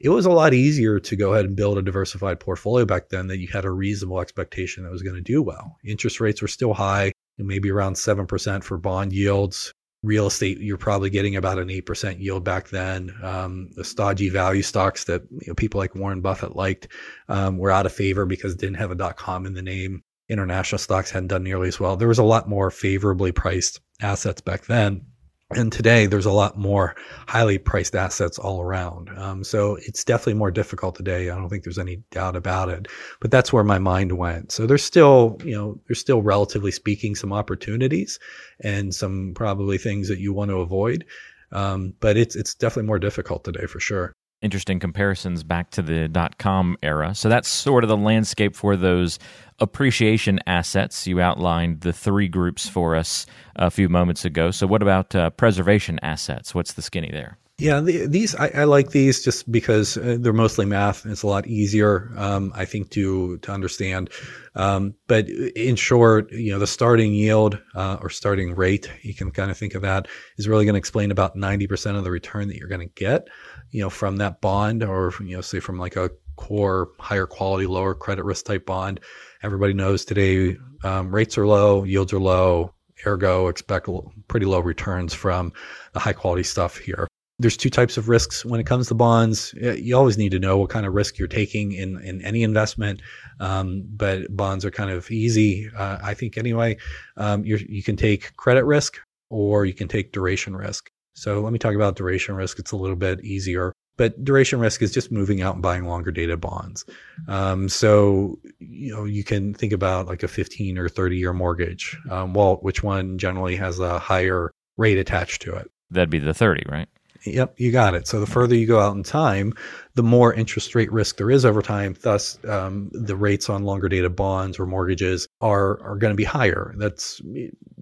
It 0.00 0.10
was 0.10 0.26
a 0.26 0.30
lot 0.30 0.54
easier 0.54 1.00
to 1.00 1.16
go 1.16 1.32
ahead 1.32 1.46
and 1.46 1.56
build 1.56 1.76
a 1.76 1.82
diversified 1.82 2.38
portfolio 2.38 2.84
back 2.84 3.08
then 3.08 3.26
that 3.28 3.38
you 3.38 3.48
had 3.48 3.64
a 3.64 3.70
reasonable 3.70 4.20
expectation 4.20 4.84
that 4.84 4.92
was 4.92 5.02
going 5.02 5.16
to 5.16 5.20
do 5.20 5.42
well. 5.42 5.76
Interest 5.84 6.20
rates 6.20 6.40
were 6.40 6.46
still 6.46 6.72
high, 6.72 7.10
maybe 7.36 7.70
around 7.70 7.94
7% 7.94 8.62
for 8.62 8.78
bond 8.78 9.12
yields 9.12 9.72
real 10.02 10.26
estate, 10.26 10.58
you're 10.58 10.78
probably 10.78 11.10
getting 11.10 11.36
about 11.36 11.58
an 11.58 11.68
8% 11.68 12.20
yield 12.20 12.44
back 12.44 12.68
then. 12.68 13.12
Um, 13.22 13.70
the 13.74 13.84
stodgy 13.84 14.28
value 14.28 14.62
stocks 14.62 15.04
that 15.04 15.22
you 15.30 15.48
know, 15.48 15.54
people 15.54 15.78
like 15.78 15.94
Warren 15.94 16.20
Buffett 16.20 16.54
liked 16.54 16.88
um, 17.28 17.58
were 17.58 17.70
out 17.70 17.86
of 17.86 17.92
favor 17.92 18.24
because 18.24 18.54
didn't 18.54 18.76
have 18.76 18.90
a 18.90 18.94
dot 18.94 19.16
com 19.16 19.46
in 19.46 19.54
the 19.54 19.62
name. 19.62 20.02
International 20.28 20.78
stocks 20.78 21.10
hadn't 21.10 21.28
done 21.28 21.42
nearly 21.42 21.68
as 21.68 21.80
well. 21.80 21.96
There 21.96 22.08
was 22.08 22.18
a 22.18 22.24
lot 22.24 22.48
more 22.48 22.70
favorably 22.70 23.32
priced 23.32 23.80
assets 24.00 24.40
back 24.40 24.66
then. 24.66 25.04
And 25.50 25.72
today, 25.72 26.04
there's 26.04 26.26
a 26.26 26.32
lot 26.32 26.58
more 26.58 26.94
highly 27.26 27.56
priced 27.56 27.94
assets 27.94 28.38
all 28.38 28.60
around. 28.60 29.08
Um, 29.16 29.42
so 29.42 29.78
it's 29.80 30.04
definitely 30.04 30.34
more 30.34 30.50
difficult 30.50 30.94
today. 30.94 31.30
I 31.30 31.36
don't 31.36 31.48
think 31.48 31.64
there's 31.64 31.78
any 31.78 32.02
doubt 32.10 32.36
about 32.36 32.68
it. 32.68 32.86
But 33.20 33.30
that's 33.30 33.50
where 33.50 33.64
my 33.64 33.78
mind 33.78 34.18
went. 34.18 34.52
So 34.52 34.66
there's 34.66 34.84
still, 34.84 35.38
you 35.42 35.54
know, 35.54 35.80
there's 35.88 36.00
still 36.00 36.20
relatively 36.20 36.70
speaking 36.70 37.14
some 37.14 37.32
opportunities 37.32 38.18
and 38.60 38.94
some 38.94 39.32
probably 39.34 39.78
things 39.78 40.08
that 40.08 40.18
you 40.18 40.34
want 40.34 40.50
to 40.50 40.60
avoid. 40.60 41.06
Um, 41.50 41.94
but 42.00 42.18
it's 42.18 42.36
it's 42.36 42.54
definitely 42.54 42.88
more 42.88 42.98
difficult 42.98 43.42
today 43.42 43.64
for 43.64 43.80
sure 43.80 44.14
interesting 44.42 44.78
comparisons 44.78 45.42
back 45.42 45.70
to 45.70 45.82
the 45.82 46.08
dot 46.08 46.38
com 46.38 46.76
era. 46.82 47.14
So 47.14 47.28
that's 47.28 47.48
sort 47.48 47.84
of 47.84 47.88
the 47.88 47.96
landscape 47.96 48.54
for 48.54 48.76
those 48.76 49.18
appreciation 49.58 50.38
assets. 50.46 51.06
You 51.06 51.20
outlined 51.20 51.80
the 51.80 51.92
three 51.92 52.28
groups 52.28 52.68
for 52.68 52.94
us 52.94 53.26
a 53.56 53.70
few 53.70 53.88
moments 53.88 54.24
ago. 54.24 54.50
So, 54.50 54.66
what 54.66 54.82
about 54.82 55.14
uh, 55.14 55.30
preservation 55.30 55.98
assets? 56.02 56.54
What's 56.54 56.74
the 56.74 56.82
skinny 56.82 57.10
there? 57.10 57.38
Yeah, 57.60 57.80
the, 57.80 58.06
these 58.06 58.36
I, 58.36 58.52
I, 58.54 58.64
like 58.64 58.90
these 58.90 59.24
just 59.24 59.50
because 59.50 59.96
uh, 59.96 60.16
they're 60.20 60.32
mostly 60.32 60.64
math. 60.64 61.04
It's 61.04 61.24
a 61.24 61.26
lot 61.26 61.48
easier, 61.48 62.12
um, 62.16 62.52
I 62.54 62.64
think, 62.64 62.90
to 62.90 63.38
to 63.38 63.50
understand. 63.50 64.10
Um, 64.54 64.94
but 65.08 65.28
in 65.28 65.74
short, 65.74 66.30
you 66.30 66.52
know, 66.52 66.60
the 66.60 66.68
starting 66.68 67.12
yield 67.12 67.60
uh, 67.74 67.96
or 68.00 68.10
starting 68.10 68.54
rate, 68.54 68.88
you 69.02 69.12
can 69.12 69.32
kind 69.32 69.50
of 69.50 69.58
think 69.58 69.74
of 69.74 69.82
that, 69.82 70.06
is 70.36 70.46
really 70.46 70.66
going 70.66 70.74
to 70.74 70.78
explain 70.78 71.10
about 71.10 71.34
ninety 71.34 71.66
percent 71.66 71.96
of 71.96 72.04
the 72.04 72.12
return 72.12 72.46
that 72.46 72.58
you're 72.58 72.68
going 72.68 72.88
to 72.88 72.94
get, 72.94 73.26
you 73.70 73.82
know, 73.82 73.90
from 73.90 74.16
that 74.16 74.40
bond, 74.40 74.82
or 74.82 75.12
you 75.20 75.36
know, 75.36 75.40
say 75.40 75.60
from 75.60 75.78
like 75.78 75.96
a 75.96 76.10
core, 76.36 76.90
higher 76.98 77.26
quality, 77.26 77.66
lower 77.66 77.94
credit 77.94 78.24
risk 78.24 78.46
type 78.46 78.64
bond. 78.64 79.00
Everybody 79.42 79.74
knows 79.74 80.04
today 80.04 80.56
um, 80.84 81.14
rates 81.14 81.36
are 81.36 81.46
low, 81.46 81.84
yields 81.84 82.12
are 82.12 82.20
low, 82.20 82.72
ergo 83.06 83.48
expect 83.48 83.88
pretty 84.28 84.46
low 84.46 84.60
returns 84.60 85.14
from 85.14 85.52
the 85.92 86.00
high 86.00 86.12
quality 86.12 86.42
stuff 86.42 86.78
here. 86.78 87.06
There's 87.40 87.56
two 87.56 87.70
types 87.70 87.96
of 87.96 88.08
risks 88.08 88.44
when 88.44 88.58
it 88.58 88.66
comes 88.66 88.88
to 88.88 88.94
bonds. 88.94 89.54
You 89.54 89.96
always 89.96 90.18
need 90.18 90.30
to 90.30 90.40
know 90.40 90.58
what 90.58 90.70
kind 90.70 90.84
of 90.84 90.94
risk 90.94 91.18
you're 91.18 91.28
taking 91.28 91.70
in, 91.70 92.00
in 92.02 92.20
any 92.24 92.42
investment. 92.42 93.00
Um, 93.38 93.84
but 93.90 94.36
bonds 94.36 94.64
are 94.64 94.72
kind 94.72 94.90
of 94.90 95.08
easy, 95.08 95.70
uh, 95.76 95.98
I 96.02 96.14
think, 96.14 96.36
anyway. 96.36 96.78
Um, 97.16 97.44
you 97.44 97.82
can 97.84 97.96
take 97.96 98.36
credit 98.36 98.64
risk 98.64 98.98
or 99.30 99.64
you 99.66 99.74
can 99.74 99.86
take 99.86 100.10
duration 100.10 100.56
risk. 100.56 100.90
So 101.18 101.40
let 101.40 101.52
me 101.52 101.58
talk 101.58 101.74
about 101.74 101.96
duration 101.96 102.34
risk. 102.34 102.58
It's 102.58 102.72
a 102.72 102.76
little 102.76 102.96
bit 102.96 103.24
easier 103.24 103.72
but 103.98 104.24
duration 104.24 104.60
risk 104.60 104.80
is 104.80 104.92
just 104.92 105.12
moving 105.12 105.42
out 105.42 105.54
and 105.54 105.62
buying 105.62 105.84
longer 105.84 106.10
dated 106.10 106.40
bonds. 106.40 106.86
Um, 107.26 107.68
so, 107.68 108.38
you 108.60 108.94
know, 108.94 109.04
you 109.04 109.24
can 109.24 109.52
think 109.52 109.72
about 109.72 110.06
like 110.06 110.22
a 110.22 110.28
15 110.28 110.78
or 110.78 110.88
30 110.88 111.18
year 111.18 111.34
mortgage, 111.34 111.98
um, 112.08 112.32
well, 112.32 112.56
which 112.62 112.82
one 112.82 113.18
generally 113.18 113.56
has 113.56 113.78
a 113.80 113.98
higher 113.98 114.52
rate 114.78 114.96
attached 114.96 115.42
to 115.42 115.54
it. 115.54 115.70
That'd 115.90 116.10
be 116.10 116.20
the 116.20 116.32
30, 116.32 116.62
right? 116.68 116.88
Yep, 117.24 117.54
you 117.58 117.72
got 117.72 117.94
it. 117.94 118.06
So 118.06 118.20
the 118.20 118.26
further 118.26 118.54
you 118.54 118.66
go 118.66 118.78
out 118.78 118.94
in 118.94 119.02
time, 119.02 119.52
the 119.94 120.04
more 120.04 120.32
interest 120.32 120.76
rate 120.76 120.92
risk 120.92 121.16
there 121.16 121.32
is 121.32 121.44
over 121.44 121.60
time. 121.60 121.96
Thus, 122.00 122.38
um, 122.44 122.90
the 122.92 123.16
rates 123.16 123.50
on 123.50 123.64
longer 123.64 123.88
dated 123.88 124.14
bonds 124.14 124.60
or 124.60 124.66
mortgages 124.66 125.26
are 125.40 125.80
are 125.82 125.96
going 125.96 126.12
to 126.12 126.16
be 126.16 126.24
higher. 126.24 126.74
That's 126.78 127.20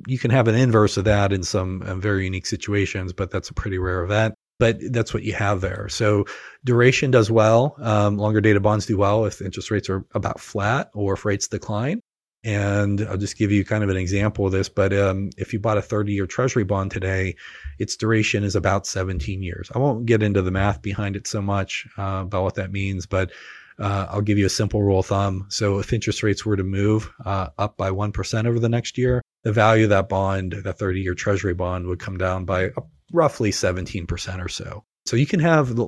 you 0.06 0.18
can 0.18 0.30
have 0.30 0.48
an 0.48 0.54
inverse 0.54 0.96
of 0.96 1.04
that 1.04 1.32
in 1.32 1.42
some 1.42 1.82
uh, 1.82 1.94
very 1.94 2.24
unique 2.24 2.46
situations, 2.46 3.12
but 3.12 3.30
that's 3.30 3.48
a 3.48 3.54
pretty 3.54 3.78
rare 3.78 4.02
event 4.02 4.34
but 4.58 4.78
that's 4.92 5.12
what 5.12 5.22
you 5.22 5.34
have 5.34 5.60
there. 5.60 5.88
So 5.88 6.24
duration 6.64 7.10
does 7.10 7.30
well. 7.30 7.76
Um, 7.78 8.16
longer 8.16 8.40
dated 8.40 8.62
bonds 8.62 8.86
do 8.86 8.96
well 8.96 9.24
if 9.26 9.40
interest 9.42 9.70
rates 9.70 9.90
are 9.90 10.04
about 10.14 10.40
flat 10.40 10.90
or 10.94 11.14
if 11.14 11.24
rates 11.24 11.48
decline. 11.48 12.00
And 12.44 13.00
I'll 13.02 13.16
just 13.16 13.36
give 13.36 13.50
you 13.50 13.64
kind 13.64 13.82
of 13.82 13.90
an 13.90 13.96
example 13.96 14.46
of 14.46 14.52
this. 14.52 14.68
But 14.68 14.92
um, 14.92 15.30
if 15.36 15.52
you 15.52 15.58
bought 15.58 15.78
a 15.78 15.82
30 15.82 16.12
year 16.12 16.26
treasury 16.26 16.64
bond 16.64 16.90
today, 16.90 17.34
its 17.78 17.96
duration 17.96 18.44
is 18.44 18.54
about 18.54 18.86
17 18.86 19.42
years. 19.42 19.70
I 19.74 19.78
won't 19.78 20.06
get 20.06 20.22
into 20.22 20.42
the 20.42 20.52
math 20.52 20.80
behind 20.80 21.16
it 21.16 21.26
so 21.26 21.42
much 21.42 21.86
uh, 21.98 22.22
about 22.24 22.44
what 22.44 22.54
that 22.54 22.70
means, 22.70 23.04
but 23.04 23.32
uh, 23.78 24.06
I'll 24.10 24.22
give 24.22 24.38
you 24.38 24.46
a 24.46 24.50
simple 24.50 24.82
rule 24.82 25.00
of 25.00 25.06
thumb. 25.06 25.46
So 25.50 25.78
if 25.78 25.92
interest 25.92 26.22
rates 26.22 26.44
were 26.46 26.56
to 26.56 26.64
move 26.64 27.10
uh, 27.24 27.48
up 27.58 27.76
by 27.76 27.90
1% 27.90 28.46
over 28.46 28.58
the 28.58 28.68
next 28.68 28.96
year, 28.96 29.22
the 29.44 29.52
value 29.52 29.84
of 29.84 29.90
that 29.90 30.08
bond, 30.08 30.52
that 30.64 30.78
30 30.78 31.00
year 31.00 31.14
treasury 31.14 31.54
bond, 31.54 31.86
would 31.86 31.98
come 31.98 32.16
down 32.16 32.44
by 32.44 32.70
roughly 33.12 33.50
17% 33.50 34.44
or 34.44 34.48
so. 34.48 34.84
So 35.04 35.16
you 35.16 35.26
can 35.26 35.40
have 35.40 35.78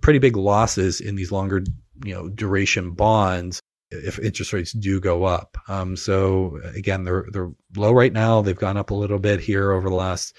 pretty 0.00 0.18
big 0.18 0.36
losses 0.36 1.00
in 1.00 1.14
these 1.14 1.30
longer, 1.30 1.62
you 2.04 2.14
know, 2.14 2.28
duration 2.28 2.92
bonds 2.92 3.60
if 3.90 4.18
interest 4.18 4.52
rates 4.52 4.72
do 4.72 5.00
go 5.00 5.24
up. 5.24 5.56
Um, 5.68 5.96
so 5.96 6.58
again, 6.74 7.04
they're 7.04 7.26
they're 7.30 7.52
low 7.76 7.92
right 7.92 8.12
now. 8.12 8.42
They've 8.42 8.56
gone 8.56 8.76
up 8.76 8.90
a 8.90 8.94
little 8.94 9.18
bit 9.18 9.40
here 9.40 9.72
over 9.72 9.88
the 9.88 9.94
last 9.94 10.36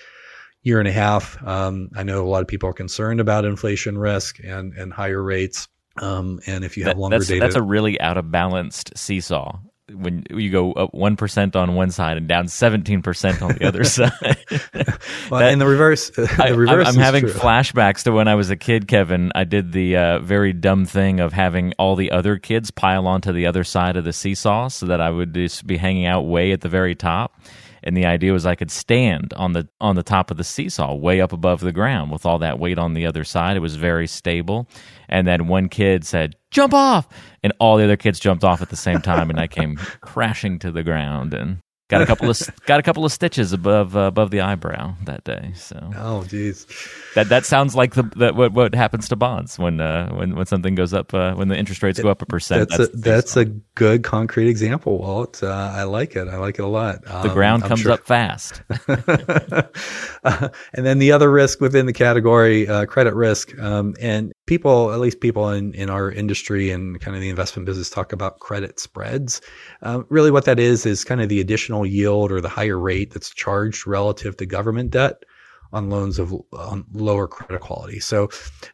year 0.63 0.79
and 0.79 0.87
a 0.87 0.91
half. 0.91 1.41
Um, 1.45 1.89
I 1.95 2.03
know 2.03 2.25
a 2.25 2.27
lot 2.27 2.41
of 2.41 2.47
people 2.47 2.69
are 2.69 2.73
concerned 2.73 3.19
about 3.19 3.45
inflation 3.45 3.97
risk 3.97 4.39
and 4.43 4.73
and 4.73 4.91
higher 4.91 5.23
rates. 5.23 5.67
Um, 5.97 6.39
and 6.45 6.63
if 6.65 6.77
you 6.77 6.83
have 6.83 6.95
that, 6.95 6.99
longer 6.99 7.17
that's, 7.17 7.27
data, 7.27 7.39
that's 7.39 7.55
a 7.55 7.61
really 7.61 7.99
out 8.01 8.17
of 8.17 8.31
balanced 8.31 8.97
seesaw 8.97 9.59
when 9.91 10.23
you 10.31 10.49
go 10.49 10.73
up 10.73 10.93
one 10.93 11.15
percent 11.15 11.55
on 11.55 11.75
one 11.75 11.91
side 11.91 12.17
and 12.17 12.27
down 12.27 12.47
seventeen 12.47 13.01
percent 13.01 13.41
on 13.41 13.53
the 13.53 13.67
other 13.67 13.83
side. 13.85 14.11
well, 15.29 15.39
that, 15.39 15.53
in 15.53 15.59
the 15.59 15.67
reverse, 15.67 16.09
the 16.09 16.29
I, 16.39 16.49
reverse 16.49 16.87
I'm 16.87 16.95
having 16.95 17.25
true. 17.25 17.33
flashbacks 17.33 18.03
to 18.03 18.11
when 18.11 18.27
I 18.27 18.35
was 18.35 18.49
a 18.49 18.55
kid, 18.55 18.87
Kevin. 18.87 19.31
I 19.35 19.43
did 19.43 19.71
the 19.71 19.95
uh, 19.95 20.19
very 20.19 20.53
dumb 20.53 20.85
thing 20.85 21.19
of 21.19 21.33
having 21.33 21.73
all 21.77 21.95
the 21.95 22.11
other 22.11 22.37
kids 22.37 22.71
pile 22.71 23.07
onto 23.07 23.31
the 23.31 23.45
other 23.45 23.63
side 23.63 23.95
of 23.95 24.03
the 24.03 24.13
seesaw, 24.13 24.69
so 24.69 24.87
that 24.87 25.01
I 25.01 25.09
would 25.09 25.33
just 25.33 25.67
be 25.67 25.77
hanging 25.77 26.05
out 26.05 26.21
way 26.21 26.51
at 26.51 26.61
the 26.61 26.69
very 26.69 26.95
top 26.95 27.39
and 27.85 27.95
the 27.95 28.05
idea 28.05 28.33
was 28.33 28.45
I 28.45 28.55
could 28.55 28.71
stand 28.71 29.33
on 29.33 29.53
the 29.53 29.67
on 29.79 29.95
the 29.95 30.03
top 30.03 30.31
of 30.31 30.37
the 30.37 30.43
seesaw, 30.43 30.95
way 30.95 31.21
up 31.21 31.31
above 31.31 31.59
the 31.59 31.71
ground, 31.71 32.11
with 32.11 32.25
all 32.25 32.39
that 32.39 32.59
weight 32.59 32.79
on 32.79 32.93
the 32.93 33.05
other 33.05 33.23
side. 33.23 33.55
It 33.55 33.61
was 33.61 33.75
very 33.75 34.07
stable. 34.07 34.67
And 35.07 35.27
then 35.27 35.47
one 35.47 35.69
kid 35.69 36.03
said, 36.03 36.35
"Jump 36.49 36.73
off!" 36.73 37.07
and 37.43 37.53
all 37.59 37.77
the 37.77 37.83
other 37.83 37.97
kids 37.97 38.19
jumped 38.19 38.43
off 38.43 38.61
at 38.61 38.69
the 38.69 38.75
same 38.75 39.01
time, 39.01 39.29
and 39.29 39.39
I 39.39 39.47
came 39.47 39.75
crashing 40.01 40.57
to 40.59 40.71
the 40.71 40.83
ground. 40.83 41.33
And 41.33 41.59
got 41.87 42.01
a 42.01 42.05
couple 42.05 42.29
of 42.29 42.41
got 42.65 42.79
a 42.79 42.83
couple 42.83 43.05
of 43.05 43.11
stitches 43.11 43.53
above 43.53 43.95
uh, 43.95 44.01
above 44.01 44.31
the 44.31 44.41
eyebrow 44.41 44.95
that 45.03 45.23
day. 45.23 45.51
So 45.55 45.91
oh, 45.97 46.23
geez, 46.23 46.65
that 47.13 47.29
that 47.29 47.45
sounds 47.45 47.75
like 47.75 47.93
the, 47.93 48.03
the 48.15 48.33
what 48.33 48.53
what 48.53 48.75
happens 48.75 49.07
to 49.09 49.15
bonds 49.15 49.59
when 49.59 49.79
uh, 49.79 50.09
when 50.13 50.35
when 50.35 50.45
something 50.45 50.75
goes 50.75 50.93
up 50.93 51.13
uh, 51.13 51.33
when 51.35 51.47
the 51.47 51.57
interest 51.57 51.83
rates 51.83 51.99
go 51.99 52.09
up 52.09 52.21
a 52.21 52.25
percent. 52.25 52.69
That's 52.69 52.77
that's 52.77 52.93
a, 52.93 52.97
that's 52.97 53.37
a 53.37 53.45
good 53.45 54.03
concrete 54.03 54.49
example, 54.49 54.97
Walt. 54.97 55.43
Uh, 55.43 55.71
I 55.73 55.83
like 55.83 56.15
it. 56.15 56.27
I 56.27 56.37
like 56.37 56.59
it 56.59 56.63
a 56.63 56.67
lot. 56.67 56.99
Um, 57.07 57.27
the 57.27 57.33
ground 57.33 57.63
I'm 57.63 57.69
comes 57.69 57.81
sure. 57.81 57.91
up 57.91 58.05
fast. 58.05 58.61
Uh, 60.25 60.49
and 60.73 60.83
then 60.87 60.97
the 60.97 61.11
other 61.11 61.29
risk 61.29 61.61
within 61.61 61.85
the 61.85 61.93
category, 61.93 62.67
uh, 62.67 62.87
credit 62.87 63.13
risk, 63.13 63.55
um, 63.59 63.93
and 64.01 64.33
people, 64.45 64.91
at 64.91 64.99
least 64.99 65.19
people 65.19 65.49
in, 65.49 65.73
in 65.73 65.89
our 65.89 66.11
industry 66.11 66.69
and 66.71 66.99
kind 67.01 67.15
of 67.15 67.21
the 67.21 67.29
investment 67.29 67.65
business 67.65 67.89
talk 67.89 68.13
about 68.13 68.39
credit 68.39 68.79
spreads. 68.79 69.41
Um, 69.81 70.05
really 70.09 70.31
what 70.31 70.45
that 70.45 70.59
is, 70.59 70.85
is 70.85 71.03
kind 71.03 71.21
of 71.21 71.29
the 71.29 71.41
additional 71.41 71.85
yield 71.85 72.31
or 72.31 72.41
the 72.41 72.49
higher 72.49 72.79
rate 72.79 73.11
that's 73.11 73.31
charged 73.31 73.87
relative 73.87 74.37
to 74.37 74.45
government 74.45 74.91
debt 74.91 75.23
on 75.73 75.89
loans 75.89 76.19
of 76.19 76.33
on 76.53 76.85
lower 76.93 77.27
credit 77.27 77.61
quality. 77.61 77.99
So, 77.99 78.29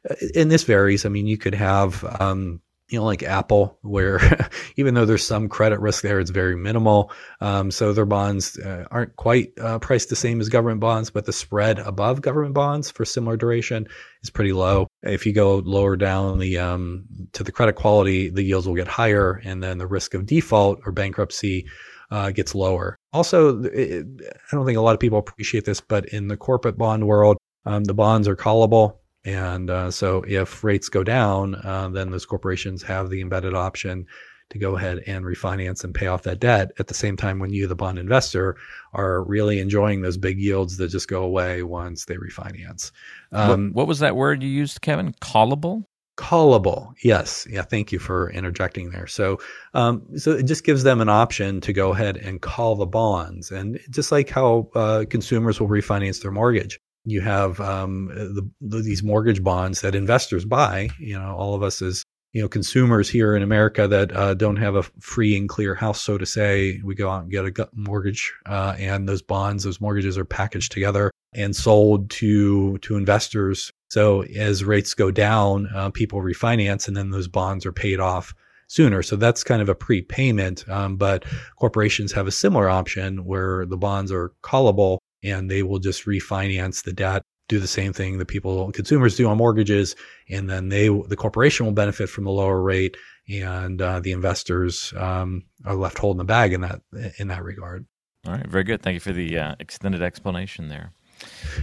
uh, 0.09 0.15
and 0.35 0.51
this 0.51 0.63
varies. 0.63 1.05
I 1.05 1.09
mean, 1.09 1.25
you 1.25 1.37
could 1.37 1.55
have, 1.55 2.03
um, 2.19 2.61
you 2.89 2.99
know, 2.99 3.05
like 3.05 3.23
Apple, 3.23 3.77
where 3.81 4.19
even 4.75 4.93
though 4.93 5.05
there's 5.05 5.25
some 5.25 5.47
credit 5.47 5.79
risk 5.79 6.03
there, 6.03 6.19
it's 6.19 6.29
very 6.29 6.57
minimal. 6.57 7.11
Um, 7.39 7.71
so 7.71 7.93
their 7.93 8.05
bonds 8.05 8.59
uh, 8.59 8.85
aren't 8.91 9.15
quite 9.15 9.53
uh, 9.59 9.79
priced 9.79 10.09
the 10.09 10.15
same 10.15 10.41
as 10.41 10.49
government 10.49 10.81
bonds, 10.81 11.09
but 11.09 11.25
the 11.25 11.33
spread 11.33 11.79
above 11.79 12.21
government 12.21 12.53
bonds 12.53 12.91
for 12.91 13.05
similar 13.05 13.37
duration 13.37 13.87
is 14.21 14.29
pretty 14.29 14.53
low. 14.53 14.87
If 15.03 15.25
you 15.25 15.33
go 15.33 15.57
lower 15.57 15.95
down 15.95 16.39
the 16.39 16.57
um, 16.57 17.05
to 17.33 17.43
the 17.43 17.51
credit 17.51 17.73
quality, 17.73 18.29
the 18.29 18.43
yields 18.43 18.67
will 18.67 18.75
get 18.75 18.87
higher, 18.87 19.41
and 19.43 19.63
then 19.63 19.77
the 19.77 19.87
risk 19.87 20.13
of 20.13 20.25
default 20.25 20.79
or 20.85 20.91
bankruptcy 20.91 21.65
uh, 22.11 22.31
gets 22.31 22.53
lower. 22.53 22.97
Also, 23.13 23.63
it, 23.63 24.05
I 24.51 24.55
don't 24.55 24.65
think 24.65 24.77
a 24.77 24.81
lot 24.81 24.93
of 24.93 24.99
people 24.99 25.17
appreciate 25.17 25.65
this, 25.65 25.81
but 25.81 26.05
in 26.09 26.27
the 26.27 26.37
corporate 26.37 26.77
bond 26.77 27.07
world, 27.07 27.37
um, 27.65 27.83
the 27.83 27.93
bonds 27.93 28.27
are 28.27 28.35
callable. 28.35 28.97
And 29.23 29.69
uh, 29.69 29.91
so 29.91 30.23
if 30.27 30.63
rates 30.63 30.89
go 30.89 31.03
down, 31.03 31.55
uh, 31.55 31.89
then 31.89 32.09
those 32.09 32.25
corporations 32.25 32.81
have 32.83 33.09
the 33.09 33.21
embedded 33.21 33.53
option 33.53 34.07
to 34.51 34.59
go 34.59 34.77
ahead 34.77 35.01
and 35.07 35.25
refinance 35.25 35.83
and 35.83 35.93
pay 35.93 36.07
off 36.07 36.23
that 36.23 36.39
debt 36.39 36.71
at 36.79 36.87
the 36.87 36.93
same 36.93 37.17
time 37.17 37.39
when 37.39 37.51
you, 37.51 37.67
the 37.67 37.75
bond 37.75 37.97
investor, 37.97 38.55
are 38.93 39.23
really 39.23 39.59
enjoying 39.59 40.01
those 40.01 40.17
big 40.17 40.39
yields 40.39 40.77
that 40.77 40.89
just 40.89 41.07
go 41.07 41.23
away 41.23 41.63
once 41.63 42.05
they 42.05 42.15
refinance. 42.15 42.91
Um, 43.31 43.67
what, 43.67 43.81
what, 43.81 43.87
was 43.87 43.99
that 43.99 44.15
word 44.15 44.43
you 44.43 44.49
used, 44.49 44.81
Kevin? 44.81 45.13
Callable? 45.21 45.85
Callable, 46.17 46.93
yes, 47.03 47.47
yeah. 47.49 47.63
Thank 47.63 47.91
you 47.91 47.97
for 47.97 48.29
interjecting 48.31 48.91
there. 48.91 49.07
So, 49.07 49.39
um, 49.73 50.05
so 50.17 50.31
it 50.31 50.43
just 50.43 50.65
gives 50.65 50.83
them 50.83 51.01
an 51.01 51.09
option 51.09 51.61
to 51.61 51.73
go 51.73 51.93
ahead 51.93 52.17
and 52.17 52.41
call 52.41 52.75
the 52.75 52.85
bonds, 52.85 53.49
and 53.49 53.79
just 53.89 54.11
like 54.11 54.29
how 54.29 54.69
uh, 54.75 55.05
consumers 55.09 55.59
will 55.59 55.69
refinance 55.69 56.21
their 56.21 56.31
mortgage, 56.31 56.79
you 57.05 57.21
have 57.21 57.59
um, 57.59 58.07
the, 58.13 58.47
the, 58.59 58.81
these 58.81 59.01
mortgage 59.01 59.41
bonds 59.41 59.81
that 59.81 59.95
investors 59.95 60.45
buy. 60.45 60.89
You 60.99 61.17
know, 61.17 61.33
all 61.35 61.55
of 61.55 61.63
us 61.63 61.81
as 61.81 62.03
you 62.33 62.41
know 62.41 62.47
consumers 62.47 63.09
here 63.09 63.35
in 63.35 63.43
America 63.43 63.87
that 63.87 64.15
uh, 64.15 64.33
don't 64.33 64.55
have 64.55 64.75
a 64.75 64.83
free 64.99 65.35
and 65.35 65.49
clear 65.49 65.75
house, 65.75 66.01
so 66.01 66.17
to 66.17 66.25
say, 66.25 66.79
we 66.83 66.95
go 66.95 67.09
out 67.09 67.23
and 67.23 67.31
get 67.31 67.45
a 67.45 67.69
mortgage, 67.73 68.33
uh, 68.45 68.75
and 68.77 69.07
those 69.07 69.21
bonds, 69.21 69.63
those 69.63 69.81
mortgages 69.81 70.17
are 70.17 70.25
packaged 70.25 70.71
together 70.71 71.11
and 71.33 71.55
sold 71.55 72.09
to 72.09 72.77
to 72.79 72.95
investors. 72.95 73.71
So 73.89 74.23
as 74.23 74.63
rates 74.63 74.93
go 74.93 75.11
down, 75.11 75.67
uh, 75.75 75.89
people 75.89 76.21
refinance, 76.21 76.87
and 76.87 76.95
then 76.95 77.11
those 77.11 77.27
bonds 77.27 77.65
are 77.65 77.73
paid 77.73 77.99
off 77.99 78.33
sooner. 78.67 79.03
So 79.03 79.17
that's 79.17 79.43
kind 79.43 79.61
of 79.61 79.67
a 79.67 79.75
prepayment. 79.75 80.67
Um, 80.69 80.95
but 80.95 81.25
corporations 81.57 82.13
have 82.13 82.25
a 82.25 82.31
similar 82.31 82.69
option 82.69 83.25
where 83.25 83.65
the 83.65 83.75
bonds 83.75 84.13
are 84.13 84.31
callable 84.43 84.99
and 85.23 85.51
they 85.51 85.61
will 85.61 85.79
just 85.79 86.05
refinance 86.05 86.83
the 86.83 86.93
debt 86.93 87.21
do 87.51 87.59
the 87.59 87.67
same 87.67 87.91
thing 87.91 88.17
that 88.17 88.29
people 88.29 88.71
consumers 88.71 89.17
do 89.17 89.27
on 89.27 89.37
mortgages 89.37 89.93
and 90.29 90.49
then 90.49 90.69
they 90.69 90.87
the 90.87 91.17
corporation 91.17 91.65
will 91.65 91.73
benefit 91.73 92.07
from 92.09 92.23
the 92.23 92.31
lower 92.31 92.61
rate 92.61 92.95
and 93.29 93.81
uh, 93.81 93.99
the 93.99 94.13
investors 94.13 94.93
um, 94.95 95.43
are 95.65 95.75
left 95.75 95.97
holding 95.97 96.17
the 96.17 96.23
bag 96.23 96.53
in 96.53 96.61
that 96.61 96.81
in 97.17 97.27
that 97.27 97.43
regard. 97.43 97.85
All 98.25 98.33
right. 98.33 98.47
Very 98.47 98.63
good. 98.63 98.81
Thank 98.81 98.93
you 98.93 98.99
for 99.01 99.11
the 99.11 99.37
uh, 99.37 99.55
extended 99.59 100.01
explanation 100.01 100.69
there. 100.69 100.93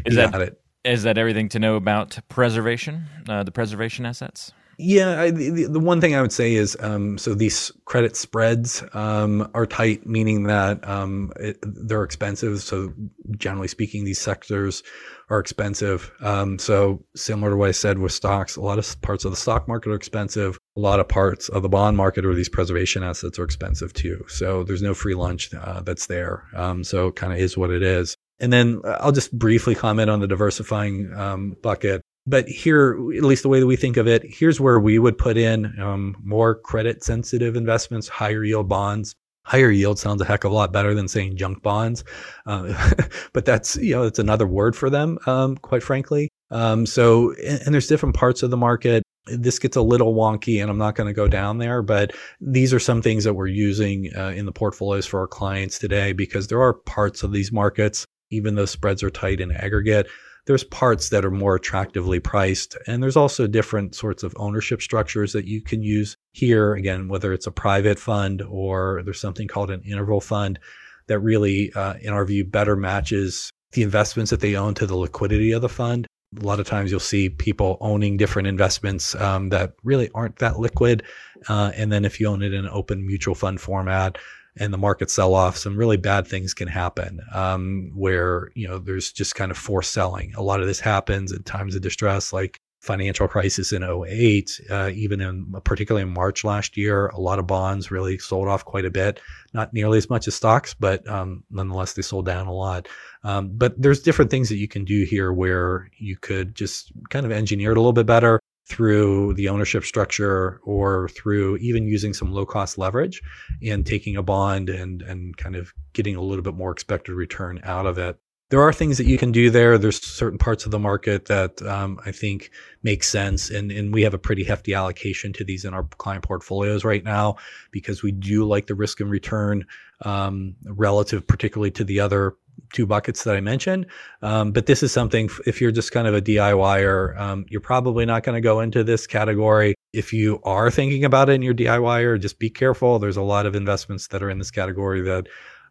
Is 0.05 0.15
you 0.15 0.17
that 0.17 0.41
it. 0.43 0.61
is 0.85 1.05
that 1.05 1.17
everything 1.17 1.49
to 1.51 1.59
know 1.59 1.77
about 1.77 2.19
preservation 2.29 3.07
uh, 3.29 3.43
the 3.43 3.51
preservation 3.51 4.05
assets 4.05 4.53
Yeah, 4.81 5.21
I, 5.21 5.31
the, 5.33 5.65
the, 5.65 5.81
one 5.81 6.01
thing 6.01 6.15
I 6.15 6.23
would 6.23 6.33
say 6.33 6.55
is 6.55 6.77
um, 6.79 7.19
so 7.19 7.35
these 7.35 7.73
credit 7.85 8.15
spreads 8.15 8.85
um, 8.93 9.51
are 9.53 9.67
tight, 9.67 10.07
meaning 10.07 10.45
that 10.45 10.89
um, 10.89 11.33
it, 11.35 11.59
they're 11.63 12.05
expensive. 12.05 12.61
So 12.61 12.93
generally 13.37 13.67
speaking, 13.67 14.05
these 14.05 14.21
sectors 14.21 14.85
are 15.31 15.41
expensive. 15.41 16.13
Um, 16.21 16.61
so 16.61 17.05
similar 17.17 17.51
to 17.51 17.57
what 17.57 17.69
I 17.69 17.73
said 17.73 17.99
with 17.99 18.13
stocks, 18.13 18.55
a 18.55 18.61
lot 18.61 18.79
of 18.79 19.01
parts 19.03 19.25
of 19.25 19.33
the 19.33 19.37
stock 19.37 19.67
market 19.67 19.91
are 19.91 19.97
expensive. 19.97 20.57
A 20.77 20.81
lot 20.81 21.01
of 21.01 21.09
parts 21.09 21.49
of 21.49 21.63
the 21.63 21.69
bond 21.69 21.97
market 21.97 22.25
or 22.25 22.33
these 22.33 22.49
preservation 22.49 23.03
assets 23.03 23.37
are 23.41 23.45
expensive 23.45 23.93
too. 23.93 24.25
So 24.29 24.63
there's 24.63 24.83
no 24.83 24.95
free 24.95 25.17
lunch 25.17 25.53
uh, 25.55 25.81
that's 25.81 26.07
there. 26.07 26.45
Um, 26.55 26.85
so 26.85 27.09
it 27.09 27.17
kind 27.17 27.33
of 27.33 27.41
is 27.41 27.59
what 27.59 27.71
it 27.71 27.83
is. 27.83 28.15
And 28.39 28.53
then 28.53 28.81
I'll 28.85 29.11
just 29.11 29.37
briefly 29.37 29.75
comment 29.75 30.09
on 30.09 30.21
the 30.21 30.29
diversifying 30.29 31.13
um, 31.15 31.57
bucket 31.61 32.01
but 32.29 32.49
here, 32.49 32.93
at 33.17 33.23
least 33.23 33.43
the 33.43 33.49
way 33.49 33.61
that 33.61 33.67
we 33.67 33.77
think 33.77 33.97
of 33.97 34.07
it, 34.07 34.23
here's 34.25 34.61
where 34.61 34.79
we 34.79 34.99
would 34.99 35.17
put 35.17 35.37
in 35.37 35.79
um, 35.81 36.17
more 36.23 36.55
credit 36.55 37.03
sensitive 37.03 37.57
investments, 37.57 38.09
higher 38.09 38.45
yield 38.45 38.69
bonds. 38.69 39.15
Higher 39.45 39.71
yield 39.71 39.99
sounds 39.99 40.21
a 40.21 40.27
heck 40.27 40.45
of 40.45 40.53
a 40.53 40.55
lot 40.55 40.75
better 40.75 40.93
than 40.93 41.09
saying 41.09 41.39
junk 41.39 41.63
bonds, 41.63 42.05
uh, 42.45 42.93
but 43.33 43.47
that's 43.47 43.77
you 43.77 43.95
know 43.95 44.03
it's 44.03 44.19
another 44.19 44.47
word 44.47 44.77
for 44.77 44.91
them, 44.91 45.19
um, 45.25 45.57
quite 45.57 45.83
frankly. 45.83 46.29
Um, 46.51 46.85
so, 46.85 47.33
and, 47.43 47.61
and 47.65 47.75
there's 47.75 47.87
different 47.87 48.15
parts 48.15 48.43
of 48.43 48.51
the 48.51 48.59
market 48.59 49.03
this 49.31 49.59
gets 49.59 49.77
a 49.77 49.83
little 49.83 50.15
wonky 50.15 50.61
and 50.61 50.71
I'm 50.71 50.79
not 50.79 50.95
going 50.95 51.07
to 51.07 51.13
go 51.13 51.29
down 51.29 51.59
there, 51.59 51.83
but 51.83 52.13
these 52.41 52.73
are 52.73 52.79
some 52.79 53.03
things 53.03 53.25
that 53.25 53.35
we're 53.35 53.47
using 53.47 54.11
uh, 54.17 54.29
in 54.29 54.47
the 54.47 54.53
portfolios 54.53 55.07
for 55.07 55.21
our 55.21 55.27
clients 55.27 55.79
today 55.79 56.13
because 56.13 56.49
there 56.49 56.63
are 56.63 56.73
parts 56.73 57.23
of 57.23 57.33
these 57.33 57.53
markets, 57.53 58.07
even 58.31 58.55
though 58.55 58.65
spreads 58.65 59.03
are 59.03 59.11
tight 59.11 59.41
in 59.41 59.53
aggregate, 59.53 60.09
there's 60.49 60.65
parts 60.65 61.11
that 61.11 61.27
are 61.27 61.31
more 61.31 61.57
attractively 61.57 62.19
priced. 62.19 62.75
And 62.87 63.03
there's 63.03 63.19
also 63.19 63.47
different 63.47 63.95
sorts 63.95 64.23
of 64.23 64.33
ownership 64.37 64.81
structures 64.81 65.35
that 65.35 65.45
you 65.45 65.61
can 65.61 65.83
use 65.83 66.17
here. 66.33 66.73
Again, 66.73 67.09
whether 67.09 67.35
it's 67.35 67.47
a 67.47 67.53
private 67.53 67.99
fund 67.99 68.41
or 68.49 69.03
there's 69.05 69.21
something 69.21 69.47
called 69.47 69.71
an 69.71 69.83
interval 69.83 70.23
fund 70.23 70.59
that 71.07 71.19
really, 71.19 71.71
uh, 71.75 71.95
in 72.01 72.15
our 72.15 72.25
view, 72.25 72.47
better 72.47 72.77
matches 72.77 73.51
the 73.73 73.83
investments 73.83 74.31
that 74.31 74.41
they 74.41 74.57
own 74.57 74.73
to 74.73 74.87
the 74.87 74.97
liquidity 74.97 75.53
of 75.53 75.61
the 75.61 75.69
fund. 75.69 76.07
A 76.41 76.45
lot 76.45 76.61
of 76.61 76.67
times 76.67 76.91
you'll 76.91 77.01
see 77.01 77.29
people 77.29 77.77
owning 77.83 78.17
different 78.17 78.49
investments 78.49 79.15
um, 79.17 79.51
that 79.51 79.75
really 79.85 80.09
aren't 80.15 80.39
that 80.39 80.59
liquid. 80.59 81.03
Uh, 81.51 81.73
and 81.75 81.93
then 81.93 82.07
if 82.07 82.19
you 82.21 82.27
own 82.27 82.41
it 82.41 82.55
in 82.55 82.65
an 82.65 82.71
open 82.73 83.07
mutual 83.07 83.35
fund 83.35 83.61
format, 83.61 84.17
and 84.59 84.73
the 84.73 84.79
market 84.79 85.11
sell 85.11 85.35
off, 85.35 85.57
some 85.57 85.77
really 85.77 85.97
bad 85.97 86.27
things 86.27 86.55
can 86.55 86.69
happen 86.69 87.21
um, 87.33 87.91
where, 87.95 88.51
you 88.55 88.67
know, 88.67 88.79
there's 88.79 89.13
just 89.13 89.35
kind 89.35 89.51
of 89.51 89.59
forced 89.59 89.93
selling. 89.93 90.35
A 90.35 90.43
lot 90.43 90.61
of 90.61 90.67
this 90.67 90.81
happens 90.81 91.33
at 91.33 91.45
times 91.45 91.75
of 91.75 91.83
distress, 91.83 92.33
like 92.33 92.61
financial 92.81 93.27
crisis 93.27 93.73
in 93.73 93.83
08, 93.83 94.61
uh, 94.71 94.91
even 94.95 95.21
in 95.21 95.53
particularly 95.65 96.07
in 96.07 96.15
March 96.15 96.45
last 96.45 96.77
year, 96.77 97.09
a 97.09 97.21
lot 97.21 97.39
of 97.39 97.47
bonds 97.47 97.91
really 97.91 98.19
sold 98.19 98.49
off 98.49 98.65
quite 98.65 98.85
a 98.85 98.91
bit, 98.91 99.21
not 99.53 99.73
nearly 99.75 99.99
as 99.99 100.09
much 100.09 100.29
as 100.29 100.35
stocks, 100.35 100.75
but 100.75 101.07
um, 101.09 101.43
nonetheless, 101.51 101.95
they 101.95 102.03
sold 102.03 102.27
down 102.27 102.47
a 102.47 102.53
lot. 102.53 102.89
Um, 103.25 103.51
but 103.53 103.81
there's 103.81 104.01
different 104.01 104.31
things 104.31 104.49
that 104.49 104.57
you 104.59 104.69
can 104.69 104.85
do 104.85 105.05
here 105.05 105.33
where 105.33 105.91
you 105.99 106.17
could 106.17 106.55
just 106.55 106.93
kind 107.11 107.27
of 107.27 107.33
engineer 107.33 107.73
it 107.73 107.77
a 107.77 107.81
little 107.81 107.93
bit 107.93 108.07
better 108.07 108.41
through 108.69 109.33
the 109.35 109.49
ownership 109.49 109.85
structure 109.85 110.61
or 110.63 111.09
through 111.11 111.57
even 111.57 111.89
using 111.89 112.13
some 112.13 112.33
low 112.33 112.45
cost 112.45 112.77
leverage 112.77 113.23
and 113.63 113.87
taking 113.87 114.17
a 114.17 114.23
bond 114.23 114.69
and 114.69 115.03
and 115.03 115.37
kind 115.37 115.57
of 115.57 115.73
getting 115.95 116.17
a 116.17 116.23
little 116.23 116.43
bit 116.43 116.55
more 116.55 116.71
expected 116.71 117.15
return 117.15 117.61
out 117.65 117.87
of 117.87 117.99
it. 117.99 118.17
There 118.51 118.63
are 118.63 118.73
things 118.73 118.97
that 118.97 119.07
you 119.07 119.19
can 119.19 119.31
do 119.31 119.51
there. 119.51 119.77
There's 119.77 120.03
certain 120.03 120.39
parts 120.39 120.65
of 120.65 120.71
the 120.71 120.79
market 120.79 121.27
that 121.27 121.61
um, 121.63 122.01
I 122.07 122.13
think 122.13 122.51
make 122.83 123.05
sense, 123.05 123.51
and 123.51 123.71
and 123.71 123.93
we 123.93 124.03
have 124.03 124.15
a 124.15 124.19
pretty 124.19 124.45
hefty 124.45 124.75
allocation 124.75 125.33
to 125.35 125.45
these 125.45 125.65
in 125.65 125.75
our 125.75 125.85
client 125.99 126.25
portfolios 126.25 126.85
right 126.85 127.05
now 127.05 127.37
because 127.71 128.03
we 128.03 128.13
do 128.13 128.47
like 128.47 128.67
the 128.67 128.75
risk 128.75 129.01
and 129.01 129.11
return 129.11 129.67
um, 130.03 130.57
relative, 130.65 131.27
particularly 131.27 131.71
to 131.73 131.85
the 131.85 132.01
other 132.01 132.37
two 132.73 132.87
buckets 132.87 133.25
that 133.25 133.37
I 133.37 133.41
mentioned. 133.41 133.87
Um, 134.23 134.53
but 134.53 134.67
this 134.67 134.83
is 134.83 134.93
something, 134.93 135.29
if 135.47 135.61
you're 135.61 135.73
just 135.73 135.93
kind 135.93 136.07
of 136.07 136.15
a 136.15 136.23
DIYer, 136.23 137.19
um, 137.19 137.47
you're 137.49 137.61
probably 137.61 138.07
not 138.07 138.23
going 138.23 138.35
to 138.35 138.41
go 138.41 138.61
into 138.61 138.85
this 138.85 139.07
category. 139.07 139.75
If 139.93 140.13
you 140.13 140.41
are 140.45 140.71
thinking 140.71 141.05
about 141.05 141.29
it 141.29 141.35
and 141.35 141.45
you're 141.45 141.55
DIYer, 141.55 142.21
just 142.21 142.39
be 142.39 142.51
careful. 142.51 142.99
There's 142.99 143.17
a 143.17 143.23
lot 143.23 143.47
of 143.47 143.55
investments 143.55 144.09
that 144.09 144.23
are 144.23 144.31
in 144.31 144.39
this 144.39 144.51
category 144.51 145.01
that 145.03 145.29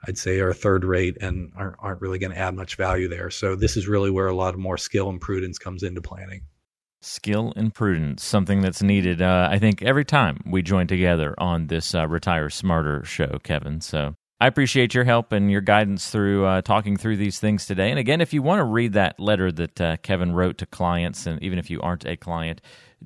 I'd 0.08 0.18
say 0.18 0.40
are 0.40 0.54
third 0.54 0.84
rate 0.84 1.18
and 1.22 1.52
aren't, 1.56 1.76
aren't 1.80 2.02
really 2.02 2.20
going 2.20 2.32
to 2.32 2.38
add 2.38 2.56
much 2.56 2.76
value 2.76 3.08
there. 3.08 3.30
So 3.30 3.56
this 3.56 3.78
is 3.78 3.88
really 3.88 4.12
where 4.12 4.28
a 4.28 4.36
lot 4.36 4.54
of 4.54 4.60
more 4.60 4.78
skill 4.78 5.10
and 5.10 5.20
prudence 5.20 5.58
comes 5.58 5.84
into 5.84 6.02
planning. 6.02 6.42
Skill 7.02 7.54
and 7.56 7.74
prudence, 7.74 8.24
something 8.24 8.62
that's 8.62 8.82
needed, 8.82 9.22
uh, 9.22 9.48
I 9.52 9.60
think, 9.60 9.84
every 9.84 10.04
time 10.04 10.42
we 10.46 10.62
join 10.64 10.88
together 10.88 11.36
on 11.38 11.68
this 11.68 11.94
uh, 11.94 12.08
Retire 12.08 12.50
Smarter 12.50 13.04
show, 13.06 13.40
Kevin. 13.44 13.82
So 13.82 14.16
I 14.40 14.46
appreciate 14.46 14.94
your 14.94 15.04
help 15.04 15.32
and 15.32 15.50
your 15.50 15.62
guidance 15.62 16.12
through 16.12 16.46
uh, 16.46 16.62
talking 16.62 16.96
through 16.96 17.18
these 17.18 17.40
things 17.40 17.66
today. 17.66 17.90
And 17.90 17.98
again, 17.98 18.22
if 18.22 18.34
you 18.34 18.44
want 18.44 18.60
to 18.60 18.66
read 18.66 18.94
that 18.94 19.20
letter 19.20 19.52
that 19.52 19.82
uh, 19.82 19.98
Kevin 20.04 20.32
wrote 20.32 20.60
to 20.60 20.68
clients, 20.68 21.26
and 21.26 21.42
even 21.42 21.58
if 21.58 21.72
you 21.72 21.82
aren't 21.82 22.06
a 22.06 22.16
client, 22.16 22.62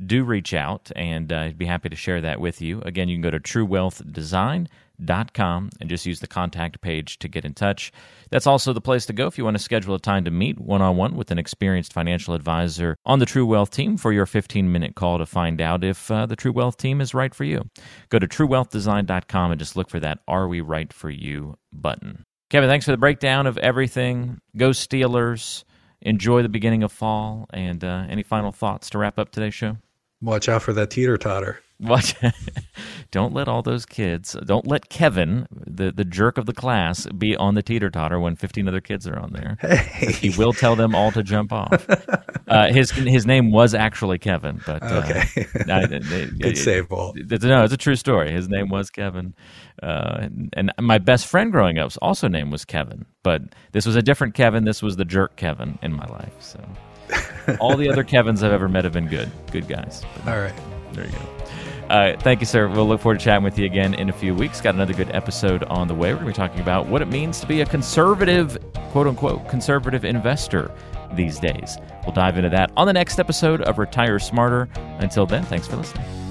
do 0.05 0.25
reach 0.25 0.53
out 0.53 0.91
and 0.93 1.31
uh, 1.31 1.37
I'd 1.37 1.57
be 1.57 1.67
happy 1.67 1.87
to 1.87 1.95
share 1.95 2.19
that 2.19 2.41
with 2.41 2.61
you. 2.61 2.81
Again, 2.81 3.07
you 3.07 3.15
can 3.15 3.21
go 3.21 3.31
to 3.31 3.39
True 3.39 3.65
Wealth 3.65 4.01
Design 4.11 4.67
com 5.33 5.69
and 5.79 5.89
just 5.89 6.05
use 6.05 6.19
the 6.19 6.27
contact 6.27 6.81
page 6.81 7.19
to 7.19 7.27
get 7.27 7.45
in 7.45 7.53
touch. 7.53 7.91
That's 8.29 8.47
also 8.47 8.73
the 8.73 8.81
place 8.81 9.05
to 9.07 9.13
go 9.13 9.27
if 9.27 9.37
you 9.37 9.43
want 9.43 9.57
to 9.57 9.63
schedule 9.63 9.95
a 9.95 9.99
time 9.99 10.25
to 10.25 10.31
meet 10.31 10.59
one 10.59 10.81
on 10.81 10.97
one 10.97 11.15
with 11.15 11.31
an 11.31 11.39
experienced 11.39 11.93
financial 11.93 12.33
advisor 12.33 12.95
on 13.05 13.19
the 13.19 13.25
True 13.25 13.45
Wealth 13.45 13.71
team 13.71 13.97
for 13.97 14.11
your 14.11 14.25
15 14.25 14.71
minute 14.71 14.95
call 14.95 15.17
to 15.17 15.25
find 15.25 15.61
out 15.61 15.83
if 15.83 16.09
uh, 16.11 16.25
the 16.25 16.35
True 16.35 16.51
Wealth 16.51 16.77
team 16.77 17.01
is 17.01 17.13
right 17.13 17.33
for 17.33 17.43
you. 17.43 17.69
Go 18.09 18.19
to 18.19 18.27
truewealthdesign.com 18.27 19.51
and 19.51 19.59
just 19.59 19.75
look 19.75 19.89
for 19.89 19.99
that 19.99 20.19
Are 20.27 20.47
We 20.47 20.61
Right 20.61 20.91
for 20.93 21.09
You 21.09 21.57
button. 21.73 22.23
Kevin, 22.49 22.69
thanks 22.69 22.85
for 22.85 22.91
the 22.91 22.97
breakdown 22.97 23.47
of 23.47 23.57
everything. 23.59 24.39
Go 24.57 24.71
Steelers. 24.71 25.63
Enjoy 26.01 26.41
the 26.41 26.49
beginning 26.49 26.83
of 26.83 26.91
fall. 26.91 27.47
And 27.53 27.83
uh, 27.83 28.05
any 28.09 28.23
final 28.23 28.51
thoughts 28.51 28.89
to 28.89 28.97
wrap 28.97 29.17
up 29.19 29.31
today's 29.31 29.53
show? 29.53 29.77
Watch 30.21 30.49
out 30.49 30.61
for 30.61 30.73
that 30.73 30.89
teeter 30.89 31.17
totter. 31.17 31.59
Watch. 31.81 32.15
don't 33.11 33.33
let 33.33 33.47
all 33.47 33.61
those 33.61 33.85
kids. 33.85 34.35
Don't 34.45 34.67
let 34.67 34.89
Kevin, 34.89 35.47
the 35.51 35.91
the 35.91 36.05
jerk 36.05 36.37
of 36.37 36.45
the 36.45 36.53
class, 36.53 37.07
be 37.07 37.35
on 37.35 37.55
the 37.55 37.63
teeter 37.63 37.89
totter 37.89 38.19
when 38.19 38.35
fifteen 38.35 38.67
other 38.67 38.81
kids 38.81 39.07
are 39.07 39.17
on 39.17 39.33
there. 39.33 39.57
Hey. 39.61 40.11
He 40.11 40.29
will 40.37 40.53
tell 40.53 40.75
them 40.75 40.93
all 40.93 41.11
to 41.11 41.23
jump 41.23 41.51
off. 41.51 41.87
Uh, 42.47 42.71
his 42.71 42.91
his 42.91 43.25
name 43.25 43.51
was 43.51 43.73
actually 43.73 44.19
Kevin, 44.19 44.61
but 44.65 44.83
uh, 44.83 45.03
okay. 45.05 45.47
I, 45.69 45.85
Good 46.39 46.57
save, 46.57 46.89
Paul. 46.89 47.13
No, 47.15 47.63
it's 47.63 47.73
a 47.73 47.77
true 47.77 47.95
story. 47.95 48.31
His 48.31 48.47
name 48.47 48.69
was 48.69 48.89
Kevin, 48.89 49.33
uh, 49.81 50.19
and, 50.21 50.53
and 50.57 50.71
my 50.79 50.97
best 50.97 51.27
friend 51.27 51.51
growing 51.51 51.79
up's 51.79 51.97
also 51.97 52.27
name 52.27 52.51
was 52.51 52.65
Kevin, 52.65 53.05
but 53.23 53.41
this 53.71 53.85
was 53.85 53.95
a 53.95 54.01
different 54.01 54.33
Kevin. 54.33 54.65
This 54.65 54.83
was 54.83 54.97
the 54.97 55.05
jerk 55.05 55.35
Kevin 55.35 55.79
in 55.81 55.93
my 55.93 56.05
life. 56.05 56.33
So. 56.39 56.59
All 57.59 57.75
the 57.75 57.89
other 57.89 58.03
Kevins 58.03 58.43
I've 58.43 58.53
ever 58.53 58.69
met 58.69 58.83
have 58.83 58.93
been 58.93 59.07
good, 59.07 59.29
good 59.51 59.67
guys. 59.67 60.03
But, 60.23 60.33
All 60.33 60.39
right, 60.41 60.53
there 60.93 61.05
you 61.05 61.11
go. 61.11 61.40
Uh, 61.91 62.15
thank 62.21 62.39
you, 62.39 62.45
sir. 62.45 62.69
We'll 62.69 62.87
look 62.87 63.01
forward 63.01 63.19
to 63.19 63.25
chatting 63.25 63.43
with 63.43 63.59
you 63.59 63.65
again 63.65 63.95
in 63.95 64.07
a 64.07 64.13
few 64.13 64.33
weeks. 64.33 64.61
Got 64.61 64.75
another 64.75 64.93
good 64.93 65.13
episode 65.13 65.63
on 65.63 65.89
the 65.89 65.93
way. 65.93 66.13
We're 66.13 66.21
going 66.21 66.33
to 66.33 66.39
be 66.39 66.47
talking 66.47 66.61
about 66.61 66.87
what 66.87 67.01
it 67.01 67.09
means 67.09 67.41
to 67.41 67.45
be 67.45 67.59
a 67.59 67.65
conservative, 67.65 68.57
quote 68.91 69.07
unquote, 69.07 69.49
conservative 69.49 70.05
investor 70.05 70.71
these 71.15 71.37
days. 71.37 71.77
We'll 72.05 72.13
dive 72.13 72.37
into 72.37 72.49
that 72.51 72.71
on 72.77 72.87
the 72.87 72.93
next 72.93 73.19
episode 73.19 73.61
of 73.63 73.77
Retire 73.77 74.19
Smarter. 74.19 74.69
Until 74.99 75.25
then, 75.25 75.43
thanks 75.43 75.67
for 75.67 75.75
listening. 75.75 76.30